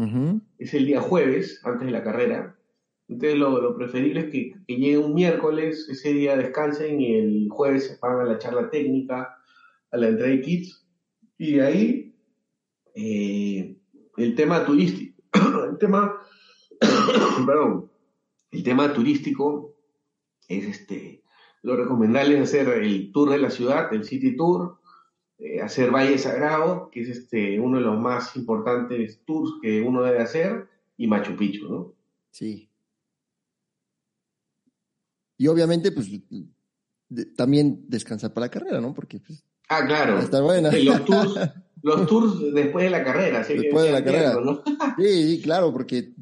es 0.58 0.74
el 0.74 0.84
día 0.84 1.00
jueves, 1.00 1.60
antes 1.62 1.86
de 1.86 1.92
la 1.92 2.02
carrera. 2.02 2.56
Entonces 3.08 3.38
lo, 3.38 3.76
preferible 3.76 4.20
es 4.20 4.26
que, 4.26 4.54
que 4.66 4.76
lleguen 4.76 5.04
un 5.04 5.14
miércoles, 5.14 5.88
ese 5.88 6.12
día 6.12 6.36
descansen 6.36 7.00
y 7.00 7.14
el 7.14 7.48
jueves 7.50 7.86
se 7.86 7.96
pagan 7.96 8.26
a 8.26 8.32
la 8.32 8.38
charla 8.38 8.68
técnica, 8.70 9.36
a 9.90 9.96
la 9.96 10.08
entrega 10.08 10.34
de 10.34 10.40
kits. 10.40 10.86
Y 11.38 11.52
de 11.52 11.62
ahí 11.62 12.14
eh, 12.94 13.76
el 14.16 14.34
tema 14.34 14.64
turístico, 14.64 15.22
el 15.70 15.78
tema, 15.78 16.18
perdón, 17.46 17.90
el 18.50 18.62
tema 18.62 18.92
turístico 18.92 19.76
es 20.48 20.64
este, 20.64 21.22
lo 21.62 21.76
recomendable 21.76 22.36
es 22.36 22.42
hacer 22.42 22.68
el 22.68 23.12
tour 23.12 23.30
de 23.30 23.38
la 23.38 23.50
ciudad, 23.50 23.92
el 23.92 24.04
City 24.04 24.34
Tour, 24.34 24.78
eh, 25.38 25.60
hacer 25.60 25.90
Valle 25.90 26.16
Sagrado, 26.16 26.88
que 26.90 27.02
es 27.02 27.08
este, 27.10 27.60
uno 27.60 27.78
de 27.78 27.84
los 27.84 27.98
más 27.98 28.34
importantes 28.36 29.20
tours 29.26 29.52
que 29.60 29.82
uno 29.82 30.02
debe 30.02 30.20
hacer, 30.20 30.68
y 30.96 31.06
Machu 31.06 31.36
Picchu, 31.36 31.68
¿no? 31.68 31.92
Sí. 32.30 32.65
Y 35.36 35.46
obviamente, 35.48 35.92
pues, 35.92 36.08
también 37.36 37.84
descansar 37.88 38.32
para 38.32 38.46
la 38.46 38.50
carrera, 38.50 38.80
¿no? 38.80 38.94
Porque, 38.94 39.20
pues, 39.20 39.44
Ah, 39.68 39.84
claro. 39.86 40.18
Está 40.18 40.40
buena. 40.40 40.70
Los 40.70 41.04
tours, 41.04 41.34
los 41.82 42.06
tours 42.06 42.54
después 42.54 42.84
de 42.84 42.90
la 42.90 43.04
carrera, 43.04 43.44
¿sí? 43.44 43.54
Después 43.54 43.84
de 43.84 43.92
la 43.92 44.04
carrera. 44.04 44.36
Sí, 44.98 45.36
sí, 45.36 45.42
claro, 45.42 45.72
porque 45.72 46.14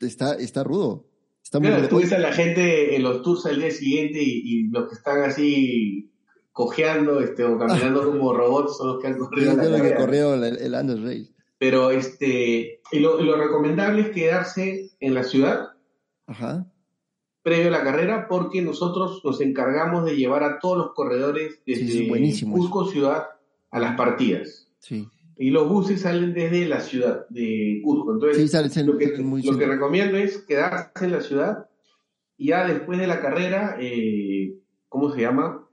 está, 0.00 0.34
está 0.34 0.64
rudo. 0.64 1.06
Está 1.42 1.58
muy 1.58 1.68
claro, 1.68 1.88
tú 1.88 1.98
ves 1.98 2.12
a 2.12 2.18
la 2.18 2.32
gente 2.32 2.94
en 2.94 3.02
los 3.02 3.22
tours 3.22 3.44
al 3.46 3.60
día 3.60 3.70
siguiente 3.70 4.22
y, 4.22 4.42
y 4.44 4.68
los 4.68 4.88
que 4.88 4.94
están 4.94 5.22
así 5.22 6.12
cojeando 6.52 7.20
este, 7.20 7.44
o 7.44 7.58
caminando 7.58 8.04
como 8.12 8.32
robots 8.32 8.76
son 8.76 8.88
los 8.88 9.00
que 9.00 9.08
han 9.08 9.18
corrido. 9.18 9.56
la 9.56 9.82
que 9.82 9.94
corrió 9.94 10.34
el, 10.34 10.58
el 10.58 10.74
Andes 10.74 11.00
Race. 11.00 11.32
Pero 11.58 11.90
este, 11.90 12.80
lo, 12.92 13.20
lo, 13.20 13.36
recomendable 13.36 14.02
es 14.02 14.10
quedarse 14.10 14.90
en 15.00 15.14
la 15.14 15.24
ciudad 15.24 15.70
Ajá. 16.26 16.69
Previo 17.42 17.68
a 17.68 17.78
la 17.78 17.82
carrera 17.82 18.26
porque 18.28 18.62
nosotros 18.62 19.22
nos 19.24 19.40
encargamos 19.40 20.04
de 20.04 20.16
llevar 20.16 20.44
a 20.44 20.58
todos 20.58 20.78
los 20.78 20.92
corredores 20.92 21.60
desde 21.66 21.86
sí, 22.32 22.46
Cusco 22.46 22.86
ciudad 22.86 23.28
a 23.70 23.80
las 23.80 23.96
partidas. 23.96 24.68
Sí. 24.78 25.08
Y 25.36 25.50
los 25.50 25.68
buses 25.68 26.02
salen 26.02 26.34
desde 26.34 26.66
la 26.66 26.80
ciudad 26.80 27.26
de 27.30 27.80
Cusco. 27.82 28.12
Entonces, 28.12 28.50
sí, 28.50 28.82
lo, 28.84 28.98
que, 28.98 29.16
lo 29.16 29.58
que 29.58 29.66
recomiendo 29.66 30.18
es 30.18 30.38
quedarse 30.38 31.06
en 31.06 31.12
la 31.12 31.20
ciudad 31.22 31.66
y 32.40 32.48
ya 32.48 32.66
después 32.66 32.98
de 32.98 33.06
la 33.06 33.20
carrera, 33.20 33.76
eh, 33.78 34.54
¿cómo 34.88 35.10
se 35.12 35.20
llama? 35.20 35.66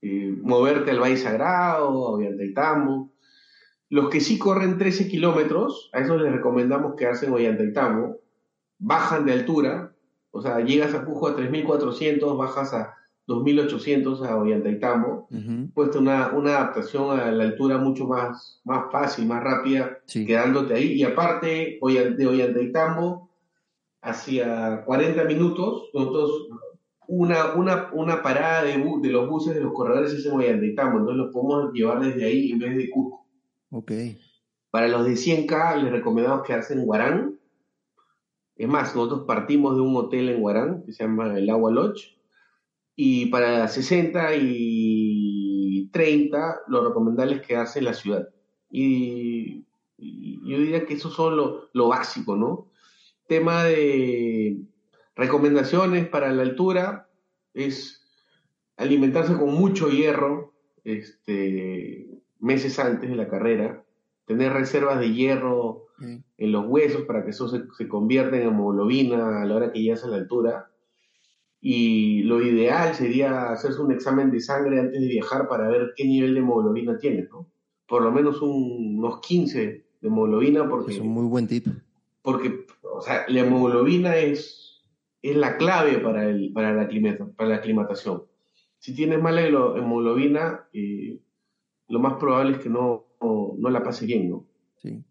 Eh, 0.00 0.34
moverte 0.40 0.90
al 0.90 0.98
Valle 0.98 1.18
Sagrado, 1.18 1.86
a 1.86 2.10
Ollantaytambo. 2.12 3.12
Los 3.90 4.08
que 4.08 4.20
sí 4.20 4.38
corren 4.38 4.78
13 4.78 5.06
kilómetros, 5.06 5.90
a 5.92 6.00
esos 6.00 6.20
les 6.22 6.32
recomendamos 6.32 6.94
quedarse 6.96 7.26
en 7.26 7.34
Ollantaytambo, 7.34 8.20
bajan 8.78 9.26
de 9.26 9.32
altura, 9.32 9.93
o 10.34 10.42
sea, 10.42 10.58
llegas 10.60 10.92
a 10.94 11.04
Cusco 11.04 11.28
a 11.28 11.36
3.400, 11.36 12.36
bajas 12.36 12.74
a 12.74 12.94
2.800 13.28 14.26
a 14.26 14.36
Ollantaytambo, 14.36 15.28
uh 15.30 15.68
pues 15.72 15.94
una, 15.94 16.32
una 16.32 16.56
adaptación 16.56 17.18
a 17.18 17.30
la 17.30 17.44
altura 17.44 17.78
mucho 17.78 18.06
más, 18.06 18.60
más 18.64 18.90
fácil, 18.90 19.26
más 19.26 19.42
rápida, 19.44 19.98
sí. 20.06 20.26
quedándote 20.26 20.74
ahí. 20.74 20.92
Y 20.94 21.04
aparte, 21.04 21.78
de 21.80 22.26
Ollantaytambo, 22.26 23.30
hacia 24.02 24.84
40 24.84 25.24
minutos, 25.24 25.90
nosotros 25.94 26.48
una, 27.06 27.54
una, 27.54 27.90
una 27.92 28.22
parada 28.22 28.64
de, 28.64 28.76
bu 28.78 29.00
de 29.00 29.10
los 29.10 29.28
buses 29.28 29.54
de 29.54 29.60
los 29.60 29.72
corredores 29.72 30.12
es 30.12 30.26
en 30.26 30.32
Ollantaytambo, 30.32 30.98
entonces 30.98 31.24
los 31.24 31.32
podemos 31.32 31.72
llevar 31.72 32.00
desde 32.00 32.24
ahí 32.24 32.50
en 32.50 32.58
vez 32.58 32.76
de 32.76 32.90
Cusco. 32.90 33.24
Ok. 33.70 33.92
Para 34.72 34.88
los 34.88 35.06
de 35.06 35.12
100K 35.12 35.80
les 35.80 35.92
recomendamos 35.92 36.44
quedarse 36.44 36.74
en 36.74 36.84
Guarán. 36.84 37.38
Es 38.56 38.68
más, 38.68 38.94
nosotros 38.94 39.24
partimos 39.26 39.76
de 39.76 39.82
un 39.82 39.96
hotel 39.96 40.28
en 40.28 40.40
Guarán 40.40 40.82
que 40.84 40.92
se 40.92 41.04
llama 41.04 41.36
el 41.36 41.50
Agua 41.50 41.72
Lodge. 41.72 42.18
Y 42.96 43.26
para 43.26 43.66
60 43.66 44.36
y 44.36 45.88
30, 45.92 46.62
lo 46.68 46.86
recomendable 46.88 47.36
es 47.36 47.42
quedarse 47.42 47.80
en 47.80 47.84
la 47.86 47.94
ciudad. 47.94 48.28
Y, 48.70 49.64
yo 49.96 50.58
diría 50.58 50.84
que 50.84 50.94
eso 50.94 51.10
son 51.10 51.36
lo, 51.36 51.70
lo 51.72 51.88
básico, 51.88 52.36
¿no? 52.36 52.68
Tema 53.26 53.64
de 53.64 54.66
Recomendaciones 55.16 56.08
para 56.08 56.32
la 56.32 56.42
altura 56.42 57.08
es 57.52 58.04
alimentarse 58.76 59.36
con 59.36 59.54
mucho 59.54 59.88
hierro 59.88 60.52
este, 60.82 62.08
meses 62.40 62.78
antes 62.80 63.08
de 63.08 63.16
la 63.16 63.28
carrera, 63.28 63.84
tener 64.26 64.52
reservas 64.52 64.98
de 64.98 65.12
hierro 65.12 65.83
En 66.00 66.52
los 66.52 66.66
huesos 66.66 67.02
para 67.02 67.24
que 67.24 67.30
eso 67.30 67.48
se, 67.48 67.62
se 67.76 67.88
convierta 67.88 68.36
en 68.36 68.48
hemoglobina 68.48 69.42
a 69.42 69.44
la 69.46 69.54
hora 69.54 69.72
que 69.72 69.80
llegas 69.82 70.04
a 70.04 70.08
la 70.08 70.16
altura. 70.16 70.70
Y 71.60 72.22
lo 72.24 72.42
ideal 72.42 72.94
sería 72.94 73.50
hacerse 73.50 73.80
un 73.80 73.92
examen 73.92 74.30
de 74.30 74.40
sangre 74.40 74.80
antes 74.80 75.00
de 75.00 75.06
viajar 75.08 75.48
para 75.48 75.68
ver 75.68 75.92
qué 75.96 76.04
nivel 76.04 76.34
de 76.34 76.40
hemoglobina 76.40 76.98
tienes, 76.98 77.30
¿no? 77.30 77.46
Por 77.86 78.02
lo 78.02 78.12
menos 78.12 78.42
un- 78.42 78.98
unos 78.98 79.20
15 79.20 79.84
de 80.00 80.08
hemoglobina 80.08 80.68
porque 80.68 80.92
Es 80.92 80.98
un 81.00 81.08
muy 81.08 81.24
buen 81.26 81.46
tip. 81.46 81.66
porque 82.22 82.66
o 82.82 83.00
sea, 83.00 83.24
la 83.28 83.40
hemoglobina 83.40 84.16
es, 84.16 84.82
es 85.22 85.36
la 85.36 85.56
clave 85.56 85.98
para, 85.98 86.28
el, 86.28 86.52
para, 86.52 86.74
la 86.74 86.82
aclimata- 86.82 87.26
para 87.34 87.48
la 87.50 87.56
aclimatación. 87.56 88.24
Si 88.78 88.94
tienes 88.94 89.20
mala 89.22 89.46
hemoglobina, 89.46 90.66
eh, 90.74 91.18
lo 91.88 91.98
más 91.98 92.14
probable 92.14 92.52
es 92.52 92.58
que 92.58 92.68
no, 92.68 93.06
no, 93.22 93.54
no 93.56 93.70
la 93.70 93.82
pase 93.82 94.04
bien, 94.04 94.28
¿no? 94.28 94.46
Sí. 94.76 95.02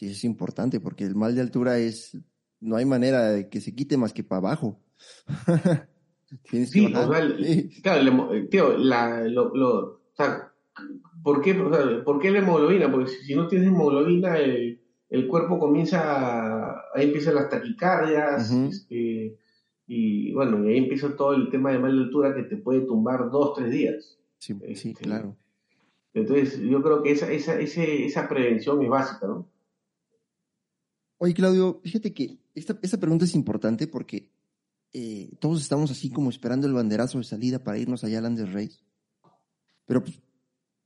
Sí, 0.00 0.06
es 0.06 0.24
importante 0.24 0.80
porque 0.80 1.04
el 1.04 1.14
mal 1.14 1.34
de 1.34 1.42
altura 1.42 1.76
es. 1.78 2.16
No 2.58 2.76
hay 2.76 2.86
manera 2.86 3.28
de 3.32 3.50
que 3.50 3.60
se 3.60 3.74
quite 3.74 3.98
más 3.98 4.14
que 4.14 4.24
para 4.24 4.38
abajo. 4.38 4.80
Tienes 6.50 6.70
Sí, 6.70 6.86
que 6.90 6.96
o 6.96 7.10
sea, 7.12 7.18
el- 7.20 7.44
Sí. 7.44 7.82
claro, 7.82 8.32
eh, 8.34 8.46
tío, 8.50 8.78
la, 8.78 9.24
lo, 9.24 9.54
lo- 9.54 9.78
o 9.78 10.00
sea, 10.16 10.50
¿por 11.22 11.42
qué, 11.42 11.52
o 11.60 11.70
sea, 11.70 12.02
¿por 12.02 12.18
qué 12.18 12.30
la 12.30 12.38
hemoglobina? 12.38 12.90
Porque 12.90 13.10
si, 13.10 13.24
si 13.26 13.34
no 13.34 13.46
tienes 13.46 13.68
hemoglobina, 13.68 14.38
el, 14.38 14.80
el 15.10 15.28
cuerpo 15.28 15.58
comienza, 15.58 16.00
a- 16.70 16.82
ahí 16.94 17.06
empiezan 17.08 17.34
las 17.34 17.50
taquicardias, 17.50 18.50
este, 18.50 19.36
y 19.86 20.32
bueno, 20.32 20.64
y 20.64 20.72
ahí 20.72 20.78
empieza 20.78 21.14
todo 21.14 21.34
el 21.34 21.50
tema 21.50 21.72
de 21.72 21.78
mal 21.78 21.94
de 21.94 22.04
altura 22.04 22.34
que 22.34 22.44
te 22.44 22.56
puede 22.56 22.80
tumbar 22.86 23.30
dos, 23.30 23.52
tres 23.54 23.70
días. 23.70 24.18
Sí, 24.38 24.54
sí, 24.74 24.90
Este, 24.92 25.04
claro. 25.04 25.36
Entonces, 26.14 26.58
yo 26.58 26.82
creo 26.82 27.02
que 27.02 27.10
esa, 27.10 27.30
esa, 27.30 27.60
ese- 27.60 28.06
esa 28.06 28.28
prevención 28.30 28.82
es 28.82 28.88
básica, 28.88 29.26
¿no? 29.26 29.46
Oye, 31.22 31.34
Claudio, 31.34 31.82
fíjate 31.84 32.14
que 32.14 32.38
esta, 32.54 32.78
esta 32.80 32.98
pregunta 32.98 33.26
es 33.26 33.34
importante 33.34 33.86
porque 33.86 34.30
eh, 34.94 35.30
todos 35.38 35.60
estamos 35.60 35.90
así 35.90 36.10
como 36.10 36.30
esperando 36.30 36.66
el 36.66 36.72
banderazo 36.72 37.18
de 37.18 37.24
salida 37.24 37.62
para 37.62 37.76
irnos 37.76 38.02
allá 38.02 38.20
al 38.20 38.24
Andes 38.24 38.50
Race. 38.54 38.78
Pero 39.84 40.02
pues, 40.02 40.18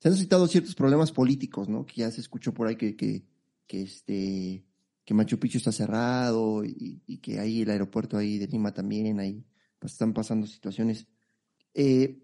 se 0.00 0.08
han 0.08 0.16
citado 0.16 0.48
ciertos 0.48 0.74
problemas 0.74 1.12
políticos, 1.12 1.68
¿no? 1.68 1.86
Que 1.86 2.00
ya 2.00 2.10
se 2.10 2.20
escuchó 2.20 2.52
por 2.52 2.66
ahí 2.66 2.74
que, 2.74 2.96
que, 2.96 3.22
este, 3.68 4.64
que 5.04 5.14
Machu 5.14 5.38
Picchu 5.38 5.58
está 5.58 5.70
cerrado 5.70 6.64
y, 6.64 7.00
que 7.22 7.38
ahí 7.38 7.62
el 7.62 7.70
aeropuerto 7.70 8.18
ahí 8.18 8.36
de 8.38 8.48
Lima 8.48 8.74
también, 8.74 9.20
ahí 9.20 9.46
están 9.82 10.12
pasando 10.12 10.48
situaciones. 10.48 11.06
Eh, 11.74 12.20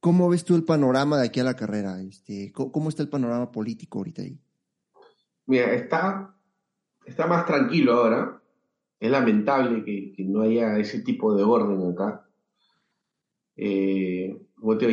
¿Cómo 0.00 0.30
ves 0.30 0.44
tú 0.44 0.56
el 0.56 0.64
panorama 0.64 1.18
de 1.18 1.26
aquí 1.26 1.40
a 1.40 1.44
la 1.44 1.56
carrera? 1.56 2.00
Este, 2.00 2.52
¿cómo, 2.52 2.88
está 2.88 3.02
el 3.02 3.10
panorama 3.10 3.52
político 3.52 3.98
ahorita 3.98 4.22
ahí? 4.22 4.40
Mira, 5.44 5.74
está, 5.74 6.39
está 7.10 7.26
más 7.26 7.46
tranquilo 7.46 7.92
ahora. 7.92 8.42
Es 8.98 9.10
lamentable 9.10 9.84
que, 9.84 10.12
que 10.12 10.24
no 10.24 10.42
haya 10.42 10.78
ese 10.78 11.00
tipo 11.00 11.34
de 11.34 11.42
orden 11.42 11.90
acá. 11.90 12.26
Eh, 13.56 14.36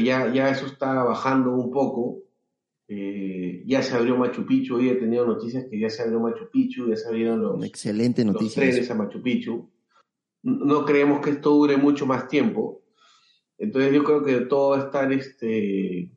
ya, 0.04 0.34
ya 0.34 0.50
eso 0.50 0.66
está 0.66 1.04
bajando 1.04 1.52
un 1.52 1.72
poco. 1.72 2.24
Eh, 2.90 3.64
ya 3.66 3.82
se 3.82 3.96
abrió 3.96 4.16
Machu 4.16 4.46
Picchu, 4.46 4.76
hoy 4.76 4.90
he 4.90 4.96
tenido 4.96 5.26
noticias 5.26 5.66
que 5.70 5.78
ya 5.78 5.90
se 5.90 6.04
abrió 6.04 6.22
Machu 6.22 6.50
Picchu, 6.50 6.88
ya 6.88 6.96
se 6.96 7.08
abrieron 7.08 7.42
los, 7.42 7.66
excelente 7.66 8.24
los 8.24 8.54
trenes 8.54 8.90
a 8.90 8.96
Machu 8.96 9.22
Picchu. 9.22 9.70
No 10.44 10.86
creemos 10.86 11.20
que 11.20 11.32
esto 11.32 11.50
dure 11.50 11.76
mucho 11.76 12.06
más 12.06 12.30
tiempo. 12.30 12.84
Entonces 13.58 13.94
yo 13.94 14.04
creo 14.04 14.24
que 14.24 14.42
todo 14.42 14.70
va 14.70 14.78
a 14.78 14.86
estar, 14.86 15.12
este, 15.12 16.12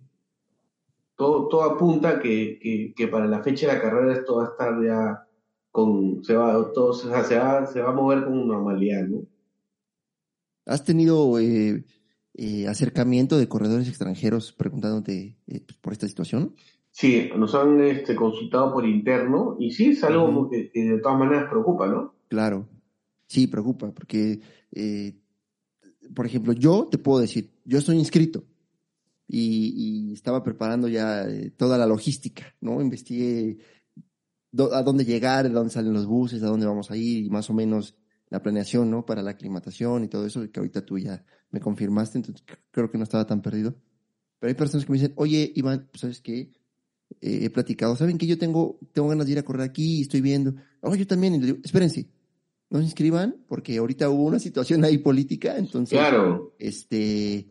todo, 1.17 1.49
todo 1.49 1.63
apunta 1.63 2.21
que, 2.21 2.93
que, 2.97 3.09
para 3.09 3.27
la 3.27 3.43
fecha 3.43 3.67
de 3.67 3.75
la 3.75 3.81
carrera 3.81 4.13
esto 4.13 4.37
va 4.37 4.45
a 4.45 4.51
estar 4.51 4.85
ya 4.85 5.27
con, 5.71 6.25
se 6.25 6.35
va, 6.35 6.73
todo, 6.73 6.93
se, 6.93 7.09
va, 7.09 7.66
se 7.66 7.81
va 7.81 7.91
a 7.91 7.95
mover 7.95 8.25
con 8.25 8.47
normalidad, 8.47 9.07
¿no? 9.07 9.23
¿Has 10.66 10.85
tenido 10.85 11.39
eh, 11.39 11.85
eh, 12.35 12.68
acercamiento 12.68 13.39
de 13.39 13.49
corredores 13.49 13.89
extranjeros 13.89 14.53
preguntándote 14.53 15.37
eh, 15.47 15.61
pues, 15.66 15.79
por 15.79 15.93
esta 15.93 16.07
situación? 16.07 16.55
Sí, 16.91 17.31
nos 17.37 17.55
han 17.55 17.81
este, 17.81 18.14
consultado 18.14 18.73
por 18.73 18.87
interno 18.87 19.57
y 19.59 19.71
sí, 19.71 19.91
es 19.91 20.05
algo 20.05 20.51
que, 20.51 20.71
de 20.75 20.99
todas 20.99 21.18
maneras 21.18 21.49
preocupa, 21.49 21.87
¿no? 21.87 22.14
Claro, 22.29 22.68
sí, 23.27 23.47
preocupa, 23.47 23.93
porque, 23.93 24.41
por 26.14 26.27
ejemplo, 26.27 26.53
yo 26.53 26.89
te 26.91 26.99
puedo 26.99 27.21
decir, 27.21 27.53
yo 27.64 27.79
estoy 27.79 27.97
inscrito 27.97 28.45
y, 29.29 30.12
estaba 30.12 30.43
preparando 30.43 30.89
ya 30.89 31.27
toda 31.57 31.79
la 31.79 31.87
logística, 31.87 32.55
¿no? 32.61 32.81
Investigué 32.81 33.59
a 34.73 34.83
dónde 34.83 35.05
llegar, 35.05 35.47
a 35.47 35.49
dónde 35.49 35.73
salen 35.73 35.93
los 35.93 36.07
buses, 36.07 36.43
a 36.43 36.47
dónde 36.47 36.67
vamos 36.67 36.91
a 36.91 36.97
ir 36.97 37.25
y 37.25 37.31
más 37.31 37.49
o 37.51 37.55
menos 37.55 37.97
la 38.29 38.43
planeación, 38.43 38.91
¿no? 38.91 39.05
Para 39.05 39.23
la 39.23 39.33
aclimatación 39.33 40.05
y 40.05 40.09
todo 40.09 40.27
eso, 40.27 40.51
que 40.51 40.61
ahorita 40.61 40.85
tú 40.85 40.99
ya 40.99 41.25
me 41.51 41.61
confirmaste, 41.61 42.19
entonces 42.19 42.45
creo 42.71 42.91
que 42.91 42.99
no 42.99 43.05
estaba 43.05 43.27
tan 43.27 43.43
perdido. 43.43 43.75
Pero 44.39 44.49
hay 44.49 44.55
personas 44.55 44.87
que 44.87 44.93
me 44.93 44.99
dicen, 44.99 45.13
oye, 45.17 45.53
Iván, 45.55 45.89
pues, 45.91 46.01
¿sabes 46.01 46.21
qué? 46.21 46.51
Eh, 47.21 47.41
he 47.43 47.51
platicado, 47.51 47.97
¿saben 47.97 48.19
que 48.19 48.27
yo 48.27 48.39
tengo, 48.39 48.79
tengo 48.93 49.09
ganas 49.09 49.27
de 49.27 49.33
ir 49.33 49.39
a 49.39 49.43
correr 49.43 49.63
aquí 49.63 49.99
y 49.99 50.03
estoy 50.03 50.21
viendo? 50.21 50.55
Oh, 50.81 50.95
yo 50.95 51.07
también. 51.07 51.35
Y 51.35 51.41
le 51.41 51.47
digo, 51.47 51.59
espérense, 51.63 52.09
no 52.71 52.79
se 52.79 52.85
inscriban 52.85 53.37
porque 53.49 53.77
ahorita 53.79 54.09
hubo 54.09 54.25
una 54.25 54.39
situación 54.39 54.85
ahí 54.85 54.99
política, 54.99 55.59
entonces, 55.59 55.99
claro. 55.99 56.55
este, 56.59 57.49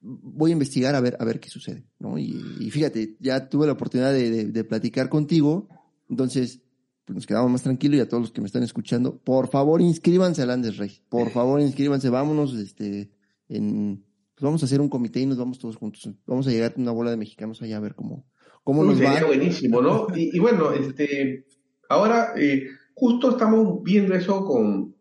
voy 0.00 0.50
a 0.50 0.52
investigar 0.52 0.94
a 0.94 1.00
ver, 1.00 1.16
a 1.20 1.24
ver 1.24 1.40
qué 1.40 1.48
sucede, 1.48 1.84
¿no? 1.98 2.18
Y, 2.18 2.32
fíjate, 2.70 3.16
ya 3.20 3.48
tuve 3.48 3.66
la 3.66 3.72
oportunidad 3.72 4.12
de, 4.12 4.46
de 4.46 4.64
platicar 4.64 5.08
contigo, 5.08 5.68
entonces, 6.08 6.62
pues 7.04 7.14
nos 7.14 7.26
quedamos 7.26 7.50
más 7.50 7.62
tranquilos 7.62 7.98
y 7.98 8.00
a 8.00 8.08
todos 8.08 8.24
los 8.24 8.32
que 8.32 8.40
me 8.40 8.46
están 8.46 8.62
escuchando, 8.62 9.18
por 9.18 9.48
favor 9.48 9.80
inscríbanse 9.80 10.42
al 10.42 10.50
Andes 10.50 10.76
Rey, 10.76 11.00
por 11.08 11.30
favor 11.30 11.60
inscríbanse, 11.60 12.10
vámonos, 12.10 12.54
este, 12.54 13.10
en, 13.48 14.04
pues 14.34 14.44
vamos 14.44 14.62
a 14.62 14.66
hacer 14.66 14.80
un 14.80 14.88
comité 14.88 15.20
y 15.20 15.26
nos 15.26 15.38
vamos 15.38 15.58
todos 15.58 15.76
juntos, 15.76 16.08
vamos 16.26 16.46
a 16.46 16.50
llegar 16.50 16.74
a 16.76 16.80
una 16.80 16.92
bola 16.92 17.10
de 17.10 17.16
mexicanos 17.16 17.60
allá 17.62 17.78
a 17.78 17.80
ver 17.80 17.94
cómo, 17.94 18.26
cómo 18.62 18.84
nos 18.84 18.98
sería 18.98 19.24
buenísimo, 19.24 19.80
¿no? 19.80 20.06
Y, 20.14 20.38
bueno, 20.38 20.72
este, 20.72 21.46
ahora 21.88 22.34
eh, 22.36 22.66
justo 22.94 23.30
estamos 23.30 23.82
viendo 23.82 24.14
eso 24.14 24.44
con, 24.44 24.94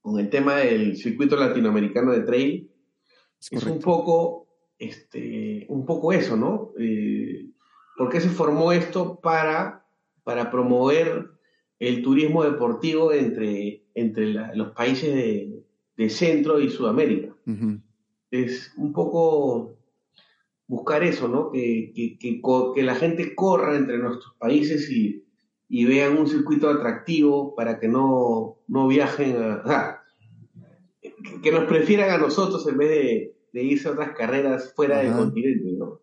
con 0.00 0.20
el 0.20 0.28
tema 0.28 0.56
del 0.56 0.96
circuito 0.96 1.36
latinoamericano 1.36 2.12
de 2.12 2.20
trail, 2.20 2.70
es, 3.50 3.64
un 3.64 3.80
poco, 3.80 4.46
este, 4.78 5.66
un 5.68 5.84
poco 5.84 6.12
eso, 6.12 6.36
¿no? 6.36 6.72
Eh, 6.78 7.50
¿Por 7.96 8.08
qué 8.08 8.20
se 8.20 8.28
formó 8.28 8.72
esto 8.72 9.20
para 9.20 9.84
para 10.24 10.50
promover 10.50 11.30
el 11.78 12.02
turismo 12.02 12.42
deportivo 12.42 13.12
entre, 13.12 13.84
entre 13.94 14.32
los 14.56 14.72
países 14.72 15.14
de, 15.14 15.60
Centro 16.08 16.58
y 16.58 16.70
Sudamérica. 16.70 17.36
Es 18.32 18.72
un 18.76 18.92
poco 18.92 19.78
buscar 20.66 21.04
eso, 21.04 21.28
¿no? 21.28 21.52
Que, 21.52 21.92
que, 22.18 22.82
la 22.82 22.96
gente 22.96 23.36
corra 23.36 23.76
entre 23.76 23.98
nuestros 23.98 24.34
países 24.34 24.90
y, 24.90 25.22
vean 25.84 26.18
un 26.18 26.26
circuito 26.26 26.68
atractivo 26.68 27.54
para 27.54 27.78
que 27.78 27.86
no, 27.86 28.58
no 28.66 28.88
viajen 28.88 29.36
a... 29.36 30.02
que 31.42 31.52
nos 31.52 31.64
prefieran 31.64 32.10
a 32.10 32.18
nosotros 32.18 32.66
en 32.66 32.78
vez 32.78 32.88
de, 32.88 33.33
irse 33.62 33.88
a 33.88 33.92
otras 33.92 34.16
carreras 34.16 34.72
fuera 34.74 34.98
del 34.98 35.12
continente, 35.12 35.72
¿no? 35.72 36.00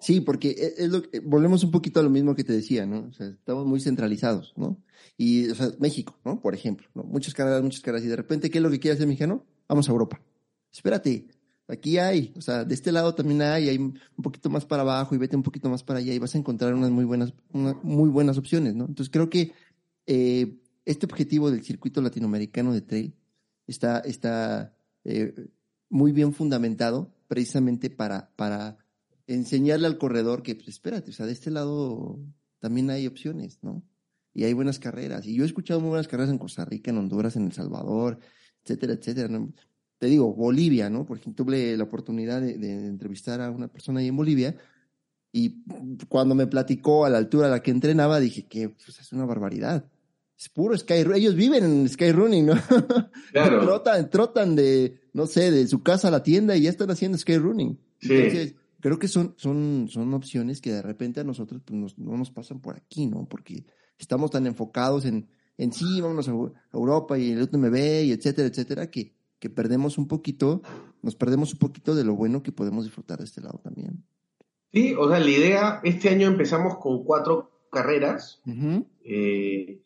Sí, 0.00 0.20
porque 0.20 0.50
e, 0.50 0.84
es 0.84 0.90
lo 0.90 1.02
que, 1.02 1.20
volvemos 1.20 1.64
un 1.64 1.70
poquito 1.70 1.98
a 1.98 2.02
lo 2.02 2.10
mismo 2.10 2.34
que 2.34 2.44
te 2.44 2.52
decía, 2.52 2.84
¿no? 2.84 3.06
O 3.08 3.12
sea, 3.12 3.28
estamos 3.28 3.66
muy 3.66 3.80
centralizados, 3.80 4.52
¿no? 4.56 4.78
Y, 5.16 5.48
o 5.48 5.54
sea, 5.54 5.70
México, 5.78 6.18
¿no? 6.24 6.40
Por 6.40 6.54
ejemplo, 6.54 6.86
¿no? 6.94 7.04
Muchas 7.04 7.32
carreras, 7.32 7.62
muchas 7.62 7.80
carreras. 7.80 8.04
Y 8.04 8.08
de 8.08 8.16
repente, 8.16 8.50
¿qué 8.50 8.58
es 8.58 8.62
lo 8.62 8.70
que 8.70 8.80
quiere 8.80 8.96
hacer 8.96 9.06
mexicano? 9.06 9.46
Vamos 9.66 9.88
a 9.88 9.92
Europa. 9.92 10.20
Espérate, 10.70 11.26
aquí 11.68 11.98
hay, 11.98 12.34
o 12.36 12.40
sea, 12.40 12.64
de 12.64 12.74
este 12.74 12.92
lado 12.92 13.14
también 13.14 13.42
hay, 13.42 13.68
hay 13.68 13.78
un 13.78 13.98
poquito 14.22 14.50
más 14.50 14.66
para 14.66 14.82
abajo 14.82 15.14
y 15.14 15.18
vete 15.18 15.36
un 15.36 15.42
poquito 15.42 15.70
más 15.70 15.82
para 15.82 16.00
allá 16.00 16.12
y 16.12 16.18
vas 16.18 16.34
a 16.34 16.38
encontrar 16.38 16.74
unas 16.74 16.90
muy 16.90 17.04
buenas, 17.04 17.32
muy 17.52 18.10
buenas 18.10 18.36
opciones, 18.38 18.74
¿no? 18.74 18.84
Entonces 18.84 19.10
creo 19.10 19.30
que 19.30 19.52
eh, 20.06 20.58
este 20.84 21.06
objetivo 21.06 21.50
del 21.50 21.64
circuito 21.64 22.02
latinoamericano 22.02 22.72
de 22.72 22.82
trail 22.82 23.14
está, 23.66 24.00
está 24.00 24.76
eh, 25.04 25.32
muy 25.94 26.10
bien 26.10 26.32
fundamentado 26.32 27.14
precisamente 27.28 27.88
para, 27.88 28.32
para 28.34 28.78
enseñarle 29.28 29.86
al 29.86 29.96
corredor 29.96 30.42
que, 30.42 30.56
pues 30.56 30.66
espérate, 30.66 31.12
o 31.12 31.14
sea, 31.14 31.24
de 31.24 31.32
este 31.32 31.52
lado 31.52 32.18
también 32.58 32.90
hay 32.90 33.06
opciones, 33.06 33.60
¿no? 33.62 33.84
Y 34.32 34.42
hay 34.42 34.54
buenas 34.54 34.80
carreras. 34.80 35.24
Y 35.24 35.36
yo 35.36 35.44
he 35.44 35.46
escuchado 35.46 35.78
muy 35.78 35.90
buenas 35.90 36.08
carreras 36.08 36.32
en 36.32 36.38
Costa 36.38 36.64
Rica, 36.64 36.90
en 36.90 36.98
Honduras, 36.98 37.36
en 37.36 37.44
El 37.44 37.52
Salvador, 37.52 38.18
etcétera, 38.64 38.94
etcétera. 38.94 39.40
Te 39.98 40.08
digo, 40.08 40.34
Bolivia, 40.34 40.90
¿no? 40.90 41.06
Por 41.06 41.18
ejemplo, 41.18 41.44
tuve 41.44 41.76
la 41.76 41.84
oportunidad 41.84 42.42
de, 42.42 42.86
entrevistar 42.86 43.40
a 43.40 43.52
una 43.52 43.68
persona 43.68 44.00
ahí 44.00 44.08
en 44.08 44.16
Bolivia 44.16 44.56
y 45.30 45.62
cuando 46.08 46.34
me 46.34 46.48
platicó 46.48 47.04
a 47.04 47.10
la 47.10 47.18
altura 47.18 47.46
a 47.46 47.50
la 47.50 47.62
que 47.62 47.70
entrenaba, 47.70 48.18
dije 48.18 48.48
que 48.48 48.70
pues, 48.70 48.98
es 48.98 49.12
una 49.12 49.26
barbaridad. 49.26 49.88
Es 50.38 50.48
puro 50.48 50.76
Sky 50.76 51.04
Ellos 51.14 51.34
viven 51.34 51.64
en 51.64 51.88
Sky 51.88 52.12
Running, 52.12 52.46
¿no? 52.46 52.54
Claro. 53.32 53.62
trotan, 53.62 54.10
trotan 54.10 54.56
de, 54.56 55.00
no 55.12 55.26
sé, 55.26 55.50
de 55.50 55.66
su 55.66 55.82
casa 55.82 56.08
a 56.08 56.10
la 56.10 56.22
tienda 56.22 56.56
y 56.56 56.62
ya 56.62 56.70
están 56.70 56.90
haciendo 56.90 57.18
Sky 57.18 57.38
Running. 57.38 57.78
Sí 58.00 58.54
creo 58.84 58.98
que 58.98 59.08
son, 59.08 59.32
son, 59.38 59.86
son 59.88 60.12
opciones 60.12 60.60
que 60.60 60.70
de 60.70 60.82
repente 60.82 61.18
a 61.18 61.24
nosotros 61.24 61.62
pues, 61.64 61.96
no 61.96 62.18
nos 62.18 62.30
pasan 62.30 62.60
por 62.60 62.76
aquí, 62.76 63.06
¿no? 63.06 63.26
Porque 63.26 63.64
estamos 63.98 64.30
tan 64.30 64.46
enfocados 64.46 65.06
en, 65.06 65.26
en 65.56 65.72
sí, 65.72 66.02
vámonos 66.02 66.28
a, 66.28 66.32
Europa 66.70 67.16
y 67.16 67.30
el 67.30 67.40
UTMB 67.40 67.76
y 68.04 68.12
etcétera, 68.12 68.46
etcétera, 68.46 68.90
que, 68.90 69.14
que 69.38 69.48
perdemos 69.48 69.96
un 69.96 70.06
poquito, 70.06 70.60
nos 71.00 71.16
perdemos 71.16 71.54
un 71.54 71.60
poquito 71.60 71.94
de 71.94 72.04
lo 72.04 72.14
bueno 72.14 72.42
que 72.42 72.52
podemos 72.52 72.84
disfrutar 72.84 73.20
de 73.20 73.24
este 73.24 73.40
lado 73.40 73.58
también. 73.64 74.04
Sí, 74.70 74.94
o 74.98 75.08
sea, 75.08 75.18
la 75.18 75.30
idea, 75.30 75.80
este 75.82 76.10
año 76.10 76.26
empezamos 76.26 76.76
con 76.76 77.04
cuatro 77.04 77.68
carreras, 77.72 78.42
eh, 79.04 79.82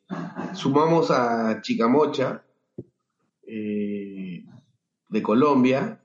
sumamos 0.55 1.11
a 1.11 1.61
Chicamocha 1.61 2.45
eh, 3.47 4.45
de 5.09 5.23
Colombia, 5.23 6.01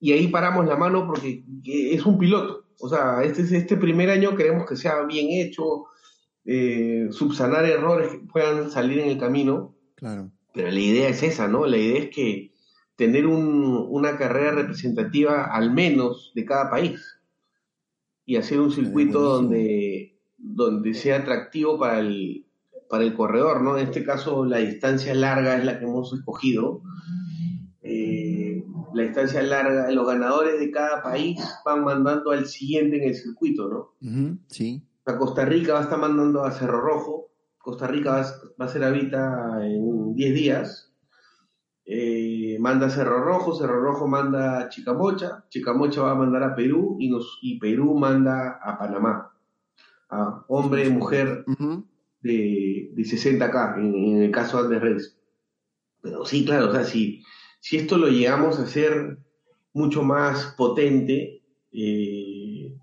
y 0.00 0.12
ahí 0.12 0.28
paramos 0.28 0.66
la 0.66 0.76
mano 0.76 1.06
porque 1.06 1.44
es 1.64 2.04
un 2.06 2.18
piloto. 2.18 2.66
O 2.80 2.88
sea, 2.88 3.22
este, 3.22 3.42
este 3.56 3.76
primer 3.76 4.08
año 4.10 4.34
queremos 4.34 4.66
que 4.66 4.76
sea 4.76 5.02
bien 5.02 5.28
hecho, 5.30 5.84
eh, 6.46 7.08
subsanar 7.10 7.66
errores 7.66 8.12
que 8.12 8.18
puedan 8.18 8.70
salir 8.70 8.98
en 9.00 9.10
el 9.10 9.18
camino. 9.18 9.76
Claro. 9.94 10.30
Pero 10.54 10.70
la 10.70 10.80
idea 10.80 11.08
es 11.08 11.22
esa, 11.22 11.46
¿no? 11.46 11.66
La 11.66 11.76
idea 11.76 12.00
es 12.00 12.10
que 12.10 12.54
tener 12.96 13.26
una 13.26 14.18
carrera 14.18 14.52
representativa 14.52 15.44
al 15.44 15.72
menos 15.72 16.32
de 16.34 16.44
cada 16.44 16.70
país 16.70 17.00
y 18.26 18.36
hacer 18.36 18.60
un 18.60 18.72
circuito 18.72 19.20
donde, 19.20 19.89
donde 20.40 20.94
sea 20.94 21.18
atractivo 21.18 21.78
para 21.78 22.00
el, 22.00 22.46
para 22.88 23.04
el 23.04 23.14
corredor, 23.14 23.62
¿no? 23.62 23.78
En 23.78 23.86
este 23.86 24.04
caso 24.04 24.44
la 24.44 24.58
distancia 24.58 25.14
larga 25.14 25.56
es 25.56 25.64
la 25.64 25.78
que 25.78 25.84
hemos 25.84 26.12
escogido. 26.12 26.82
Eh, 27.82 28.64
la 28.94 29.02
distancia 29.04 29.42
larga, 29.42 29.90
los 29.90 30.06
ganadores 30.06 30.58
de 30.58 30.70
cada 30.70 31.02
país 31.02 31.40
van 31.64 31.84
mandando 31.84 32.32
al 32.32 32.46
siguiente 32.46 32.96
en 32.96 33.08
el 33.08 33.14
circuito, 33.14 33.68
¿no? 33.68 33.94
sí. 34.48 34.82
Costa 35.18 35.44
Rica 35.44 35.74
va 35.74 35.80
a 35.80 35.82
estar 35.82 35.98
mandando 35.98 36.44
a 36.44 36.52
Cerro 36.52 36.80
Rojo, 36.80 37.30
Costa 37.58 37.86
Rica 37.86 38.12
va, 38.58 38.64
a 38.64 38.68
ser 38.68 38.84
habita 38.84 39.58
en 39.66 40.14
10 40.14 40.34
días, 40.34 40.92
eh, 41.84 42.56
manda 42.60 42.86
a 42.86 42.90
Cerro 42.90 43.22
Rojo, 43.24 43.54
Cerro 43.54 43.80
Rojo 43.80 44.06
manda 44.06 44.60
a 44.60 44.68
Chicamocha, 44.68 45.44
Chicamocha 45.48 46.02
va 46.02 46.12
a 46.12 46.16
mandar 46.16 46.42
a 46.42 46.54
Perú 46.54 46.96
y, 47.00 47.10
nos, 47.10 47.38
y 47.42 47.58
Perú 47.58 47.98
manda 47.98 48.60
a 48.62 48.78
Panamá. 48.78 49.29
A 50.10 50.44
hombre, 50.48 50.88
mujer 50.90 51.44
de, 52.22 52.90
de 52.92 53.02
60K, 53.02 53.78
en, 53.78 54.22
el 54.22 54.30
caso 54.30 54.58
de 54.58 54.64
Andrés 54.64 54.82
Reyes. 54.82 55.16
Pero 56.02 56.24
sí, 56.24 56.44
claro, 56.44 56.70
o 56.70 56.72
sea, 56.72 56.84
si, 56.84 57.22
si 57.60 57.76
esto 57.76 57.96
lo 57.96 58.08
llegamos 58.08 58.58
a 58.58 58.64
hacer 58.64 59.18
mucho 59.72 60.02
más 60.02 60.54
potente, 60.56 61.42
eh, 61.72 62.76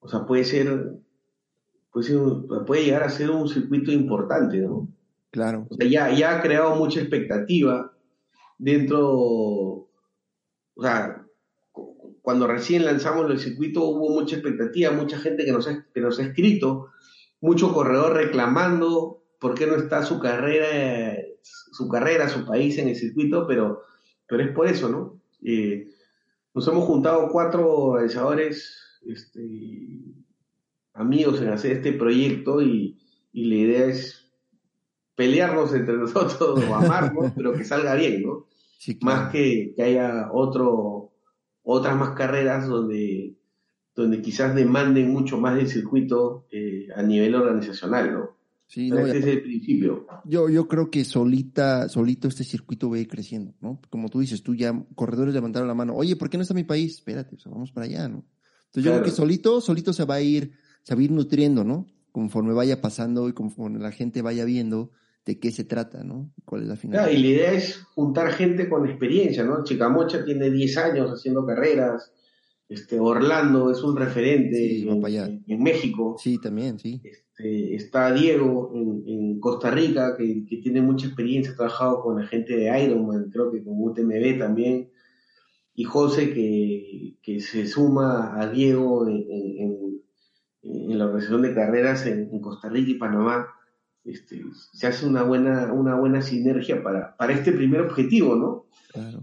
o 0.00 0.08
sea, 0.08 0.24
puede 0.24 0.44
ser, 0.44 0.92
puede 1.92 2.14
puede 2.66 2.84
llegar 2.84 3.02
a 3.02 3.10
ser 3.10 3.30
un 3.30 3.48
circuito 3.48 3.92
importante, 3.92 4.58
¿no? 4.58 4.88
Claro. 5.30 5.66
O 5.68 5.74
sea, 5.74 5.88
ya, 5.88 6.10
ya 6.12 6.38
ha 6.38 6.42
creado 6.42 6.76
mucha 6.76 7.00
expectativa 7.00 7.92
dentro, 8.58 9.00
o 9.10 9.88
sea, 10.80 11.23
cuando 12.24 12.46
recién 12.46 12.86
lanzamos 12.86 13.30
el 13.30 13.38
circuito 13.38 13.84
hubo 13.84 14.08
mucha 14.08 14.36
expectativa, 14.36 14.90
mucha 14.90 15.18
gente 15.18 15.44
que 15.44 15.52
nos 15.52 15.68
ha, 15.68 15.84
que 15.92 16.00
nos 16.00 16.18
ha 16.18 16.22
escrito, 16.22 16.88
mucho 17.42 17.70
corredor 17.74 18.14
reclamando 18.14 19.22
por 19.38 19.52
qué 19.52 19.66
no 19.66 19.74
está 19.74 20.02
su 20.02 20.18
carrera, 20.20 21.18
su 21.42 21.86
carrera, 21.86 22.30
su 22.30 22.46
país 22.46 22.78
en 22.78 22.88
el 22.88 22.96
circuito, 22.96 23.46
pero, 23.46 23.82
pero 24.26 24.42
es 24.42 24.52
por 24.52 24.66
eso, 24.66 24.88
¿no? 24.88 25.20
Eh, 25.44 25.90
nos 26.54 26.66
hemos 26.66 26.84
juntado 26.84 27.28
cuatro 27.28 27.70
organizadores, 27.70 28.74
este, 29.06 30.00
amigos 30.94 31.42
en 31.42 31.50
hacer 31.50 31.72
este 31.72 31.92
proyecto 31.92 32.62
y, 32.62 32.96
y 33.34 33.44
la 33.50 33.54
idea 33.54 33.84
es 33.84 34.32
pelearnos 35.14 35.74
entre 35.74 35.96
nosotros 35.98 36.64
o 36.66 36.74
amarnos, 36.74 37.32
pero 37.36 37.52
que 37.52 37.64
salga 37.64 37.94
bien, 37.96 38.22
¿no? 38.22 38.46
Más 39.02 39.30
que, 39.30 39.74
que 39.76 39.82
haya 39.82 40.30
otro, 40.32 41.03
otras 41.64 41.96
más 41.96 42.10
carreras 42.10 42.68
donde, 42.68 43.34
donde 43.94 44.22
quizás 44.22 44.54
demanden 44.54 45.10
mucho 45.10 45.38
más 45.38 45.56
del 45.56 45.68
circuito 45.68 46.46
eh, 46.52 46.88
a 46.94 47.02
nivel 47.02 47.34
organizacional, 47.34 48.12
¿no? 48.12 48.34
Sí, 48.66 48.90
ese 48.90 49.18
es 49.18 49.26
el 49.26 49.42
principio. 49.42 50.06
Yo, 50.24 50.48
yo 50.48 50.66
creo 50.66 50.90
que 50.90 51.04
solita, 51.04 51.88
solito 51.88 52.28
este 52.28 52.44
circuito 52.44 52.90
va 52.90 52.96
a 52.96 53.00
ir 53.00 53.08
creciendo, 53.08 53.54
¿no? 53.60 53.80
Como 53.90 54.08
tú 54.08 54.20
dices, 54.20 54.42
tú 54.42 54.54
ya, 54.54 54.72
corredores 54.94 55.34
levantaron 55.34 55.68
la 55.68 55.74
mano, 55.74 55.94
oye, 55.94 56.16
¿por 56.16 56.30
qué 56.30 56.38
no 56.38 56.42
está 56.42 56.54
mi 56.54 56.64
país? 56.64 56.94
Espérate, 56.94 57.36
vamos 57.46 57.72
para 57.72 57.86
allá, 57.86 58.08
¿no? 58.08 58.24
Entonces 58.66 58.84
yo 58.84 58.90
creo 58.92 59.04
que 59.04 59.10
solito, 59.10 59.60
solito 59.60 59.92
se 59.92 60.04
va 60.04 60.16
a 60.16 60.22
ir, 60.22 60.52
se 60.82 60.94
va 60.94 61.00
a 61.00 61.04
ir 61.04 61.12
nutriendo, 61.12 61.62
¿no? 61.62 61.86
Conforme 62.10 62.52
vaya 62.52 62.80
pasando 62.80 63.28
y 63.28 63.32
conforme 63.32 63.78
la 63.78 63.92
gente 63.92 64.22
vaya 64.22 64.44
viendo 64.44 64.90
de 65.24 65.38
qué 65.38 65.50
se 65.50 65.64
trata, 65.64 66.04
¿no? 66.04 66.32
¿Cuál 66.44 66.62
es 66.62 66.68
la 66.68 66.76
finalidad? 66.76 67.10
y 67.10 67.22
la 67.22 67.28
idea 67.28 67.52
es 67.52 67.82
juntar 67.94 68.32
gente 68.32 68.68
con 68.68 68.86
experiencia, 68.88 69.42
¿no? 69.42 69.64
Chicamocha 69.64 70.24
tiene 70.24 70.50
10 70.50 70.76
años 70.78 71.10
haciendo 71.10 71.46
carreras, 71.46 72.12
este, 72.68 72.98
Orlando 72.98 73.70
es 73.70 73.82
un 73.82 73.96
referente 73.96 74.80
en, 74.80 75.62
México. 75.62 76.16
Sí, 76.18 76.38
también, 76.40 76.78
sí. 76.78 77.00
Este, 77.04 77.74
está 77.74 78.12
Diego 78.12 78.72
en, 78.74 79.38
Costa 79.40 79.70
Rica, 79.70 80.16
que, 80.16 80.46
tiene 80.62 80.80
mucha 80.80 81.06
experiencia, 81.06 81.52
ha 81.52 81.56
trabajado 81.56 82.00
con 82.02 82.18
la 82.18 82.26
gente 82.26 82.56
de 82.56 82.82
Ironman, 82.82 83.30
creo 83.30 83.50
que 83.50 83.62
con 83.62 83.74
UTMB 83.76 84.38
también. 84.38 84.90
Y 85.74 85.84
José, 85.84 86.32
que, 86.32 87.16
que 87.22 87.40
se 87.40 87.66
suma 87.66 88.40
a 88.40 88.48
Diego 88.48 89.06
en, 89.06 90.00
la 90.62 91.04
organización 91.04 91.42
de 91.42 91.54
carreras 91.54 92.06
en 92.06 92.40
Costa 92.40 92.70
Rica 92.70 92.92
y 92.92 92.94
Panamá 92.94 93.53
este, 94.04 94.44
se 94.72 94.86
hace 94.86 95.06
una 95.06 95.22
buena, 95.22 95.72
una 95.72 95.94
buena 95.94 96.20
sinergia 96.20 96.82
para, 96.82 97.16
para 97.16 97.32
este 97.32 97.52
primer 97.52 97.80
objetivo, 97.80 98.36
¿no? 98.36 98.66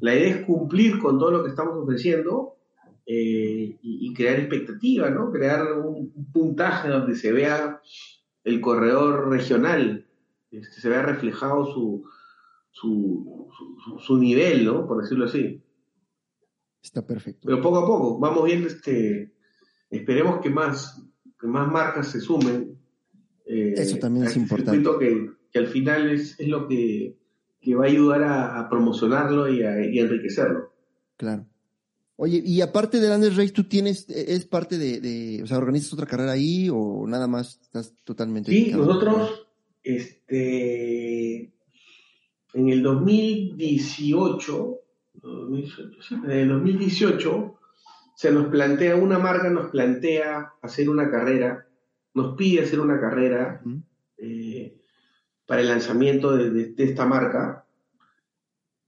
La 0.02 0.14
idea 0.14 0.36
es 0.36 0.46
cumplir 0.46 1.00
con 1.00 1.18
todo 1.18 1.32
lo 1.32 1.44
que 1.44 1.50
estamos 1.50 1.78
ofreciendo 1.78 2.58
eh, 3.06 3.78
y, 3.82 4.14
crear 4.14 4.40
expectativa, 4.40 5.10
¿no? 5.10 5.32
Crear 5.32 5.78
un, 5.78 6.12
puntaje 6.34 6.90
donde 6.90 7.16
se 7.16 7.32
vea 7.32 7.80
el 8.44 8.60
corredor 8.60 9.30
regional, 9.30 10.08
este, 10.50 10.82
se 10.82 10.90
vea 10.90 11.04
reflejado 11.04 11.66
su, 11.74 12.04
su, 12.72 13.48
su, 14.00 14.18
nivel, 14.18 14.66
¿no? 14.66 14.88
Por 14.88 15.04
decirlo 15.04 15.26
así. 15.26 15.64
Está 16.82 17.06
perfecto. 17.06 17.42
Pero 17.46 17.62
poco 17.62 17.78
a 17.78 17.86
poco, 17.86 18.20
vamos 18.20 18.44
viendo, 18.44 18.68
este, 18.68 19.34
esperemos 19.90 20.42
que 20.42 20.50
más, 20.50 21.02
que 21.40 21.48
más 21.48 21.72
marcas 21.72 22.08
se 22.08 22.20
sumen 22.20 22.81
eh, 23.52 23.74
Eso 23.76 23.98
también 23.98 24.28
es 24.28 24.38
importante. 24.38 24.82
Que, 25.00 25.30
que, 25.52 25.60
al 25.60 25.68
final 25.68 26.10
es, 26.10 26.40
es 26.40 26.48
lo 26.48 26.70
que, 26.70 27.18
que, 27.60 27.76
va 27.76 27.84
a 27.84 27.90
ayudar 27.90 28.24
a, 28.24 28.70
promocionarlo 28.70 29.50
y 29.50 29.62
a, 29.64 29.78
enriquecerlo. 29.78 30.72
Claro. 31.18 31.46
Oye, 32.16 32.42
y 32.46 32.62
aparte 32.62 33.02
de 33.02 33.12
Andes 33.12 33.36
Race, 33.36 33.52
¿tú 33.52 33.66
tienes, 33.66 34.08
es 34.10 34.46
parte 34.46 34.78
de, 34.78 35.42
o 35.44 35.48
sea, 35.48 35.58
organizas 35.58 35.92
otra 35.92 36.06
carrera 36.06 36.32
ahí 36.32 36.70
o 36.72 37.06
nada 37.08 37.28
más 37.28 37.60
estás 37.62 37.94
totalmente... 38.06 38.52
Sí, 38.52 38.72
nosotros, 38.72 39.48
este, 39.84 41.52
en 42.54 42.70
el 42.70 42.84
2018, 42.84 44.80
en 46.24 46.32
el 46.32 46.48
2018, 46.48 47.60
se 48.16 48.32
nos 48.32 48.48
plantea, 48.48 48.96
una 48.96 49.20
marca 49.20 49.50
nos 49.50 49.72
plantea 49.72 50.54
hacer 50.62 50.90
una 50.90 51.10
carrera 51.10 51.68
nos 52.14 52.36
pide 52.36 52.64
hacer 52.64 52.80
una 52.80 53.00
carrera 53.00 53.62
eh, 54.18 54.78
para 55.46 55.62
el 55.62 55.68
lanzamiento 55.68 56.36
de, 56.36 56.74
esta 56.78 57.06
marca 57.06 57.66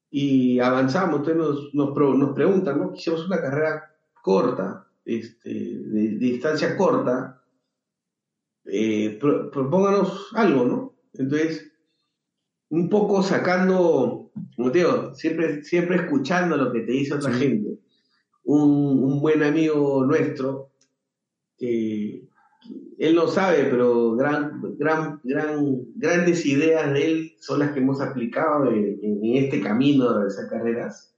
y 0.09 0.59
avanzamos. 0.59 1.19
Entonces 1.19 1.73
nos, 1.73 1.73
nos, 1.73 2.33
preguntan, 2.35 2.79
¿no? 2.79 2.91
Quisiéramos 2.93 3.27
una 3.27 3.41
carrera 3.41 3.95
corta, 4.21 4.87
este, 5.05 5.49
de, 5.49 6.07
distancia 6.17 6.77
corta, 6.77 7.41
eh, 8.65 9.19
propónganos 9.19 10.29
algo, 10.33 10.65
¿no? 10.65 10.95
Entonces, 11.13 11.71
un 12.69 12.89
poco 12.89 13.21
sacando, 13.21 14.31
como 14.55 14.71
te 14.71 14.79
digo, 14.79 15.13
siempre, 15.13 15.63
siempre 15.63 15.97
escuchando 15.97 16.57
lo 16.57 16.71
que 16.71 16.81
te 16.81 16.91
dice 16.91 17.13
otra 17.13 17.33
gente. 17.33 17.79
Un, 18.45 19.03
un, 19.03 19.21
buen 19.21 19.43
amigo 19.43 20.03
nuestro, 20.05 20.71
que 21.57 22.27
él 23.03 23.15
no 23.15 23.27
sabe, 23.27 23.65
pero 23.65 24.15
gran, 24.15 24.61
gran, 24.77 25.19
gran, 25.25 25.81
grandes 25.95 26.45
ideas 26.45 26.93
de 26.93 27.05
él 27.05 27.35
son 27.37 27.59
las 27.59 27.73
que 27.73 27.79
hemos 27.79 27.99
aplicado 27.99 28.71
en, 28.71 29.19
este 29.35 29.59
camino 29.59 30.19
de 30.19 30.27
esas 30.29 30.49
carreras. 30.49 31.13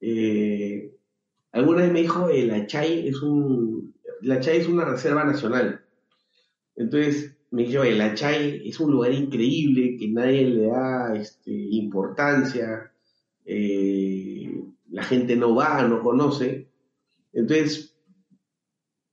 Eh, 0.00 0.90
alguna 1.52 1.82
vez 1.82 1.92
me 1.92 2.00
dijo, 2.00 2.30
el 2.30 2.50
Achay 2.52 3.06
es 3.06 3.20
un, 3.20 3.94
el 4.22 4.32
Achay 4.32 4.58
es 4.58 4.66
una 4.66 4.86
reserva 4.86 5.24
nacional. 5.24 5.84
Entonces 6.74 7.36
me 7.50 7.64
dijo, 7.64 7.82
el 7.82 8.00
Achay 8.00 8.66
es 8.66 8.80
un 8.80 8.92
lugar 8.92 9.12
increíble 9.12 9.96
que 9.98 10.08
nadie 10.08 10.46
le 10.46 10.68
da 10.68 11.14
este, 11.14 11.50
importancia, 11.52 12.90
eh, 13.44 14.58
la 14.90 15.02
gente 15.02 15.36
no 15.36 15.54
va, 15.54 15.82
no 15.82 16.02
conoce. 16.02 16.66
Entonces 17.34 17.87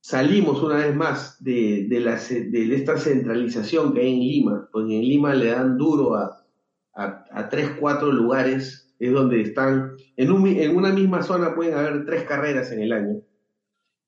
salimos 0.05 0.61
una 0.61 0.75
vez 0.75 0.95
más 0.95 1.43
de, 1.43 1.87
de, 1.89 2.75
esta 2.75 2.95
centralización 2.95 3.91
que 3.91 4.01
hay 4.01 4.13
en 4.13 4.19
Lima, 4.19 4.69
porque 4.71 4.99
en 4.99 5.01
Lima 5.01 5.33
le 5.33 5.47
dan 5.47 5.79
duro 5.79 6.13
a, 6.13 6.45
a, 6.93 7.49
tres, 7.49 7.71
cuatro 7.79 8.11
lugares, 8.11 8.93
es 8.99 9.11
donde 9.11 9.41
están, 9.41 9.95
en, 10.15 10.31
una 10.31 10.91
misma 10.91 11.23
zona 11.23 11.55
pueden 11.55 11.73
haber 11.73 12.05
tres 12.05 12.23
carreras 12.25 12.71
en 12.71 12.81
el 12.81 12.93
año. 12.93 13.21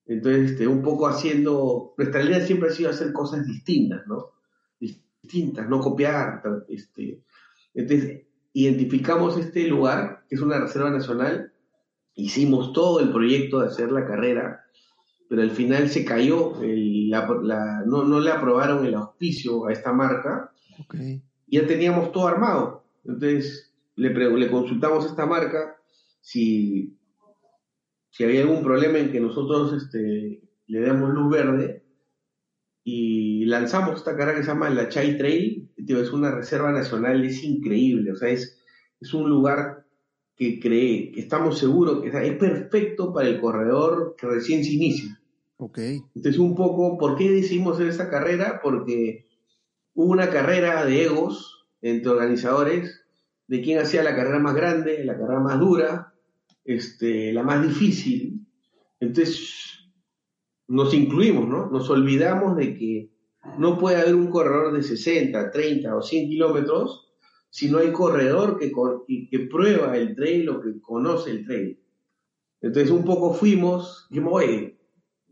Entonces, 0.05 0.51
este, 0.51 0.67
un 0.67 0.83
poco 0.83 1.07
haciendo, 1.07 1.95
nuestra 1.97 2.21
idea 2.21 2.45
siempre 2.45 2.69
ha 2.69 2.73
sido 2.73 2.91
hacer 2.91 3.11
cosas 3.11 3.47
distintas, 3.47 4.05
¿no? 4.05 4.33
Distintas, 4.79 5.67
no 5.67 5.79
copiar. 5.79 6.43
Este, 6.69 7.23
entonces, 7.73 8.21
identificamos 8.53 9.35
este 9.35 9.67
lugar, 9.67 10.25
que 10.29 10.35
es 10.35 10.41
una 10.41 10.59
reserva 10.59 10.91
nacional, 10.91 11.53
hicimos 12.13 12.71
todo 12.71 12.99
el 12.99 13.11
proyecto 13.11 13.61
de 13.61 13.67
hacer 13.69 13.91
la 13.91 14.05
carrera 14.05 14.63
pero 15.29 15.41
al 15.41 15.51
final 15.51 15.89
se 15.89 16.05
cayó, 16.05 16.53
no, 16.61 18.19
le 18.19 18.31
aprobaron 18.31 18.85
el 18.85 18.95
auspicio 18.95 19.67
a 19.67 19.73
esta 19.73 19.93
marca. 19.93 20.51
Y 21.47 21.57
ya 21.57 21.67
teníamos 21.67 22.11
todo 22.11 22.27
armado. 22.27 22.83
Entonces 23.03 23.73
le, 23.95 24.09
le 24.13 24.51
consultamos 24.51 25.05
a 25.05 25.07
esta 25.07 25.25
marca 25.25 25.77
si, 26.21 26.97
si 28.09 28.23
había 28.23 28.41
algún 28.41 28.63
problema 28.63 28.99
en 28.99 29.11
que 29.11 29.19
nosotros 29.19 29.73
este, 29.73 30.41
le 30.67 30.79
demos 30.79 31.09
luz 31.09 31.31
verde 31.31 31.83
y 32.83 33.45
lanzamos 33.45 33.97
esta 33.97 34.15
carrera 34.15 34.37
que 34.37 34.43
se 34.43 34.51
llama 34.51 34.69
la 34.69 34.87
Chai 34.87 35.17
Trail. 35.17 35.69
es 35.75 36.13
una 36.13 36.31
reserva 36.31 36.71
nacional, 36.71 37.23
es 37.25 37.43
increíble. 37.43 38.11
O 38.11 38.15
sea, 38.15 38.29
es, 38.29 38.63
es 39.01 39.13
un 39.13 39.29
lugar 39.29 39.85
que 40.37 40.59
cree, 40.59 41.11
que 41.11 41.19
estamos 41.19 41.57
seguros 41.57 42.01
que 42.01 42.09
es 42.09 42.37
perfecto 42.37 43.11
para 43.11 43.27
el 43.27 43.41
corredor 43.41 44.15
que 44.17 44.27
recién 44.27 44.63
se 44.63 44.71
inicia. 44.71 45.16
Ok. 45.57 45.79
Entonces, 46.15 46.37
un 46.37 46.55
poco, 46.55 46.97
¿por 46.97 47.17
qué 47.17 47.31
decidimos 47.31 47.75
hacer 47.75 47.87
esa 47.87 48.09
carrera? 48.09 48.59
Porque 48.61 49.27
hubo 49.93 50.11
una 50.11 50.29
carrera 50.29 50.85
de 50.85 51.05
egos 51.05 51.67
entre 51.81 52.11
organizadores 52.11 53.03
de 53.47 53.61
quién 53.61 53.79
hacía 53.79 54.03
la 54.03 54.15
carrera 54.15 54.39
más 54.39 54.55
grande, 54.55 55.03
la 55.03 55.17
carrera 55.17 55.39
más 55.39 55.59
dura, 55.59 56.13
este, 56.63 57.33
la 57.33 57.43
más 57.43 57.67
difícil. 57.67 58.45
Entonces, 58.99 59.89
nos 60.67 60.93
incluimos, 60.93 61.47
¿no? 61.47 61.69
Nos 61.71 61.89
olvidamos 61.89 62.55
de 62.55 62.77
que 62.77 63.11
no 63.57 63.77
puede 63.77 63.97
haber 63.97 64.15
un 64.15 64.29
corredor 64.29 64.73
de 64.73 64.83
60, 64.83 65.49
30 65.51 65.95
o 65.95 66.01
100 66.01 66.29
kilómetros 66.29 67.05
si 67.49 67.69
no 67.69 67.79
hay 67.79 67.91
corredor 67.91 68.59
que, 68.59 68.71
que 69.29 69.39
prueba 69.39 69.97
el 69.97 70.15
trail 70.15 70.49
o 70.49 70.61
que 70.61 70.79
conoce 70.81 71.31
el 71.31 71.45
trail. 71.45 71.79
Entonces, 72.61 72.91
un 72.91 73.05
poco 73.05 73.33
fuimos, 73.33 74.07
dijimos, 74.09 74.33
oye, 74.33 74.76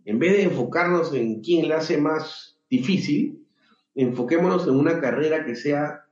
en 0.06 0.20
vez 0.20 0.34
de 0.34 0.44
enfocarnos 0.44 1.14
en 1.14 1.42
quién 1.42 1.68
la 1.68 1.78
hace 1.78 1.98
más 1.98 2.60
difícil, 2.70 3.46
enfoquémonos 3.96 4.68
en 4.68 4.76
una 4.76 5.02
carrera 5.02 5.46
que 5.46 5.56
sea 5.56 6.06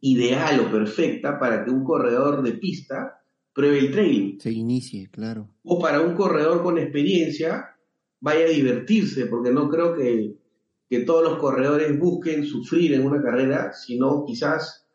ideal 0.00 0.60
o 0.60 0.70
perfecta 0.70 1.38
para 1.38 1.64
que 1.64 1.70
un 1.70 1.84
corredor 1.84 2.42
de 2.42 2.52
pista 2.52 3.22
pruebe 3.54 3.78
el 3.78 3.90
trail. 3.90 4.38
Se 4.40 4.52
inicie, 4.52 5.08
claro. 5.10 5.48
O 5.62 5.78
para 5.78 6.00
un 6.00 6.14
corredor 6.14 6.62
con 6.62 6.78
experiencia 6.78 7.76
vaya 8.20 8.44
a 8.44 8.50
divertirse, 8.50 9.26
porque 9.26 9.52
no 9.52 9.68
creo 9.68 9.94
que, 9.94 10.36
que 10.88 11.00
todos 11.00 11.22
los 11.22 11.38
corredores 11.38 11.98
busquen 11.98 12.44
sufrir 12.44 12.94
en 12.94 13.06
una 13.06 13.22
carrera, 13.22 13.72
sino 13.72 14.24
quizás 14.24 14.86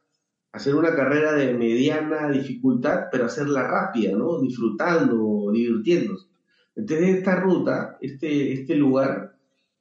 hacer 0.51 0.75
una 0.75 0.93
carrera 0.95 1.33
de 1.33 1.53
mediana 1.53 2.29
dificultad, 2.29 3.05
pero 3.11 3.25
hacerla 3.25 3.67
rápida, 3.67 4.11
¿no? 4.17 4.39
Disfrutando, 4.41 5.49
divirtiéndose. 5.51 6.30
Entonces, 6.75 7.17
esta 7.17 7.35
ruta, 7.35 7.97
este, 8.01 8.53
este 8.53 8.75
lugar, 8.75 9.35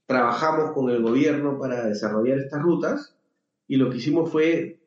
trabajamos 0.06 0.72
con 0.72 0.90
el 0.90 1.02
gobierno 1.02 1.58
para 1.58 1.86
desarrollar 1.86 2.38
estas 2.38 2.60
rutas 2.62 3.16
y 3.68 3.76
lo 3.76 3.90
que 3.90 3.98
hicimos 3.98 4.30
fue 4.30 4.80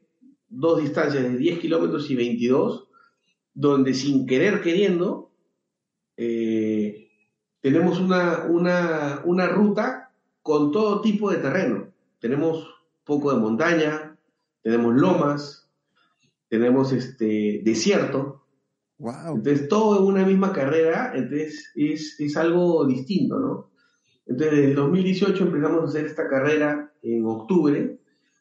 dos 0.50 0.82
distancias 0.82 1.24
de 1.24 1.38
10 1.38 1.60
kilómetros 1.60 2.10
y 2.12 2.16
22, 2.16 2.88
donde 3.54 3.94
sin 3.94 4.26
querer 4.26 4.62
queriendo, 4.62 5.32
eh, 6.18 7.10
tenemos 7.62 8.00
una, 8.00 8.46
una, 8.50 9.22
una 9.24 9.48
ruta 9.48 10.12
con 10.42 10.72
todo 10.72 11.02
tipo 11.02 11.32
de 11.32 11.38
terreno. 11.38 11.88
Tenemos 12.20 12.68
poco 13.06 13.34
de 13.34 13.40
montaña, 13.40 14.18
tenemos 14.62 14.94
lomas, 14.94 15.70
tenemos 16.50 16.92
este 16.92 17.62
desierto. 17.64 18.43
Wow. 19.00 19.36
Entonces, 19.36 19.68
todo 19.68 20.00
en 20.00 20.06
una 20.06 20.26
misma 20.26 20.54
carrera, 20.54 21.12
entonces 21.16 21.72
es, 21.76 22.20
es 22.20 22.38
algo 22.38 22.86
distinto, 22.86 23.40
¿no? 23.40 23.72
Entonces, 24.26 24.52
desde 24.58 24.70
el 24.70 24.76
2018 24.76 25.44
empezamos 25.44 25.82
a 25.82 25.88
hacer 25.88 26.06
esta 26.06 26.28
carrera 26.28 26.94
en 27.02 27.26
octubre 27.26 28.00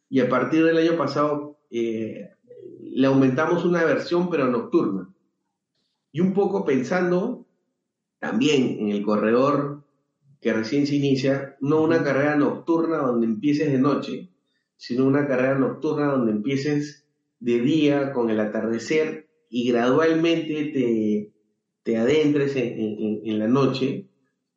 y 0.09 0.21
a 0.21 0.29
partir 0.29 0.65
del 0.65 0.77
año 0.77 0.97
pasado 0.97 1.59
eh, 1.71 2.31
le 2.83 3.07
aumentamos 3.07 3.65
una 3.65 3.85
versión, 3.85 4.31
pero 4.31 4.47
nocturna. 4.49 5.13
Y 6.13 6.21
un 6.21 6.35
poco 6.35 6.65
pensando 6.65 7.47
también 8.19 8.79
en 8.79 8.91
el 8.91 9.03
corredor 9.03 9.83
que 10.41 10.53
recién 10.53 10.87
se 10.87 10.97
inicia, 10.97 11.57
no 11.61 11.83
una 11.83 12.05
carrera 12.05 12.37
nocturna 12.37 12.99
donde 12.99 13.27
empieces 13.27 13.73
de 13.73 13.79
noche, 13.79 14.31
sino 14.77 15.07
una 15.07 15.27
carrera 15.27 15.59
nocturna 15.59 16.07
donde 16.07 16.33
empieces 16.33 17.07
de 17.41 17.61
día 17.61 18.13
con 18.13 18.29
el 18.29 18.41
atardecer 18.41 19.29
y 19.55 19.71
gradualmente 19.71 20.71
te, 20.73 21.31
te 21.83 21.97
adentres 21.99 22.57
en, 22.57 23.39
la 23.39 23.47
noche. 23.47 24.09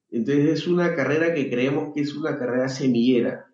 Entonces 0.09 0.45
es 0.47 0.67
una 0.67 0.95
carrera 0.95 1.33
que 1.33 1.49
creemos 1.49 1.93
que 1.93 1.99
es 1.99 2.15
una 2.15 2.39
carrera 2.39 2.69
semillera. 2.69 3.45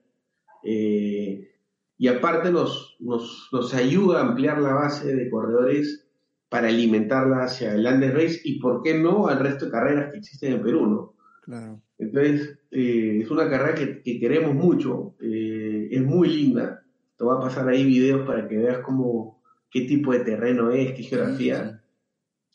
Eh, 0.63 1.49
y 1.97 2.07
aparte 2.07 2.51
nos, 2.51 2.95
nos, 2.99 3.49
nos, 3.51 3.73
ayuda 3.73 4.19
a 4.19 4.27
ampliar 4.27 4.61
la 4.61 4.73
base 4.75 5.15
de 5.15 5.29
corredores 5.31 6.07
para 6.47 6.67
alimentarla 6.67 7.45
hacia 7.45 7.73
el 7.73 7.87
Andes 7.87 8.13
Race 8.13 8.41
y, 8.43 8.59
¿por 8.59 8.83
qué 8.83 8.99
no?, 8.99 9.27
al 9.27 9.39
resto 9.39 9.65
de 9.65 9.71
carreras 9.71 10.11
que 10.11 10.19
existen 10.19 10.53
en 10.53 10.61
Perú, 10.61 10.85
¿no? 10.85 11.15
Claro. 11.41 11.81
Entonces, 11.97 12.59
eh, 12.69 13.21
es 13.23 13.31
una 13.31 13.49
carrera 13.49 13.73
que, 13.73 14.03
que 14.03 14.19
queremos 14.19 14.53
mucho, 14.53 15.15
eh, 15.19 15.87
es 15.89 16.03
muy 16.03 16.29
linda. 16.29 16.83
Te 17.17 17.23
voy 17.23 17.35
a 17.35 17.39
pasar 17.39 17.67
ahí 17.67 17.83
videos 17.83 18.27
para 18.27 18.47
que 18.47 18.57
veas 18.57 18.79
cómo, 18.79 19.40
qué 19.71 19.81
tipo 19.81 20.11
de 20.13 20.19
terreno 20.19 20.71
es, 20.71 20.93
qué 20.93 21.03
geografía. 21.03 21.81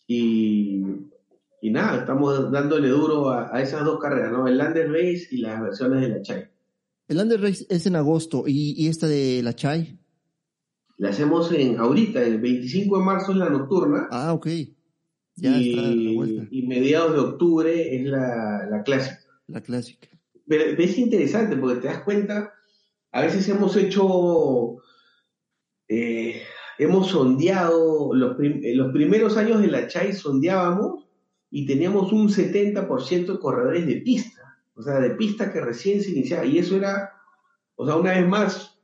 Y, 0.07 0.83
y, 1.61 1.71
nada, 1.71 2.01
estamos 2.01 2.53
dándole 2.53 2.89
duro 2.89 3.31
a, 3.31 3.57
a, 3.57 3.63
esas 3.63 3.85
dos 3.85 3.99
carreras, 3.99 4.31
¿no? 4.31 4.47
El 4.47 4.61
Andes 4.61 4.89
Race 4.89 5.29
y 5.31 5.39
las 5.39 5.61
versiones 5.61 6.03
de 6.03 6.09
la 6.09 6.23
Chai. 6.23 6.49
El 7.09 7.19
Under 7.19 7.41
Race 7.41 7.65
es 7.69 7.87
en 7.87 7.97
agosto 7.97 8.45
y, 8.47 8.75
y, 8.77 8.89
esta 8.89 9.07
de 9.07 9.41
la 9.43 9.55
Chai. 9.55 9.99
La 10.99 11.11
hacemos 11.11 11.53
en 11.53 11.79
ahorita, 11.79 12.23
el 12.23 12.41
25 12.41 12.99
de 12.99 13.05
marzo 13.05 13.33
es 13.33 13.39
la 13.39 13.51
nocturna. 13.51 14.09
Ah, 14.11 14.33
ok. 14.33 14.47
Ya 15.37 15.57
y, 15.59 15.71
está 15.71 15.83
la 15.83 16.13
vuelta. 16.15 16.49
y 16.51 16.67
mediados 16.67 17.13
de 17.13 17.19
octubre 17.19 17.97
es 17.97 18.07
la, 18.07 18.67
la 18.71 18.83
clásica. 18.83 19.21
La 19.47 19.61
clásica. 19.61 20.09
Pero 20.49 20.65
es 20.65 20.99
interesante 20.99 21.57
porque 21.57 21.81
te 21.81 21.89
das 21.89 22.03
cuenta, 22.03 22.53
a 23.13 23.21
veces 23.21 23.49
hemos 23.49 23.77
hecho, 23.77 24.77
eh, 25.89 26.43
hemos 26.79 27.09
sondeado, 27.09 28.15
los, 28.15 28.37
prim 28.37 28.61
los 28.75 28.93
primeros 28.93 29.37
años 29.37 29.61
de 29.61 29.69
la 29.69 29.87
Chai 29.87 30.13
sondeábamos 30.13 31.07
y 31.51 31.67
teníamos 31.67 32.13
un 32.13 32.29
70% 32.29 33.27
de 33.27 33.39
corredores 33.39 33.87
de 33.87 33.97
pista 33.97 34.37
o 34.77 34.83
sea, 34.83 35.01
de 35.01 35.11
pista 35.11 35.53
que 35.53 35.61
recién 35.61 36.03
se 36.03 36.11
iniciaba. 36.11 36.45
Y 36.45 36.59
eso 36.59 36.77
era, 36.77 37.13
o 37.77 37.87
sea, 37.87 37.97
una 37.97 38.13
vez 38.13 38.29
más, 38.29 38.79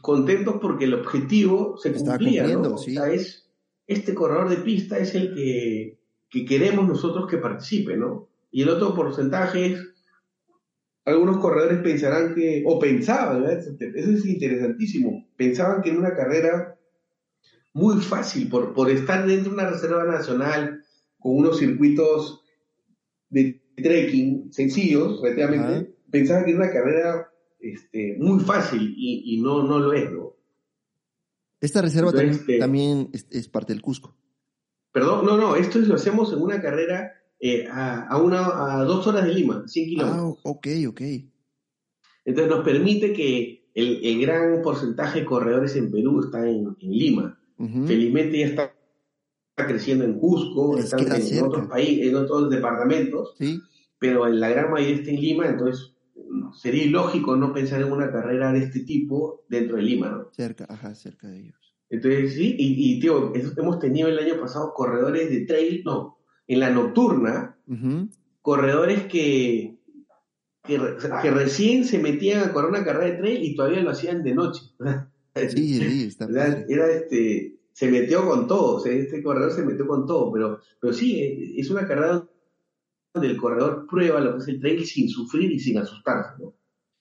contentos 0.00 0.56
porque 0.60 0.86
el 0.86 0.94
objetivo 0.94 1.76
se 1.76 1.92
cumplía, 1.92 2.46
¿no? 2.46 2.78
Sí. 2.78 2.96
O 2.96 3.00
sea, 3.00 3.12
es, 3.12 3.50
este 3.86 4.14
corredor 4.14 4.48
de 4.48 4.56
pista 4.56 4.98
es 4.98 5.14
el 5.14 5.34
que, 5.34 5.98
que 6.30 6.44
queremos 6.44 6.88
nosotros 6.88 7.28
que 7.28 7.38
participe, 7.38 7.96
¿no? 7.96 8.28
Y 8.50 8.62
el 8.62 8.70
otro 8.70 8.94
porcentaje 8.94 9.66
es, 9.66 9.88
algunos 11.04 11.38
corredores 11.38 11.80
pensarán 11.80 12.34
que, 12.34 12.62
o 12.66 12.78
pensaban, 12.78 13.42
¿verdad? 13.42 13.58
eso 13.58 14.10
es 14.10 14.24
interesantísimo, 14.24 15.28
pensaban 15.36 15.82
que 15.82 15.90
en 15.90 15.98
una 15.98 16.14
carrera 16.14 16.78
muy 17.74 18.00
fácil, 18.00 18.48
por, 18.48 18.72
por 18.72 18.90
estar 18.90 19.26
dentro 19.26 19.50
de 19.50 19.54
una 19.58 19.68
reserva 19.70 20.04
nacional, 20.04 20.82
con 21.18 21.36
unos 21.36 21.58
circuitos 21.58 22.40
de 23.28 23.60
trekking 23.76 24.52
sencillos, 24.52 25.20
relativamente, 25.20 25.74
Ajá. 25.74 25.86
pensaba 26.10 26.44
que 26.44 26.50
era 26.52 26.60
una 26.60 26.72
carrera 26.72 27.28
este, 27.58 28.16
muy 28.18 28.40
fácil 28.40 28.94
y, 28.96 29.34
y 29.34 29.40
no, 29.42 29.62
no 29.64 29.78
lo 29.78 29.92
es, 29.92 30.10
¿no? 30.10 30.34
Esta 31.60 31.82
reserva 31.82 32.10
Entonces, 32.10 32.38
también, 32.38 32.40
este- 32.40 32.58
también 32.58 33.08
es, 33.12 33.26
es 33.30 33.48
parte 33.48 33.72
del 33.72 33.82
Cusco. 33.82 34.16
Perdón, 34.92 35.26
no, 35.26 35.36
no, 35.36 35.56
esto 35.56 35.78
lo 35.80 35.94
hacemos 35.96 36.32
en 36.32 36.40
una 36.40 36.60
carrera 36.62 37.12
eh, 37.40 37.66
a, 37.68 38.06
a, 38.06 38.22
una, 38.22 38.76
a 38.80 38.84
dos 38.84 39.04
horas 39.08 39.24
de 39.26 39.34
Lima, 39.34 39.64
100 39.66 39.88
kilómetros. 39.88 40.38
Ah, 40.44 40.48
ok, 40.48 40.66
ok. 40.88 41.00
Entonces 42.26 42.54
nos 42.54 42.64
permite 42.64 43.12
que 43.12 43.68
el, 43.74 44.04
el 44.04 44.20
gran 44.20 44.62
porcentaje 44.62 45.20
de 45.20 45.26
corredores 45.26 45.74
en 45.74 45.90
Perú 45.90 46.20
está 46.24 46.48
en, 46.48 46.76
en 46.80 46.90
Lima. 46.92 47.40
Felizmente 47.86 48.38
ya 48.38 48.46
está 48.46 48.74
creciendo 49.56 50.04
en 50.04 50.18
Cusco, 50.18 50.74
Les 50.76 50.84
están 50.86 51.00
en, 51.00 51.06
otros 51.44 51.66
países, 51.68 52.06
en 52.08 52.16
otros 52.16 52.50
departamentos, 52.50 53.34
Sí, 53.38 53.60
pero 53.98 54.26
en 54.26 54.40
la 54.40 54.48
gran 54.48 54.70
mayoría 54.72 54.96
está 54.96 55.10
en 55.10 55.20
Lima, 55.20 55.46
entonces 55.48 55.92
sería 56.60 56.84
ilógico 56.84 57.36
no 57.36 57.52
pensar 57.52 57.80
en 57.80 57.92
una 57.92 58.10
carrera 58.10 58.52
de 58.52 58.60
este 58.60 58.80
tipo 58.80 59.44
dentro 59.48 59.76
de 59.76 59.82
Lima, 59.82 60.08
¿no? 60.10 60.28
cerca, 60.32 60.66
ajá, 60.68 60.94
cerca 60.94 61.28
de 61.28 61.40
ellos. 61.40 61.74
Entonces, 61.90 62.34
sí, 62.34 62.56
y, 62.58 62.96
y 62.96 63.00
tío, 63.00 63.32
es- 63.34 63.56
hemos 63.56 63.78
tenido 63.78 64.08
el 64.08 64.18
año 64.18 64.40
pasado 64.40 64.72
corredores 64.74 65.30
de 65.30 65.46
trail, 65.46 65.82
no, 65.84 66.18
en 66.48 66.60
la 66.60 66.70
nocturna, 66.70 67.56
corredores 68.42 69.04
que, 69.04 69.76
que 71.22 71.30
recién 71.30 71.84
se 71.84 71.98
metían 71.98 72.42
a 72.42 72.52
correr 72.52 72.70
una 72.70 72.84
carrera 72.84 73.12
de 73.12 73.18
trail 73.18 73.42
y 73.44 73.54
todavía 73.54 73.80
lo 73.82 73.90
hacían 73.90 74.22
de 74.22 74.34
noche. 74.34 74.62
Sí, 75.34 75.48
sí, 75.78 76.04
está 76.08 76.26
era, 76.26 76.64
era, 76.68 76.90
este, 76.90 77.58
se 77.72 77.90
metió 77.90 78.26
con 78.26 78.46
todo, 78.46 78.76
o 78.76 78.80
sea, 78.80 78.92
este 78.92 79.22
corredor 79.22 79.52
se 79.52 79.64
metió 79.64 79.86
con 79.86 80.06
todo, 80.06 80.32
pero, 80.32 80.60
pero 80.80 80.92
sí, 80.92 81.20
eh, 81.20 81.54
es 81.56 81.70
una 81.70 81.86
carrera 81.86 82.26
donde 83.12 83.28
el 83.28 83.36
corredor 83.36 83.86
prueba 83.88 84.20
lo 84.20 84.36
que 84.36 84.42
es 84.42 84.48
el 84.48 84.60
trail 84.60 84.84
sin 84.84 85.08
sufrir 85.08 85.50
y 85.50 85.58
sin 85.58 85.78
asustarse, 85.78 86.40
¿no? 86.40 86.54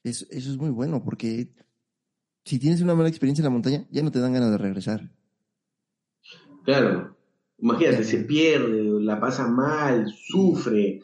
Eso, 0.04 0.26
eso 0.30 0.52
es 0.52 0.58
muy 0.58 0.70
bueno 0.70 1.04
porque 1.04 1.50
si 2.44 2.60
tienes 2.60 2.82
una 2.82 2.96
mala 2.96 3.10
experiencia 3.10 3.42
en 3.42 3.46
la 3.46 3.52
montaña, 3.52 3.88
ya 3.90 4.04
no 4.04 4.12
te 4.12 4.20
dan 4.20 4.34
ganas 4.34 4.52
de 4.52 4.58
regresar. 4.58 5.10
Claro, 6.66 7.16
imagínate, 7.60 8.04
se 8.04 8.20
pierde, 8.20 8.84
la 9.02 9.20
pasa 9.20 9.48
mal, 9.48 10.12
sufre, 10.12 11.02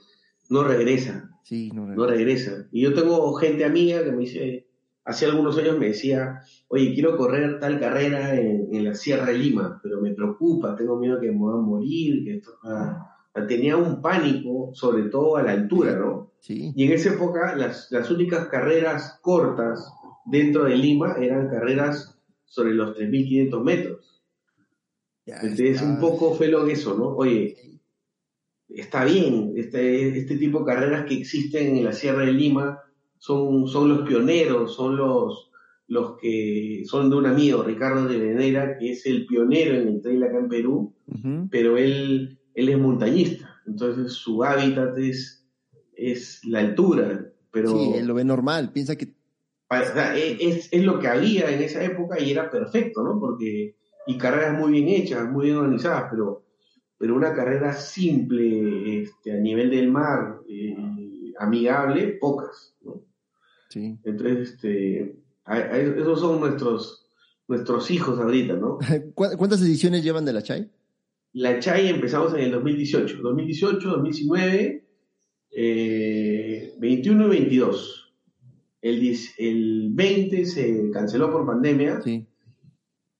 no 0.49 0.63
regresa. 0.63 1.29
Sí, 1.43 1.71
no, 1.73 1.85
no 1.87 2.05
regresa. 2.05 2.67
Y 2.71 2.81
yo 2.81 2.93
tengo 2.93 3.33
gente 3.33 3.65
amiga 3.65 4.03
que 4.03 4.11
me 4.11 4.19
dice, 4.19 4.68
hace 5.09 5.25
algunos 5.25 5.57
años 5.57 5.77
me 5.77 5.87
decía, 5.87 6.41
oye, 6.67 6.93
quiero 6.93 7.17
correr 7.17 7.59
tal 7.59 7.79
carrera 7.79 8.35
en, 8.35 8.69
en 8.71 8.85
la 8.85 8.93
Sierra 8.93 9.25
de 9.25 9.39
Lima, 9.39 9.79
pero 9.81 9.99
me 10.01 10.13
preocupa, 10.13 10.75
tengo 10.75 10.99
miedo 10.99 11.19
que 11.19 11.31
me 11.31 11.45
va 11.45 11.53
a 11.53 11.61
morir, 11.61 12.23
que 12.23 12.35
esto... 12.35 12.51
ah". 12.63 13.15
tenía 13.47 13.75
un 13.75 14.01
pánico, 14.01 14.69
sobre 14.73 15.03
todo 15.09 15.37
a 15.37 15.43
la 15.43 15.51
altura, 15.51 15.95
¿no? 15.95 16.31
Sí, 16.39 16.71
Y 16.75 16.85
en 16.85 16.91
esa 16.91 17.13
época 17.13 17.55
las, 17.55 17.91
las 17.91 18.11
únicas 18.11 18.47
carreras 18.47 19.19
cortas 19.21 19.91
dentro 20.25 20.65
de 20.65 20.75
Lima 20.75 21.15
eran 21.19 21.49
carreras 21.49 22.17
sobre 22.45 22.73
los 22.73 22.95
3.500 22.95 23.63
metros. 23.63 24.23
Entonces, 25.25 25.81
un 25.81 25.99
poco 25.99 26.33
fue 26.33 26.47
lo 26.47 26.65
que 26.65 26.73
eso, 26.73 26.97
¿no? 26.97 27.09
Oye, 27.09 27.79
está 28.67 29.05
bien, 29.05 29.53
este, 29.55 30.17
este 30.17 30.37
tipo 30.37 30.59
de 30.59 30.65
carreras 30.65 31.05
que 31.05 31.15
existen 31.15 31.77
en 31.77 31.85
la 31.85 31.93
Sierra 31.93 32.25
de 32.25 32.33
Lima 32.33 32.79
son, 33.19 33.67
son 33.67 33.89
los 33.89 34.07
pioneros, 34.07 34.73
son 34.73 34.97
los, 34.97 35.51
los 35.87 36.17
que 36.17 36.83
son 36.85 37.09
de 37.09 37.17
un 37.17 37.25
amigo, 37.25 37.61
Ricardo 37.63 38.07
de 38.07 38.17
Venera, 38.17 38.77
que 38.77 38.91
es 38.91 39.05
el 39.05 39.25
pionero 39.25 39.75
en 39.75 39.87
el 39.89 40.01
trail 40.01 40.23
acá 40.23 40.39
en 40.39 40.49
Perú, 40.49 40.93
pero 41.51 41.77
él, 41.77 42.39
él 42.55 42.69
es 42.69 42.77
montañista, 42.77 43.61
entonces 43.67 44.13
su 44.13 44.43
hábitat 44.43 44.97
es, 44.97 45.45
es 45.93 46.43
la 46.45 46.59
altura. 46.59 47.31
Pero, 47.51 47.71
sí, 47.71 47.91
él 47.95 48.07
lo 48.07 48.13
ve 48.13 48.23
normal, 48.23 48.71
piensa 48.71 48.95
que... 48.95 49.13
E, 49.71 50.37
es, 50.39 50.69
es 50.71 50.83
lo 50.83 50.99
que 50.99 51.07
había 51.07 51.51
en 51.51 51.61
esa 51.61 51.83
época 51.83 52.19
y 52.19 52.31
era 52.31 52.49
perfecto, 52.49 53.03
¿no? 53.03 53.19
Porque, 53.19 53.75
y 54.07 54.17
carreras 54.17 54.57
muy 54.57 54.71
bien 54.71 54.87
hechas, 54.87 55.29
muy 55.29 55.47
bien 55.47 55.57
organizadas, 55.57 56.05
pero, 56.09 56.45
pero 56.97 57.15
una 57.15 57.33
carrera 57.33 57.73
simple 57.73 59.01
este, 59.01 59.33
a 59.33 59.37
nivel 59.37 59.69
del 59.69 59.91
mar, 59.91 60.39
eh, 60.47 60.75
amigable, 61.39 62.17
pocas, 62.19 62.75
¿no? 62.81 63.08
Sí. 63.69 63.97
Entonces, 64.03 64.49
este, 64.49 65.15
esos 65.47 66.19
son 66.19 66.39
nuestros, 66.39 67.07
nuestros 67.47 67.89
hijos 67.91 68.19
ahorita, 68.19 68.55
¿no? 68.55 68.79
¿Cuántas 69.13 69.61
ediciones 69.61 70.03
llevan 70.03 70.25
de 70.25 70.33
la 70.33 70.43
Chai? 70.43 70.69
La 71.33 71.59
Chai 71.59 71.87
empezamos 71.87 72.33
en 72.33 72.41
el 72.41 72.51
2018. 72.51 73.17
2018, 73.21 73.89
2019, 73.89 74.83
21 76.79 77.25
y 77.25 77.29
22. 77.29 78.13
El, 78.81 79.17
el 79.37 79.89
20 79.91 80.45
se 80.45 80.89
canceló 80.91 81.31
por 81.31 81.45
pandemia. 81.45 82.01
Sí. 82.01 82.25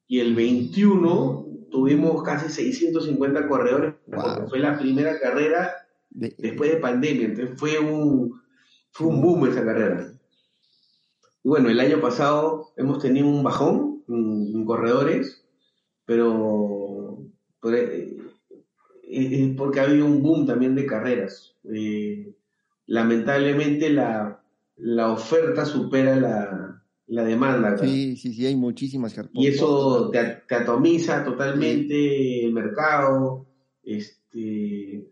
Y 0.08 0.20
el 0.20 0.34
21 0.34 1.48
tuvimos 1.70 2.24
casi 2.24 2.50
650 2.50 3.48
corredores, 3.48 3.94
porque 4.06 4.48
fue 4.50 4.58
la 4.58 4.80
primera 4.80 5.20
carrera 5.20 5.72
después 6.10 6.72
de 6.72 6.78
pandemia. 6.78 7.28
Entonces 7.28 7.60
fue 7.60 7.78
un, 7.78 8.42
fue 8.90 9.08
un 9.08 9.22
boom 9.22 9.48
esa 9.48 9.64
carrera 9.64 10.19
bueno, 11.44 11.70
el 11.70 11.80
año 11.80 12.02
pasado 12.02 12.74
hemos 12.76 13.00
tenido 13.00 13.28
un 13.28 13.44
bajón 13.44 14.04
en, 14.08 14.66
corredores, 14.66 15.46
pero, 16.06 17.26
eh, 17.72 18.18
es 19.10 19.56
porque 19.56 19.80
ha 19.80 19.84
habido 19.84 20.06
un 20.06 20.22
boom 20.22 20.46
también 20.46 20.76
de 20.76 20.86
carreras. 20.86 21.56
Eh, 21.74 22.36
lamentablemente 22.86 23.90
la, 23.90 24.42
oferta 25.12 25.66
supera 25.66 26.16
la, 27.08 27.24
demanda. 27.24 27.78
Sí, 27.78 28.16
sí, 28.18 28.34
sí, 28.34 28.46
hay 28.46 28.56
muchísimas 28.56 29.14
carreras. 29.14 29.34
Y 29.36 29.48
eso 29.48 30.10
te, 30.12 30.44
atomiza 30.54 31.24
totalmente 31.24 32.46
el 32.46 32.54
mercado. 32.54 33.48
Este, 33.84 35.10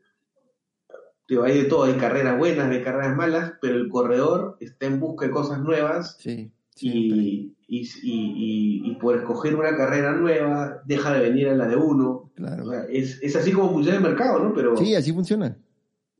hay 1.43 1.63
de 1.63 1.65
todo, 1.65 1.83
hay 1.83 1.93
carreras 1.93 2.37
buenas, 2.37 2.69
hay 2.69 2.83
carreras 2.83 3.15
malas, 3.15 3.53
pero 3.61 3.75
el 3.75 3.89
corredor 3.89 4.57
está 4.59 4.85
en 4.85 4.99
busca 4.99 5.25
de 5.25 5.31
cosas 5.31 5.59
nuevas 5.59 6.17
sí, 6.19 6.51
y, 6.79 7.53
y, 7.67 8.95
por 9.01 9.17
escoger 9.17 9.55
una 9.55 9.75
carrera 9.75 10.13
nueva 10.13 10.81
deja 10.85 11.13
de 11.13 11.19
venir 11.19 11.49
a 11.49 11.55
la 11.55 11.67
de 11.67 11.75
uno. 11.75 12.31
Claro. 12.35 12.71
es, 12.89 13.35
así 13.35 13.51
como 13.51 13.71
funciona 13.71 13.97
el 13.97 14.03
mercado, 14.03 14.39
¿no? 14.39 14.53
Pero, 14.53 14.77
sí, 14.77 14.95
así 14.95 15.11
funciona. 15.11 15.57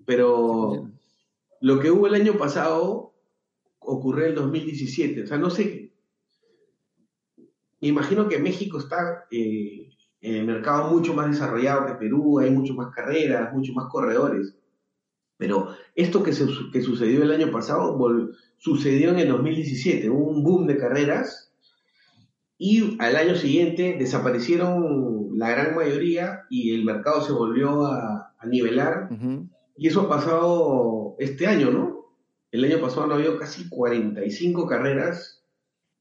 Pero 0.06 0.90
lo 1.62 1.80
que 1.80 1.92
hubo 1.92 2.08
el 2.08 2.16
año 2.16 2.38
pasado 2.38 3.14
ocurrió 3.80 4.26
en 4.26 4.30
el 4.32 4.36
2017. 4.36 5.24
O 5.24 5.28
sea, 5.28 5.38
no 5.38 5.50
sé. 5.50 5.94
Me 7.80 7.90
imagino 7.90 8.28
que 8.28 8.40
México 8.40 8.80
está 8.80 9.26
eh, 9.32 9.90
en 10.22 10.36
el 10.36 10.46
mercado 10.46 10.92
mucho 10.92 11.14
más 11.14 11.30
desarrollado 11.30 11.86
que 11.86 11.94
Perú, 11.94 12.40
hay 12.40 12.50
mucho 12.52 12.74
más 12.74 12.94
carreras, 12.94 13.54
mucho 13.54 13.74
más 13.74 13.88
corredores. 13.90 14.56
Pero 15.38 15.76
esto 15.96 16.24
que, 16.24 16.32
que 16.74 16.82
sucedió 16.82 17.24
el 17.24 17.32
año 17.32 17.52
pasado 17.52 17.98
sucedió 18.58 19.12
en 19.12 19.20
el 19.20 19.30
2017, 19.30 20.10
hubo 20.10 20.30
un 20.30 20.44
boom 20.44 20.68
de 20.68 20.78
carreras 20.78 21.52
y 22.58 22.98
al 23.00 23.16
año 23.16 23.36
siguiente 23.36 23.98
desaparecieron 24.00 25.38
la 25.38 25.52
gran 25.52 25.76
mayoría 25.76 26.46
y 26.50 26.74
el 26.74 26.84
mercado 26.84 27.22
se 27.22 27.32
volvió 27.32 27.86
a, 27.86 28.34
nivelar. 28.46 29.10
Y 29.76 29.88
eso 29.88 30.02
ha 30.02 30.10
pasado 30.10 31.16
este 31.20 31.48
año, 31.48 31.70
¿no? 31.70 32.06
El 32.52 32.64
año 32.64 32.80
pasado 32.80 33.08
no 33.08 33.16
había 33.16 33.38
casi 33.38 33.68
45 33.68 34.66
carreras 34.66 35.44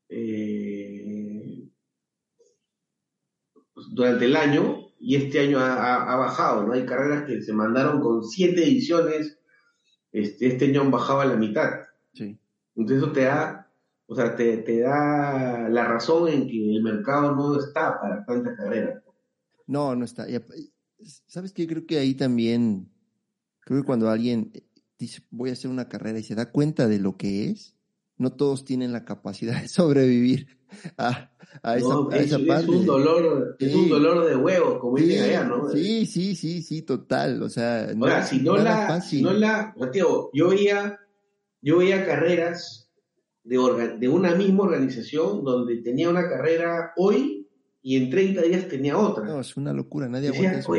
eh, 0.09 1.68
durante 3.91 4.26
el 4.26 4.37
año 4.37 4.86
y 4.99 5.17
este 5.17 5.41
año 5.41 5.59
ha, 5.59 6.17
bajado, 6.17 6.65
¿no? 6.65 6.73
Hay 6.73 6.87
carreras 6.87 7.25
que 7.25 7.43
se 7.43 7.53
mandaron 7.53 8.01
con 8.01 8.25
siete 8.25 8.65
ediciones, 8.65 9.39
este, 10.13 10.49
este 10.49 10.67
año 10.67 10.83
han 10.83 10.91
bajado 10.91 11.21
a 11.21 11.27
la 11.27 11.37
mitad. 11.37 11.71
Sí. 12.15 12.39
Entonces 12.75 13.03
eso 13.03 13.13
te 13.13 13.23
da, 13.23 13.71
o 14.07 14.15
sea, 14.15 14.35
te, 14.35 14.59
te 14.59 14.81
da 14.81 15.69
la 15.69 15.87
razón 15.87 16.29
en 16.29 16.49
que 16.49 16.75
el 16.75 16.83
mercado 16.83 17.35
no 17.35 17.59
está 17.59 18.01
para 18.01 18.25
tantas 18.25 18.57
carreras. 18.57 19.03
No, 19.67 19.95
no 19.95 20.05
está. 20.05 20.27
¿Sabes 21.27 21.53
qué? 21.53 21.67
Creo 21.67 21.87
que 21.87 21.99
ahí 21.99 22.15
también, 22.15 22.91
creo 23.61 23.81
que 23.81 23.87
cuando 23.87 24.09
alguien 24.09 24.53
dice 24.99 25.23
voy 25.31 25.51
a 25.51 25.53
hacer 25.53 25.71
una 25.71 25.89
carrera 25.89 26.19
y 26.19 26.23
se 26.23 26.35
da 26.35 26.51
cuenta 26.51 26.89
de 26.89 26.99
lo 26.99 27.17
que 27.17 27.51
es, 27.51 27.76
no 28.19 28.33
todos 28.33 28.64
tienen 28.64 28.93
la 28.93 29.05
capacidad 29.05 29.61
de 29.61 29.69
sobrevivir 29.69 30.49
a, 30.99 31.31
esa, 31.77 31.77
es, 31.77 32.47
parte. 32.47 32.64
Es 32.64 32.69
un 32.69 32.87
dolor, 32.87 33.57
es 33.59 33.75
un 33.75 33.89
dolor 33.89 34.27
de 34.27 34.37
huevos, 34.37 34.79
como 34.79 34.97
dicen 34.97 35.25
allá, 35.25 35.45
¿no? 35.45 35.69
Sí, 35.71 36.07
sí, 36.07 36.35
sí, 36.35 36.62
sí, 36.62 36.83
total. 36.83 37.43
O 37.43 37.49
sea, 37.49 37.93
no, 37.95 38.07
Ahora, 38.07 38.25
si 38.25 38.41
no 38.41 38.57
la, 38.57 39.01
si 39.01 39.23
no 39.23 39.33
la, 39.33 39.75
Mateo, 39.79 40.31
yo 40.33 40.49
veía, 40.51 40.99
yo 41.62 41.79
veía 41.79 42.05
carreras 42.05 42.91
de, 43.45 43.57
de 43.99 44.09
una 44.09 44.35
misma 44.35 44.64
organización 44.64 45.45
donde 45.45 45.77
tenía 45.79 46.11
una 46.11 46.29
carrera 46.29 46.93
hoy 46.97 47.49
y 47.83 47.97
en 47.97 48.11
30 48.11 48.43
días 48.43 48.69
tenía 48.69 48.99
otra. 48.99 49.25
No, 49.25 49.41
es 49.41 49.57
una 49.57 49.73
locura, 49.73 50.09
nadie 50.09 50.29
aguanta 50.29 50.59
eso. 50.59 50.75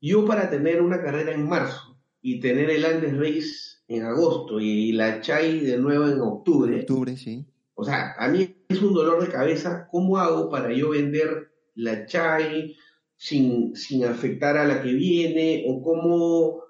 yo 0.00 0.24
para 0.24 0.48
tener 0.48 0.80
una 0.80 1.02
carrera 1.02 1.32
en 1.32 1.46
marzo 1.46 1.98
y 2.22 2.40
tener 2.40 2.70
el 2.70 2.84
Andes 2.84 3.16
Race 3.16 3.73
en 3.88 4.02
agosto 4.02 4.60
y, 4.60 4.92
la 4.92 5.20
Chai 5.20 5.60
de 5.60 5.78
nuevo 5.78 6.06
en 6.06 6.20
octubre. 6.20 6.80
Octubre, 6.80 7.16
sí. 7.16 7.44
O 7.74 7.84
sea, 7.84 8.14
a 8.18 8.28
mí 8.28 8.56
es 8.68 8.82
un 8.82 8.94
dolor 8.94 9.22
de 9.22 9.32
cabeza 9.32 9.88
cómo 9.90 10.18
hago 10.18 10.48
para 10.48 10.72
yo 10.72 10.90
vender 10.90 11.52
la 11.74 12.06
Chai 12.06 12.76
sin, 13.16 13.74
sin 13.76 14.04
afectar 14.04 14.56
a 14.56 14.66
la 14.66 14.82
que 14.82 14.92
viene 14.92 15.64
o 15.68 15.82
cómo 15.82 16.62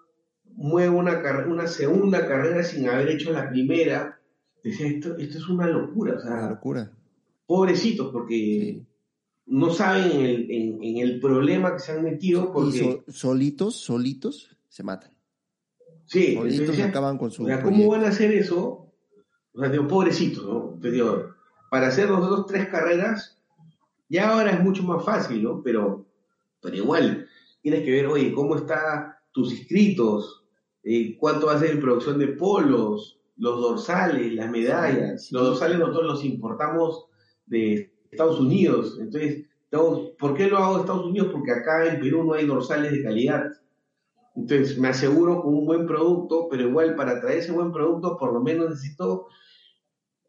muevo 0.57 0.99
una, 0.99 1.21
una 1.47 1.67
segunda 1.67 2.27
carrera 2.27 2.63
sin 2.63 2.89
haber 2.89 3.11
hecho 3.11 3.33
la 3.33 3.51
primera. 3.51 4.21
Decía, 4.63 4.87
esto, 4.87 5.17
esto 5.17 5.39
es 5.39 5.49
una 5.49 5.67
locura. 5.67 6.15
O 6.17 6.21
sea, 6.21 6.31
una 6.31 6.51
locura. 6.51 6.93
Pobrecitos, 7.47 8.11
porque 8.11 8.83
no 9.47 9.71
saben 9.71 10.13
en 10.51 10.97
el, 10.97 11.21
problema 11.21 11.75
que 11.75 11.81
se 11.81 11.93
han 11.93 12.03
metido. 12.03 12.51
Porque... 12.53 13.03
solitos, 13.09 13.77
solitos, 13.77 14.57
se 14.69 14.83
matan. 14.83 15.14
Sí, 16.15 16.39
entonces, 16.41 16.85
acaban 16.85 17.19
con 17.19 17.33
su. 17.33 17.45
¿cómo 17.63 17.89
van 17.89 18.05
a 18.05 18.09
hacer 18.09 18.33
eso? 18.33 18.93
O 19.53 19.61
sea, 19.61 19.69
digo, 19.69 19.89
pobrecito, 19.89 20.43
¿no? 20.43 20.79
Pero 20.81 21.35
para 21.71 21.89
hacer 21.89 22.09
nosotros 22.09 22.47
tres 22.47 22.69
carreras, 22.69 23.37
ya 24.09 24.31
ahora 24.31 24.53
es 24.53 24.63
mucho 24.63 24.85
más 24.85 25.05
fácil, 25.05 25.43
¿no? 25.43 25.61
Pero, 25.63 26.07
pero 26.61 26.77
igual, 26.77 27.27
tienes 27.63 27.83
que 27.83 27.91
ver, 27.91 28.07
oye, 28.07 28.33
cómo 28.33 28.55
están 28.55 29.13
tus 29.33 29.53
inscritos, 29.53 30.45
eh, 30.85 31.17
cuánto 31.19 31.47
va 31.47 31.55
a 31.55 31.59
ser 31.59 31.73
en 31.73 31.81
producción 31.81 32.21
de 32.21 32.29
polos, 32.29 33.19
los 33.37 33.61
dorsales, 33.61 34.33
las 34.35 34.49
medallas. 34.51 35.33
Los 35.33 35.43
dorsales 35.43 35.81
nosotros 35.81 36.07
los 36.07 36.25
importamos 36.25 37.07
de 37.47 37.93
Estados 38.09 38.39
Unidos. 38.39 38.99
Entonces, 39.01 39.47
¿por 40.17 40.35
qué 40.35 40.47
lo 40.47 40.59
hago 40.59 40.75
de 40.75 40.81
Estados 40.83 41.07
Unidos? 41.07 41.31
Porque 41.33 41.51
acá 41.51 41.87
en 41.87 42.01
Perú 42.01 42.23
no 42.23 42.35
hay 42.35 42.47
dorsales 42.47 42.93
de 42.93 43.03
calidad. 43.03 43.51
Entonces 44.35 44.79
me 44.79 44.89
aseguro 44.89 45.43
con 45.43 45.55
un 45.55 45.67
buen 45.67 45.87
producto, 45.87 46.49
pero 46.51 46.69
igual 46.69 46.97
para 46.97 47.21
traer 47.21 47.39
ese 47.39 47.53
buen 47.53 47.73
producto 47.73 48.17
por 48.17 48.33
lo 48.33 48.41
menos 48.41 48.71
necesito 48.71 49.29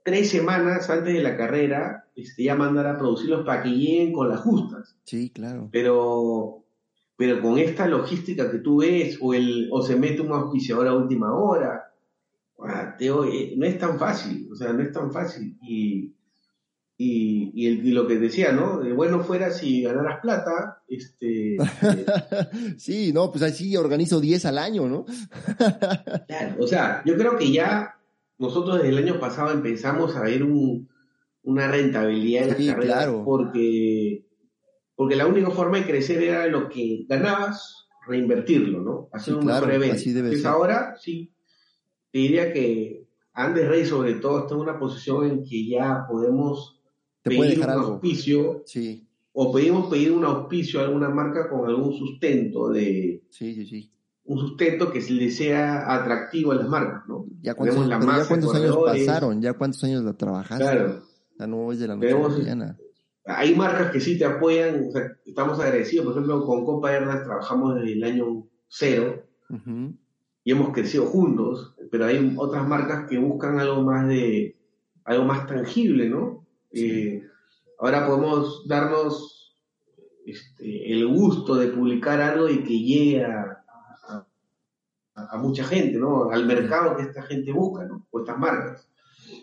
tres 0.03 0.30
semanas 0.30 0.90
antes 0.90 1.14
de 1.14 1.23
la 1.23 1.36
carrera 1.36 2.06
este, 2.15 2.44
ya 2.44 2.56
mandar 2.56 2.88
a 2.88 2.98
producirlos 2.98 3.45
para 3.45 3.64
que 3.64 3.69
lleguen 3.69 4.14
con 4.14 4.30
las 4.30 4.41
justas. 4.41 4.95
Sí, 5.03 5.32
claro. 5.32 5.69
Pero, 5.72 6.64
pero 7.18 7.41
con 7.41 7.57
esta 7.57 7.88
logística 7.88 8.49
que 8.52 8.60
tú 8.60 8.77
ves, 8.77 9.18
o, 9.19 9.34
el, 9.34 9.68
o 9.72 9.82
se 9.82 9.95
mete 9.95 10.22
un 10.22 10.32
auspiciador 10.32 10.88
a 10.88 10.94
última 10.94 11.36
hora, 11.36 11.91
eh, 12.99 13.53
no 13.57 13.65
es 13.65 13.77
tan 13.77 13.99
fácil, 13.99 14.48
o 14.52 14.56
sea, 14.56 14.72
no 14.72 14.82
es 14.82 14.91
tan 14.91 15.11
fácil. 15.11 15.57
Y, 15.61 16.14
y, 16.97 17.51
y, 17.53 17.91
lo 17.91 18.07
que 18.07 18.17
decía, 18.17 18.53
¿no? 18.53 18.80
De 18.80 18.93
bueno 18.93 19.22
fuera 19.22 19.51
si 19.51 19.81
ganaras 19.81 20.22
plata, 20.22 20.81
este... 20.88 21.57
sí, 22.77 23.11
no, 23.11 23.31
pues 23.31 23.43
así 23.43 23.76
organizo 23.76 24.22
10 24.22 24.45
al 24.45 24.57
año, 24.57 24.88
¿no? 24.88 25.05
claro, 26.27 26.55
o 26.59 26.67
sea, 26.67 27.01
yo 27.05 27.17
creo 27.17 27.38
que 27.38 27.51
ya 27.51 27.95
nosotros 28.38 28.77
desde 28.77 28.89
el 28.89 28.97
año 28.97 29.19
pasado 29.19 29.51
empezamos 29.51 30.15
a 30.15 30.22
ver 30.22 30.43
un, 30.43 30.88
una 31.43 31.67
rentabilidad 31.67 32.43
en 32.43 32.49
las 32.49 32.76
carreras 32.76 33.13
porque 33.26 34.26
porque 34.95 35.17
la 35.17 35.27
única 35.27 35.51
forma 35.51 35.77
de 35.77 35.85
crecer 35.85 36.23
era 36.23 36.47
lo 36.47 36.69
que 36.69 37.05
ganabas, 37.09 37.88
reinvertirlo, 38.07 38.80
¿no? 38.80 39.09
Hacer 39.11 39.35
un 39.35 39.45
mejor 39.45 39.72
evento. 39.72 40.01
Entonces 40.05 40.45
ahora 40.45 40.95
sí, 40.97 41.34
te 42.11 42.19
diría 42.19 42.53
que 42.53 43.05
Andes 43.34 43.67
Rey 43.67 43.85
sobre 43.85 44.13
todo 44.13 44.39
está 44.39 44.53
en 44.53 44.61
una 44.61 44.80
posición 44.80 45.26
en 45.26 45.43
que 45.43 45.67
ya 45.67 46.05
podemos 46.09 46.74
pedir 47.30 47.60
un 47.60 47.69
auspicio 47.69 48.64
sí. 48.65 49.07
o 49.34 49.52
pedimos 49.53 49.89
pedir 49.89 50.11
un 50.11 50.26
auspicio 50.26 50.80
a 50.80 50.84
alguna 50.84 51.10
marca 51.10 51.49
con 51.49 51.68
algún 51.68 51.93
sustento 51.93 52.69
de 52.69 53.23
sí, 53.30 53.53
sí, 53.56 53.65
sí. 53.65 53.91
un 54.26 54.39
sustento 54.39 54.91
que 54.91 55.02
le 55.02 55.31
sea 55.31 55.93
atractivo 55.93 56.52
a 56.52 56.56
las 56.56 56.69
marcas, 56.69 57.03
¿no? 57.07 57.26
Ya 57.41 57.53
cuántos, 57.53 57.88
ya 57.88 57.99
cuántos 58.27 58.56
años 58.56 58.77
pasaron, 58.85 59.41
ya 59.41 59.53
cuántos 59.53 59.84
años 59.84 60.03
la 60.03 60.14
trabajaste. 60.14 60.64
Claro. 60.64 61.03
Ya 61.38 61.47
no 61.47 61.69
de 61.72 61.88
la 61.88 61.95
noche 61.95 62.11
la 62.11 62.27
mañana 62.30 62.77
hay 63.26 63.56
marcas 63.56 63.91
que 63.91 63.99
sí 63.99 64.18
te 64.18 64.26
apoyan, 64.26 64.85
o 64.88 64.91
sea, 64.91 65.18
estamos 65.26 65.60
agradecidos, 65.60 66.06
por 66.06 66.14
ejemplo, 66.14 66.45
con 66.45 66.64
Copa 66.64 66.93
Hernas 66.93 67.23
trabajamos 67.23 67.76
desde 67.76 67.93
el 67.93 68.03
año 68.03 68.47
cero 68.68 69.23
y 70.43 70.52
hemos 70.52 70.69
crecido 70.73 71.06
juntos, 71.07 71.76
pero 71.91 72.06
hay 72.06 72.34
otras 72.38 72.68
marcas 72.68 73.10
que 73.10 73.18
buscan 73.18 73.60
algo 73.60 73.81
más 73.81 74.07
de, 74.07 74.57
algo 75.03 75.26
más 75.26 75.47
tangible, 75.47 76.07
¿no? 76.07 76.44
Eh, 76.76 77.23
ahora 77.80 78.06
podemos 78.06 78.68
darnos 78.68 79.56
este, 80.26 80.91
el 80.91 81.07
gusto 81.07 81.56
de 81.56 81.69
publicar 81.69 82.22
algo 82.22 82.49
y 82.49 82.64
que 82.64 82.80
llegue 82.80 83.23
a, 83.23 83.64
a, 85.15 85.38
mucha 85.38 85.64
gente, 85.64 85.97
¿no? 85.97 86.30
Al 86.30 86.45
mercado 86.45 86.95
que 86.95 87.03
esta 87.03 87.23
gente 87.23 87.52
busca, 87.52 87.85
¿no? 87.85 88.07
O 88.11 88.19
estas 88.19 88.38
marcas. 88.38 88.89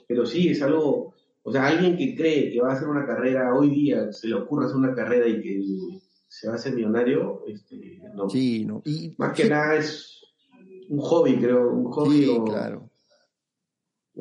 Pero 0.06 0.26
sí, 0.26 0.48
es 0.48 0.62
algo 0.62 1.12
o 1.44 1.50
sea, 1.50 1.66
alguien 1.66 1.96
que 1.96 2.14
cree 2.14 2.52
que 2.52 2.60
va 2.60 2.70
a 2.70 2.74
hacer 2.74 2.88
una 2.88 3.04
carrera 3.04 3.54
hoy 3.54 3.70
día, 3.70 4.12
se 4.12 4.28
le 4.28 4.34
ocurre 4.34 4.66
hacer 4.66 4.76
una 4.76 4.94
carrera 4.94 5.26
y 5.26 5.40
que 5.40 6.00
se 6.28 6.46
va 6.46 6.54
a 6.54 6.56
hacer 6.56 6.74
millonario, 6.74 7.42
este, 7.48 8.00
no. 8.14 8.28
Sí, 8.28 8.64
no. 8.64 8.80
Y, 8.84 9.14
Más 9.18 9.32
que 9.32 9.48
nada 9.48 9.76
es 9.76 10.22
un 10.88 11.00
hobby, 11.00 11.36
creo, 11.36 11.72
un 11.72 11.90
hobby. 11.90 12.24
Sí, 12.24 12.40
claro. 12.46 12.90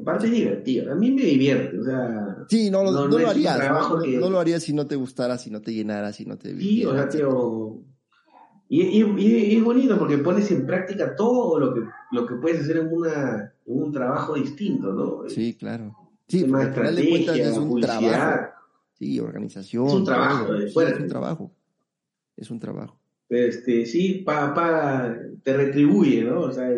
Aparte 0.02 0.26
es 0.28 0.32
divertido, 0.32 0.92
a 0.92 0.96
mí 0.96 1.12
me 1.12 1.24
divierte, 1.24 1.78
o 1.78 1.84
sea... 1.84 2.31
Sí, 2.48 2.70
no, 2.70 2.84
no, 2.84 3.08
lo 3.08 3.30
harías, 3.30 3.60
no, 4.20 4.30
lo 4.30 4.40
harías 4.40 4.64
si 4.64 4.74
no 4.74 4.88
te 4.88 4.96
gustara, 4.96 5.38
si 5.38 5.50
no 5.50 5.62
te 5.62 5.74
llenara, 5.74 6.12
si 6.14 6.26
no 6.26 6.38
te... 6.38 6.58
Sí, 6.58 6.86
o 6.86 6.94
sea, 6.94 7.08
tío... 7.08 7.80
Y, 8.70 9.04
y, 9.04 9.58
es 9.58 9.64
bonito 9.64 10.00
porque 10.00 10.18
pones 10.20 10.50
en 10.50 10.66
práctica 10.66 11.14
todo 11.14 11.60
lo 11.60 11.74
que, 11.74 11.82
lo 12.14 12.26
que 12.26 12.36
puedes 12.36 12.62
hacer 12.62 12.78
en, 12.78 12.88
una, 12.88 13.54
en 13.66 13.84
un 13.84 13.92
trabajo 13.92 14.36
distinto, 14.36 14.94
¿no? 14.94 15.28
Sí, 15.28 15.56
claro. 15.56 15.94
Sí, 16.30 16.46
final 16.46 16.96
de 16.96 17.10
cuentas 17.10 17.38
es 17.38 17.58
un 17.58 17.82
trabajo. 17.82 18.54
Sí, 18.94 19.20
organización. 19.20 19.88
Es 19.88 19.94
un 19.94 20.06
trabajo, 20.06 20.54
es 20.54 20.76
un 20.76 21.08
trabajo. 21.08 21.52
Es 22.38 22.50
un 22.50 22.60
trabajo. 22.60 23.02
Este, 23.28 23.86
sí, 23.86 24.24
pa, 24.26 25.16
te 25.44 25.58
retribuye, 25.58 26.24
¿no? 26.24 26.42
O 26.42 26.52
sea, 26.52 26.70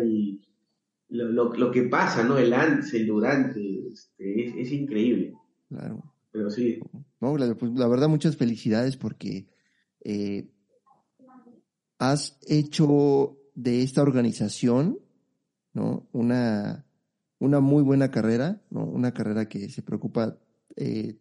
lo, 1.10 1.52
lo, 1.52 1.70
que 1.70 1.82
pasa, 1.84 2.22
¿no? 2.24 2.38
El 2.38 2.52
antes, 2.52 2.94
el 2.94 3.06
durante, 3.06 3.88
este, 3.88 4.60
es, 4.60 4.72
increíble. 4.72 5.34
Claro. 5.74 6.14
Pero 6.30 6.50
sí. 6.50 6.80
No, 7.20 7.36
la, 7.36 7.54
pues, 7.54 7.72
la 7.72 7.86
verdad, 7.88 8.08
muchas 8.08 8.36
felicidades 8.36 8.96
porque 8.96 9.46
eh, 10.00 10.50
has 11.98 12.38
hecho 12.46 13.38
de 13.54 13.82
esta 13.82 14.02
organización, 14.02 14.98
¿no? 15.72 16.08
Una, 16.12 16.86
una 17.38 17.60
muy 17.60 17.82
buena 17.82 18.10
carrera, 18.10 18.62
¿no? 18.70 18.84
una 18.84 19.12
carrera 19.12 19.48
que 19.48 19.68
se 19.68 19.82
preocupa 19.82 20.38
eh, 20.76 21.18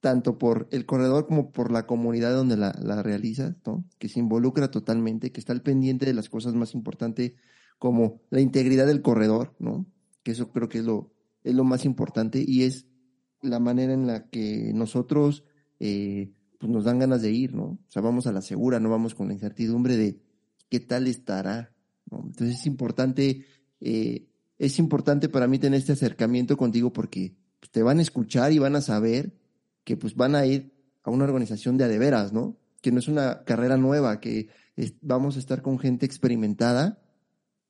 tanto 0.00 0.38
por 0.38 0.68
el 0.70 0.86
corredor 0.86 1.26
como 1.26 1.52
por 1.52 1.70
la 1.72 1.86
comunidad 1.86 2.34
donde 2.34 2.56
la, 2.56 2.78
la 2.82 3.02
realizas, 3.02 3.56
¿no? 3.66 3.84
que 3.98 4.08
se 4.08 4.20
involucra 4.20 4.70
totalmente, 4.70 5.32
que 5.32 5.40
está 5.40 5.52
al 5.52 5.62
pendiente 5.62 6.06
de 6.06 6.14
las 6.14 6.28
cosas 6.28 6.54
más 6.54 6.74
importantes 6.74 7.32
como 7.78 8.20
la 8.30 8.40
integridad 8.40 8.86
del 8.86 9.02
corredor, 9.02 9.54
¿no? 9.58 9.86
que 10.22 10.32
eso 10.32 10.50
creo 10.52 10.68
que 10.68 10.78
es 10.78 10.84
lo, 10.84 11.12
es 11.44 11.54
lo 11.54 11.64
más 11.64 11.84
importante 11.84 12.44
y 12.46 12.62
es 12.62 12.86
la 13.46 13.60
manera 13.60 13.92
en 13.92 14.06
la 14.06 14.28
que 14.28 14.72
nosotros 14.74 15.44
eh, 15.80 16.32
pues 16.58 16.70
nos 16.70 16.84
dan 16.84 16.98
ganas 16.98 17.22
de 17.22 17.32
ir, 17.32 17.54
¿no? 17.54 17.64
O 17.64 17.84
sea, 17.88 18.02
vamos 18.02 18.26
a 18.26 18.32
la 18.32 18.42
segura, 18.42 18.80
no 18.80 18.90
vamos 18.90 19.14
con 19.14 19.28
la 19.28 19.34
incertidumbre 19.34 19.96
de 19.96 20.20
qué 20.68 20.80
tal 20.80 21.06
estará, 21.06 21.72
¿no? 22.10 22.22
Entonces 22.26 22.60
es 22.60 22.66
importante 22.66 23.44
eh, 23.80 24.26
es 24.58 24.78
importante 24.78 25.28
para 25.28 25.46
mí 25.46 25.58
tener 25.58 25.78
este 25.78 25.92
acercamiento 25.92 26.56
contigo 26.56 26.92
porque 26.92 27.34
pues, 27.60 27.70
te 27.70 27.82
van 27.82 27.98
a 27.98 28.02
escuchar 28.02 28.52
y 28.52 28.58
van 28.58 28.76
a 28.76 28.80
saber 28.80 29.34
que 29.84 29.96
pues 29.96 30.14
van 30.14 30.34
a 30.34 30.46
ir 30.46 30.72
a 31.02 31.10
una 31.10 31.24
organización 31.24 31.76
de 31.76 31.84
adeveras, 31.84 32.32
¿no? 32.32 32.58
Que 32.80 32.90
no 32.90 32.98
es 32.98 33.08
una 33.08 33.44
carrera 33.44 33.76
nueva, 33.76 34.20
que 34.20 34.48
vamos 35.00 35.36
a 35.36 35.38
estar 35.38 35.62
con 35.62 35.78
gente 35.78 36.06
experimentada, 36.06 37.02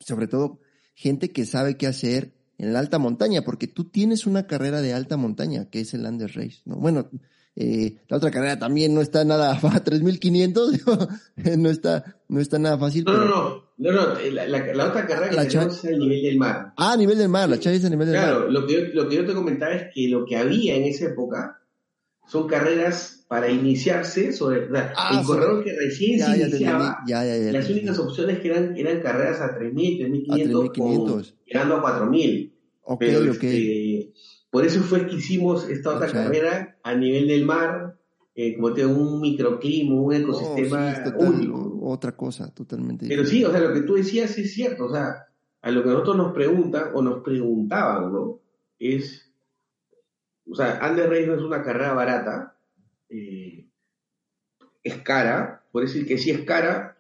sobre 0.01 0.27
todo 0.27 0.61
gente 0.95 1.31
que 1.31 1.45
sabe 1.45 1.77
qué 1.77 1.87
hacer 1.87 2.35
en 2.59 2.73
la 2.73 2.79
alta 2.79 2.99
montaña, 2.99 3.43
porque 3.43 3.67
tú 3.67 3.85
tienes 3.85 4.27
una 4.27 4.47
carrera 4.47 4.81
de 4.81 4.95
alta 4.95 5.17
montaña, 5.17 5.69
que 5.71 5.81
es 5.81 5.95
el 5.95 6.05
Under 6.07 6.35
Race, 6.35 6.61
¿no? 6.65 6.77
Bueno, 6.77 7.09
eh, 7.55 7.97
la 8.09 8.19
otra 8.19 8.31
carrera 8.31 8.59
también 8.59 8.95
no 8.95 9.01
está 9.01 9.25
nada, 9.25 9.59
3500, 9.85 10.73
no 11.59 11.71
está, 11.71 12.17
no 12.29 12.41
está 12.41 12.59
nada 12.59 12.79
fácil. 12.79 13.05
No, 13.05 13.13
no, 13.13 13.25
no, 13.25 13.65
no, 13.79 13.93
no, 13.93 14.21
la, 14.31 14.47
la, 14.47 14.87
otra 14.87 15.07
carrera 15.07 15.43
que 15.43 15.49
tenemos 15.49 15.79
es 15.79 15.85
el 15.85 15.99
nivel 15.99 16.23
del 16.23 16.39
mar. 16.39 16.75
Ah, 16.77 16.93
a 16.93 16.97
nivel 16.97 17.19
del 17.19 17.29
mar, 17.29 17.49
la 17.49 17.59
Chávez 17.59 17.81
es 17.81 17.87
a 17.87 17.91
nivel 17.91 18.09
del 18.09 18.17
mar. 18.17 18.25
Claro, 18.25 18.51
lo 18.51 18.67
que, 18.67 18.73
yo, 18.75 18.81
lo 19.03 19.09
que 19.09 19.17
yo 19.17 19.27
te 19.27 19.35
comentaba 19.35 19.73
es 19.73 19.95
que 19.95 20.09
lo 20.09 20.25
que 20.25 20.37
había 20.37 20.77
en 20.77 20.85
esa 20.85 21.07
época 21.07 21.56
son 22.27 22.47
carreras 22.47 23.25
para 23.29 23.51
iniciarse 23.51 24.33
sobre 24.33 24.69
ah, 24.75 25.19
el 25.19 25.27
corredor 25.27 25.65
que 25.65 25.73
recién 25.73 26.21
se 26.21 26.39
iniciaba, 26.39 27.03
las 27.07 27.71
únicas 27.71 27.99
opciones 27.99 28.39
que 28.41 28.49
eran, 28.49 28.77
eran 28.77 29.01
carreras 29.01 29.41
a 29.41 29.59
3.000, 29.59 30.27
3.500, 30.27 31.35
llegando 31.45 31.77
a 31.77 32.01
4.000. 32.01 32.53
Okay, 32.89 33.09
Pero, 33.11 33.33
este, 33.33 34.13
por 34.51 34.65
eso 34.65 34.81
fue 34.81 35.07
que 35.07 35.17
hicimos 35.17 35.69
esta 35.69 35.97
otra 35.97 36.11
carrera 36.11 36.79
a 36.85 36.95
nivel 36.95 37.27
del 37.27 37.45
mar, 37.45 37.99
eh, 38.35 38.55
como 38.55 38.73
te 38.73 38.87
un 38.87 39.21
microclima, 39.21 40.01
un 40.01 40.15
ecosistema 40.15 40.95
único. 41.17 41.81
Otra 41.83 42.17
cosa, 42.17 42.53
totalmente. 42.55 43.07
Pero 43.09 43.25
sí, 43.25 43.45
o 43.45 43.51
sea, 43.51 43.61
lo 43.61 43.75
que 43.75 43.83
tú 43.83 43.95
decías 43.95 44.39
es 44.39 44.55
cierto, 44.55 44.87
o 44.87 44.93
sea, 44.93 45.27
a 45.63 45.71
lo 45.73 45.83
que 45.83 45.89
nosotros 45.89 46.17
nos 46.17 46.33
preguntan 46.33 46.91
o 46.95 47.03
nos 47.03 47.23
preguntaban, 47.25 48.13
¿no? 48.13 48.41
Es, 48.79 49.26
o 50.49 50.55
sea, 50.55 50.81
Under 50.89 51.09
Race 51.09 51.27
no 51.27 51.35
es 51.35 51.43
una 51.43 51.63
carrera 51.63 51.93
barata, 51.93 52.57
eh, 53.09 53.69
es 54.83 54.97
cara, 55.03 55.65
por 55.73 55.83
decir 55.83 56.07
que 56.07 56.19
sí 56.19 56.31
es 56.31 56.45
cara, 56.45 56.97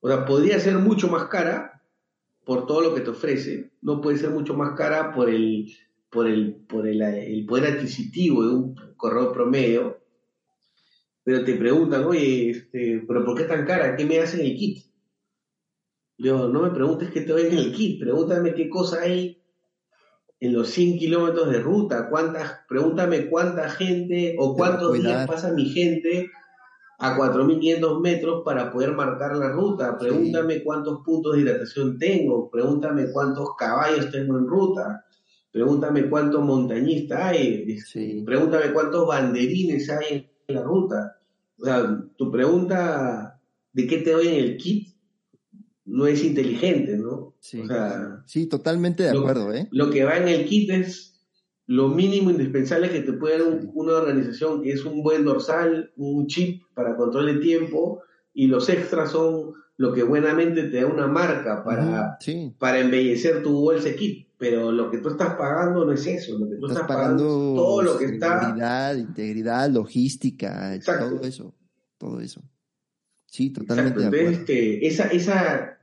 o 0.00 0.08
sea, 0.08 0.24
podría 0.24 0.58
ser 0.60 0.76
mucho 0.76 1.08
más 1.08 1.24
cara 1.28 1.82
por 2.44 2.66
todo 2.66 2.80
lo 2.80 2.94
que 2.94 3.00
te 3.00 3.10
ofrece, 3.10 3.70
no 3.82 4.00
puede 4.00 4.18
ser 4.18 4.30
mucho 4.30 4.54
más 4.54 4.74
cara 4.76 5.12
por 5.12 5.30
el 5.30 5.70
por 6.10 6.26
el, 6.26 6.56
por 6.66 6.88
el, 6.88 7.46
poder 7.46 7.74
adquisitivo 7.74 8.42
de 8.42 8.54
un 8.54 8.74
corredor 8.96 9.32
promedio, 9.32 10.00
pero 11.22 11.44
te 11.44 11.54
preguntan, 11.54 12.04
oye, 12.04 12.50
este, 12.50 13.04
¿pero 13.06 13.24
por 13.24 13.36
qué 13.36 13.44
tan 13.44 13.64
cara? 13.64 13.96
¿Qué 13.96 14.04
me 14.04 14.18
hacen 14.18 14.40
el 14.40 14.56
kit? 14.56 14.86
Yo, 16.18 16.48
no 16.48 16.62
me 16.62 16.70
preguntes 16.70 17.10
qué 17.10 17.20
te 17.20 17.32
doy 17.32 17.42
en 17.42 17.56
el 17.56 17.72
kit, 17.72 18.00
pregúntame 18.00 18.54
qué 18.54 18.68
cosa 18.68 19.02
hay 19.02 19.39
en 20.40 20.54
los 20.54 20.70
100 20.70 20.98
kilómetros 20.98 21.50
de 21.50 21.60
ruta, 21.60 22.08
cuántas, 22.08 22.60
pregúntame 22.66 23.28
cuánta 23.28 23.68
gente 23.68 24.36
o 24.38 24.56
cuántos 24.56 24.94
días 24.94 25.26
pasa 25.26 25.52
mi 25.52 25.66
gente 25.66 26.30
a 26.98 27.16
4.500 27.16 28.00
metros 28.00 28.42
para 28.44 28.72
poder 28.72 28.92
marcar 28.92 29.36
la 29.36 29.50
ruta, 29.50 29.98
pregúntame 29.98 30.62
cuántos 30.62 31.00
puntos 31.04 31.34
de 31.34 31.42
hidratación 31.42 31.98
tengo, 31.98 32.50
pregúntame 32.50 33.10
cuántos 33.12 33.54
caballos 33.56 34.10
tengo 34.10 34.38
en 34.38 34.46
ruta, 34.46 35.04
pregúntame 35.52 36.08
cuántos 36.08 36.42
montañistas 36.42 37.20
hay, 37.22 37.78
pregúntame 38.24 38.72
cuántos 38.72 39.06
banderines 39.06 39.90
hay 39.90 40.30
en 40.46 40.54
la 40.54 40.62
ruta. 40.62 41.16
O 41.58 41.64
sea, 41.64 42.00
tu 42.16 42.30
pregunta 42.30 43.38
de 43.72 43.86
qué 43.86 43.98
te 43.98 44.12
doy 44.12 44.28
en 44.28 44.34
el 44.34 44.56
kit 44.56 44.89
no 45.90 46.06
es 46.06 46.24
inteligente, 46.24 46.96
¿no? 46.96 47.34
Sí, 47.40 47.62
sí 48.26 48.46
totalmente 48.46 49.02
de 49.02 49.10
acuerdo. 49.10 49.52
¿eh? 49.52 49.68
Lo 49.70 49.90
que 49.90 50.04
va 50.04 50.16
en 50.16 50.28
el 50.28 50.46
kit 50.46 50.70
es 50.70 51.20
lo 51.66 51.88
mínimo 51.88 52.30
indispensable 52.30 52.90
que 52.90 53.00
te 53.00 53.12
puede 53.12 53.38
dar 53.38 53.60
una 53.74 53.92
organización, 53.92 54.62
que 54.62 54.72
es 54.72 54.84
un 54.84 55.02
buen 55.02 55.24
dorsal, 55.24 55.92
un 55.96 56.26
chip 56.26 56.62
para 56.74 56.96
control 56.96 57.26
de 57.26 57.40
tiempo, 57.40 58.02
y 58.32 58.46
los 58.46 58.68
extras 58.68 59.12
son 59.12 59.52
lo 59.76 59.92
que 59.92 60.02
buenamente 60.02 60.64
te 60.64 60.80
da 60.80 60.86
una 60.86 61.06
marca 61.06 61.64
para, 61.64 62.18
para 62.58 62.80
embellecer 62.80 63.42
tu 63.42 63.52
bolsa 63.52 63.94
kit 63.94 64.30
pero 64.40 64.72
lo 64.72 64.90
que 64.90 64.96
tú 64.98 65.10
estás 65.10 65.34
pagando 65.34 65.84
no 65.84 65.92
es 65.92 66.06
eso, 66.06 66.38
lo 66.38 66.48
que 66.48 66.56
tú 66.56 66.66
estás, 66.66 66.86
pagando, 66.88 67.24
es 67.24 67.56
todo 67.56 67.82
lo 67.82 67.98
que 67.98 68.06
está... 68.06 68.96
Integridad, 68.98 69.68
logística, 69.68 70.80
todo 70.82 71.20
eso, 71.20 71.54
todo 71.98 72.20
eso. 72.22 72.40
Sí, 73.26 73.50
totalmente 73.50 73.98
Exacto. 73.98 74.16
Entonces, 74.16 74.38
este, 74.40 74.86
esa, 74.86 75.04
esa, 75.08 75.78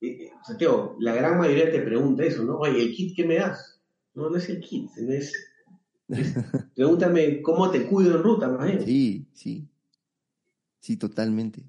eh, 0.00 0.30
Santiago, 0.44 0.96
la 1.00 1.14
gran 1.14 1.38
mayoría 1.38 1.70
te 1.70 1.80
pregunta 1.80 2.24
eso, 2.24 2.44
¿no? 2.44 2.58
Oye, 2.58 2.82
¿el 2.82 2.94
kit 2.94 3.16
qué 3.16 3.24
me 3.24 3.36
das? 3.36 3.80
No, 4.14 4.30
no 4.30 4.36
es 4.36 4.48
el 4.48 4.60
kit, 4.60 4.90
es... 4.96 5.32
pregúntame 6.74 7.42
cómo 7.42 7.70
te 7.70 7.86
cuido 7.86 8.16
en 8.16 8.22
ruta, 8.22 8.48
más 8.48 8.84
Sí, 8.84 9.26
sí. 9.32 9.66
sí, 10.78 10.96
totalmente, 10.96 11.64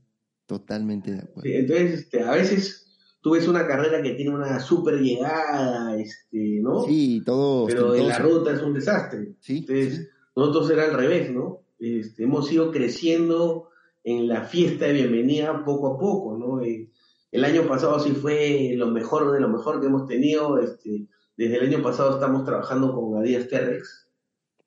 totalmente 0.46 1.12
de 1.12 1.20
acuerdo. 1.20 1.50
entonces, 1.50 2.02
este, 2.02 2.22
a 2.22 2.32
veces 2.32 2.88
tú 3.22 3.32
ves 3.32 3.48
una 3.48 3.66
carrera 3.66 4.02
que 4.02 4.14
tiene 4.14 4.36
una 4.36 4.60
super 4.60 5.02
llegada, 5.02 5.98
este, 5.98 6.60
¿no? 6.62 6.84
Sí, 6.84 7.24
todo. 7.26 7.66
Pero 7.66 7.96
en 7.96 8.08
la 8.08 8.20
ruta 8.20 8.54
es 8.54 8.62
un 8.62 8.74
desastre. 8.74 9.34
Sí. 9.40 9.66
Entonces, 9.68 10.10
nosotros 10.36 10.70
era 10.70 10.86
al 10.86 10.94
revés, 10.94 11.32
¿no? 11.32 11.64
Este, 11.80 12.24
hemos 12.24 12.52
ido 12.52 12.72
creciendo 12.72 13.70
en 14.04 14.28
la 14.28 14.44
fiesta 14.44 14.86
de 14.86 14.94
bienvenida 14.94 15.66
poco 15.66 15.96
a 15.96 16.00
poco, 16.00 16.38
¿no? 16.38 16.62
Eh, 16.64 16.90
el 17.32 17.46
año 17.46 17.68
pasado 17.68 18.00
sí 18.00 18.12
fue 18.12 18.74
lo 18.76 18.88
mejor 18.88 19.32
de 19.32 19.40
lo 19.40 19.50
mejor 19.50 19.80
que 19.80 19.88
hemos 19.88 20.08
tenido. 20.08 20.60
Este, 20.60 21.08
desde 21.36 21.58
el 21.58 21.74
año 21.74 21.84
pasado 21.84 22.16
estamos 22.16 22.46
trabajando 22.46 22.94
con 22.94 23.18
Adidas 23.18 23.48
Terrex. 23.48 24.08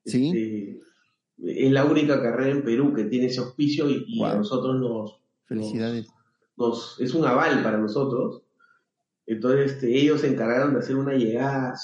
Sí. 0.05 0.29
Este, 0.29 0.81
es 1.43 1.73
la 1.73 1.85
única 1.85 2.21
carrera 2.21 2.51
en 2.51 2.63
Perú 2.63 2.93
que 2.93 3.05
tiene 3.05 3.27
ese 3.27 3.41
auspicio 3.41 3.89
y, 3.89 4.23
a 4.23 4.35
nosotros 4.35 4.79
nos. 4.79 5.21
Felicidades. 5.47 6.07
Nos, 6.57 7.01
es 7.01 7.15
un 7.15 7.25
aval 7.25 7.63
para 7.63 7.79
nosotros. 7.79 8.43
Entonces, 9.27 9.73
este, 9.73 9.97
ellos 9.97 10.21
se 10.21 10.29
encargaron 10.29 10.75
de 10.75 10.81
hacer 10.81 10.97
una 10.97 11.15
llegada 11.15 11.75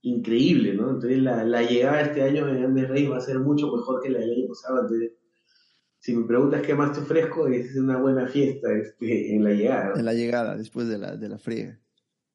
increíble, 0.00 0.74
¿no? 0.74 0.90
Entonces, 0.90 1.18
la, 1.18 1.44
la 1.44 1.62
llegada 1.62 2.00
este 2.00 2.22
año 2.22 2.48
en 2.48 2.64
Andes 2.64 2.88
Rey 2.88 3.06
va 3.06 3.18
a 3.18 3.20
ser 3.20 3.38
mucho 3.38 3.70
mejor 3.70 4.00
que 4.00 4.10
la 4.10 4.20
del 4.20 4.32
año 4.32 4.48
pasado. 4.48 4.80
Entonces, 4.82 5.12
si 6.02 6.16
me 6.16 6.26
preguntas 6.26 6.62
qué 6.62 6.74
más 6.74 6.92
te 6.92 6.98
ofrezco, 6.98 7.46
es 7.46 7.76
una 7.76 7.96
buena 7.96 8.26
fiesta 8.26 8.72
este, 8.72 9.36
en 9.36 9.44
la 9.44 9.50
llegada. 9.50 9.92
En 9.96 10.04
la 10.04 10.12
llegada, 10.12 10.56
después 10.56 10.88
de 10.88 10.98
la, 10.98 11.16
de 11.16 11.28
la. 11.28 11.38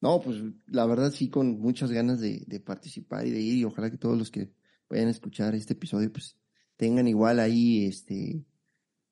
No, 0.00 0.22
pues 0.22 0.42
la 0.68 0.86
verdad 0.86 1.12
sí, 1.12 1.28
con 1.28 1.60
muchas 1.60 1.92
ganas 1.92 2.18
de, 2.18 2.62
participar 2.64 3.26
y 3.26 3.30
de 3.30 3.40
ir, 3.40 3.54
y 3.58 3.64
ojalá 3.64 3.90
que 3.90 3.98
todos 3.98 4.16
los 4.16 4.30
que 4.30 4.50
vayan 4.88 5.08
a 5.08 5.10
escuchar 5.10 5.54
este 5.54 5.74
episodio, 5.74 6.10
pues 6.10 6.38
tengan 6.78 7.08
igual 7.08 7.40
ahí 7.40 7.84
este 7.84 8.42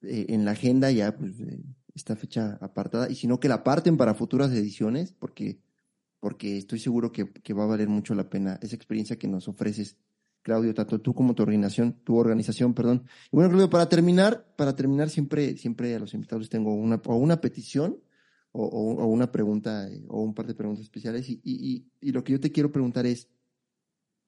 eh, 0.01 0.27
en 0.31 0.47
la 0.47 0.53
agenda 0.53 0.91
ya 0.91 1.15
pues 1.15 1.35
esta 1.95 2.17
fecha 2.17 2.57
apartada, 2.63 3.11
y 3.11 3.15
si 3.15 3.27
no 3.27 3.39
que 3.39 3.49
la 3.49 3.63
parten 3.63 3.99
para 3.99 4.15
futuras 4.15 4.51
ediciones, 4.53 5.13
porque, 5.13 5.61
porque 6.19 6.57
estoy 6.57 6.79
seguro 6.79 7.13
que, 7.13 7.31
que 7.31 7.53
va 7.53 7.65
a 7.65 7.67
valer 7.67 7.89
mucho 7.89 8.15
la 8.15 8.31
pena 8.31 8.59
esa 8.63 8.75
experiencia 8.75 9.19
que 9.19 9.29
nos 9.29 9.49
ofreces 9.49 9.99
Claudio, 10.47 10.73
tanto 10.75 11.01
tú 11.01 11.13
como 11.13 11.35
tu 11.35 11.43
organización, 11.43 11.93
tu 12.05 12.17
organización, 12.17 12.73
perdón. 12.73 13.03
Y 13.33 13.37
bueno, 13.37 13.51
Claudio, 13.51 13.69
para 13.69 13.89
terminar, 13.89 14.47
para 14.55 14.77
terminar 14.77 15.11
siempre, 15.11 15.57
siempre 15.57 15.93
a 15.93 15.99
los 15.99 16.15
invitados 16.15 16.49
tengo 16.49 16.73
una, 16.73 17.03
o 17.05 17.17
una 17.17 17.41
petición 17.41 17.99
o, 18.53 19.09
una 19.09 19.33
pregunta 19.33 19.89
eh, 19.91 20.05
o 20.07 20.23
un 20.23 20.35
par 20.35 20.47
de 20.47 20.55
preguntas 20.55 20.85
especiales 20.85 21.29
y, 21.29 21.41
y, 21.43 21.91
y, 22.01 22.13
lo 22.13 22.23
que 22.23 22.31
yo 22.31 22.39
te 22.39 22.53
quiero 22.53 22.71
preguntar 22.71 23.07
es, 23.07 23.29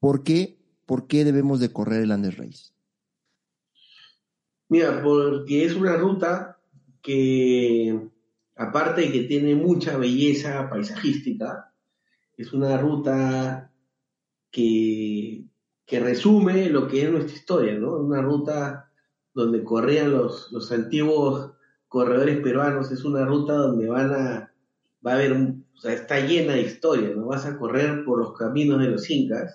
¿por 0.01 0.24
qué, 0.24 0.59
por 0.86 1.07
qué 1.07 1.24
debemos 1.24 1.61
de 1.61 1.73
correr 1.73 2.03
el 2.03 2.11
Andes 2.11 2.36
Race? 2.36 2.73
Mira, 4.69 5.01
porque 5.01 5.66
es 5.66 5.77
una 5.77 5.97
ruta 5.97 6.59
que, 7.01 8.11
aparte 8.57 9.03
de 9.03 9.12
que 9.12 9.23
tiene 9.23 9.55
mucha 9.55 9.97
belleza 9.97 10.69
paisajística, 10.69 11.73
es 12.36 12.53
una 12.53 12.77
ruta 12.77 13.73
que 14.51 15.48
que 15.89 16.01
resume 16.01 16.69
lo 16.69 16.86
que 16.86 17.02
es 17.02 17.10
nuestra 17.10 17.35
historia, 17.35 17.73
¿no? 17.73 17.97
Una 17.97 18.20
ruta 18.20 18.93
donde 19.32 19.65
corrían 19.65 20.12
los, 20.12 20.52
los 20.52 20.70
antiguos 20.70 21.52
corredores 21.89 22.40
peruanos, 22.40 22.93
es 22.93 23.05
una 23.05 23.24
ruta 23.24 23.55
donde 23.55 23.89
van 23.89 24.12
a, 24.12 24.52
va 25.05 25.12
a 25.12 25.15
haber, 25.15 25.32
o 25.32 25.81
sea, 25.81 25.94
está 25.94 26.20
llena 26.20 26.52
de 26.52 26.60
historia, 26.60 27.09
¿no? 27.16 27.27
Vas 27.27 27.47
a 27.47 27.59
correr 27.59 28.05
por 28.05 28.19
los 28.19 28.36
caminos 28.36 28.81
de 28.81 28.89
los 28.89 29.09
incas. 29.09 29.55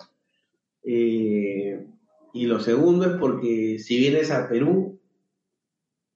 Eh, 0.81 1.85
y 2.34 2.45
lo 2.47 2.60
segundo 2.60 3.05
es 3.05 3.18
porque 3.19 3.77
si 3.77 3.99
vienes 3.99 4.31
a 4.31 4.49
Perú, 4.49 4.99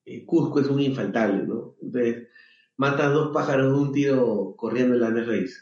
eh, 0.03 0.25
Cusco 0.25 0.59
es 0.59 0.67
un 0.67 0.79
infaltable, 0.79 1.43
¿no? 1.43 1.75
Entonces, 1.79 2.27
matas 2.75 3.13
dos 3.13 3.31
pájaros 3.31 3.71
de 3.71 3.79
un 3.79 3.91
tiro 3.91 4.55
corriendo 4.57 4.95
en 4.95 5.01
la 5.01 5.11
Race. 5.11 5.57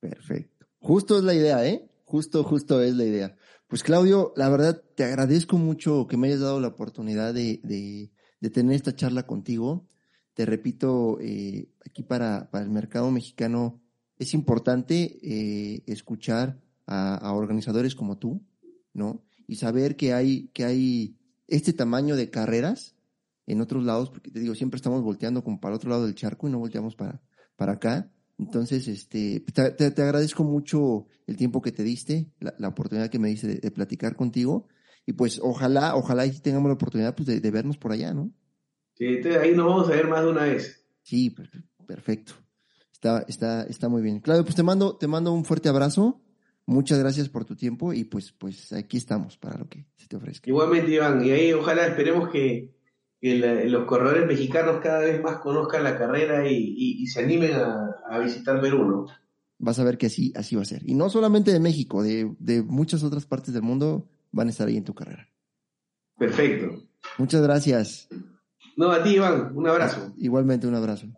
Perfecto. 0.00 0.66
Justo 0.78 1.18
es 1.18 1.24
la 1.24 1.34
idea, 1.34 1.66
¿eh? 1.66 1.89
Justo, 2.10 2.42
justo 2.42 2.82
es 2.82 2.96
la 2.96 3.04
idea. 3.04 3.36
Pues 3.68 3.84
Claudio, 3.84 4.32
la 4.34 4.48
verdad 4.48 4.82
te 4.96 5.04
agradezco 5.04 5.58
mucho 5.58 6.08
que 6.08 6.16
me 6.16 6.26
hayas 6.26 6.40
dado 6.40 6.58
la 6.58 6.66
oportunidad 6.66 7.32
de, 7.32 7.60
de, 7.62 8.50
tener 8.50 8.74
esta 8.74 8.96
charla 8.96 9.28
contigo. 9.28 9.86
Te 10.34 10.44
repito, 10.44 11.18
eh, 11.20 11.68
aquí 11.86 12.02
para, 12.02 12.50
para, 12.50 12.64
el 12.64 12.70
mercado 12.72 13.12
mexicano 13.12 13.80
es 14.18 14.34
importante 14.34 15.20
eh, 15.22 15.84
escuchar 15.86 16.60
a, 16.84 17.32
organizadores 17.32 17.94
como 17.94 18.18
tú, 18.18 18.44
¿no? 18.92 19.22
Y 19.46 19.54
saber 19.54 19.94
que 19.94 20.12
hay, 20.12 20.48
que 20.48 20.64
hay 20.64 21.16
este 21.46 21.72
tamaño 21.72 22.16
de 22.16 22.28
carreras 22.28 22.96
en 23.46 23.60
otros 23.60 23.84
lados, 23.84 24.10
porque 24.10 24.32
te 24.32 24.40
digo, 24.40 24.56
siempre 24.56 24.78
estamos 24.78 25.00
volteando 25.04 25.44
como 25.44 25.60
para 25.60 25.74
el 25.74 25.76
otro 25.76 25.90
lado 25.90 26.06
del 26.06 26.16
charco 26.16 26.48
y 26.48 26.50
no 26.50 26.58
volteamos 26.58 26.96
para, 26.96 27.22
para 27.54 27.74
acá. 27.74 28.10
Entonces, 28.40 28.88
este, 28.88 29.40
te, 29.40 30.02
agradezco 30.02 30.44
mucho 30.44 31.06
el 31.26 31.36
tiempo 31.36 31.60
que 31.60 31.72
te 31.72 31.82
diste, 31.82 32.32
la, 32.40 32.68
oportunidad 32.68 33.10
que 33.10 33.18
me 33.18 33.28
diste 33.28 33.60
de, 33.60 33.70
platicar 33.70 34.16
contigo. 34.16 34.66
Y 35.04 35.12
pues 35.12 35.38
ojalá, 35.42 35.94
ojalá 35.94 36.24
y 36.24 36.30
tengamos 36.40 36.68
la 36.68 36.74
oportunidad 36.74 37.14
pues, 37.14 37.26
de, 37.26 37.50
vernos 37.50 37.76
por 37.76 37.92
allá, 37.92 38.14
¿no? 38.14 38.32
Sí, 38.94 39.06
ahí 39.06 39.54
nos 39.54 39.66
vamos 39.66 39.88
a 39.88 39.92
ver 39.92 40.08
más 40.08 40.24
de 40.24 40.30
una 40.30 40.44
vez. 40.44 40.86
Sí, 41.02 41.34
perfecto. 41.86 42.32
Está, 42.90 43.24
está, 43.28 43.64
está 43.64 43.90
muy 43.90 44.00
bien. 44.00 44.20
Claudio, 44.20 44.44
pues 44.44 44.56
te 44.56 44.62
mando, 44.62 44.96
te 44.96 45.06
mando 45.06 45.32
un 45.34 45.44
fuerte 45.44 45.68
abrazo. 45.68 46.22
Muchas 46.64 46.98
gracias 46.98 47.28
por 47.28 47.44
tu 47.44 47.56
tiempo 47.56 47.92
y 47.92 48.04
pues, 48.04 48.32
pues 48.32 48.72
aquí 48.72 48.96
estamos 48.96 49.36
para 49.36 49.58
lo 49.58 49.68
que 49.68 49.84
se 49.96 50.08
te 50.08 50.16
ofrezca. 50.16 50.48
Igualmente, 50.48 50.92
Iván, 50.92 51.22
y 51.26 51.30
ahí 51.30 51.52
ojalá 51.52 51.86
esperemos 51.86 52.30
que, 52.30 52.74
que 53.20 53.66
los 53.68 53.84
corredores 53.84 54.26
mexicanos 54.26 54.80
cada 54.82 55.00
vez 55.00 55.22
más 55.22 55.38
conozcan 55.38 55.84
la 55.84 55.98
carrera 55.98 56.48
y, 56.50 57.06
se 57.06 57.20
animen 57.20 57.52
a, 57.54 58.18
visitar 58.18 58.60
Perú, 58.60 58.84
¿no? 58.84 59.06
Vas 59.58 59.78
a 59.78 59.84
ver 59.84 59.98
que 59.98 60.06
así, 60.06 60.32
así 60.34 60.56
va 60.56 60.62
a 60.62 60.64
ser. 60.66 60.82
Y 60.88 60.94
no 60.94 61.10
solamente 61.10 61.52
de 61.52 61.60
México, 61.60 62.02
de, 62.02 62.34
de 62.38 62.62
muchas 62.62 63.02
otras 63.02 63.26
partes 63.26 63.52
del 63.52 63.62
mundo 63.62 64.08
van 64.32 64.46
a 64.46 64.50
estar 64.50 64.66
ahí 64.66 64.78
en 64.78 64.84
tu 64.84 64.94
carrera. 64.94 65.28
Perfecto. 66.16 66.82
Muchas 67.18 67.42
gracias. 67.42 68.08
No, 68.76 68.90
a 68.90 69.02
ti, 69.02 69.16
Iván, 69.16 69.52
un 69.54 69.68
abrazo. 69.68 70.14
Igualmente, 70.16 70.66
un 70.66 70.74
abrazo. 70.74 71.08